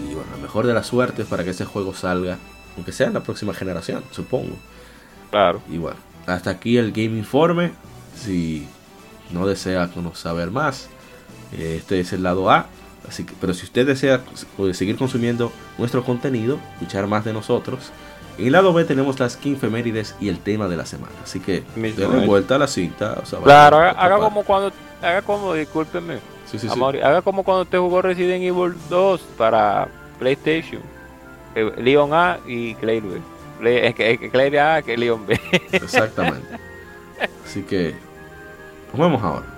Y 0.00 0.14
bueno, 0.14 0.30
mejor 0.40 0.66
de 0.66 0.74
la 0.74 0.84
suerte 0.84 1.24
para 1.24 1.42
que 1.42 1.50
ese 1.50 1.64
juego 1.64 1.92
salga, 1.92 2.38
aunque 2.76 2.92
sea 2.92 3.08
en 3.08 3.14
la 3.14 3.22
próxima 3.24 3.54
generación, 3.54 4.04
supongo. 4.12 4.56
Claro. 5.30 5.60
Y 5.68 5.78
bueno, 5.78 5.98
hasta 6.26 6.50
aquí 6.50 6.76
el 6.76 6.92
Game 6.92 7.18
Informe. 7.18 7.72
Si 8.14 8.68
no 9.32 9.48
desea 9.48 9.90
saber 10.14 10.52
más, 10.52 10.88
eh, 11.52 11.76
este 11.78 11.98
es 11.98 12.12
el 12.12 12.22
lado 12.22 12.50
A. 12.50 12.66
Así 13.08 13.24
que, 13.24 13.34
pero 13.40 13.54
si 13.54 13.64
usted 13.64 13.86
desea 13.86 14.22
pues, 14.56 14.76
seguir 14.76 14.96
consumiendo 14.96 15.50
nuestro 15.78 16.04
contenido, 16.04 16.58
escuchar 16.74 17.06
más 17.06 17.24
de 17.24 17.32
nosotros, 17.32 17.90
en 18.38 18.46
el 18.46 18.52
lado 18.52 18.72
B 18.72 18.84
tenemos 18.84 19.18
las 19.18 19.36
quinfemérides 19.36 20.14
y 20.20 20.28
el 20.28 20.38
tema 20.38 20.68
de 20.68 20.76
la 20.76 20.86
semana. 20.86 21.12
Así 21.24 21.40
que 21.40 21.64
denle 21.74 22.26
vuelta 22.26 22.54
a 22.54 22.58
la 22.58 22.68
cinta. 22.68 23.20
claro, 23.42 23.78
haga, 23.78 24.18
como 24.18 24.44
cuando, 24.44 24.72
haga 25.02 25.22
como, 25.22 25.54
discúlpeme. 25.54 26.18
haga 27.02 27.22
como 27.22 27.42
cuando 27.42 27.62
usted 27.62 27.78
jugó 27.78 28.02
Resident 28.02 28.44
Evil 28.44 28.74
2 28.88 29.20
para 29.36 29.88
PlayStation. 30.18 30.82
Eh, 31.54 31.72
Leon 31.78 32.12
A 32.12 32.38
y 32.46 32.74
Clay 32.76 33.00
B. 33.00 33.20
Clay 34.30 34.56
A 34.56 34.82
que 34.82 34.96
Leon 34.96 35.26
B. 35.26 35.40
Exactamente. 35.72 36.46
Así 37.44 37.62
que 37.62 37.96
nos 38.92 39.00
vemos 39.00 39.22
ahora. 39.22 39.57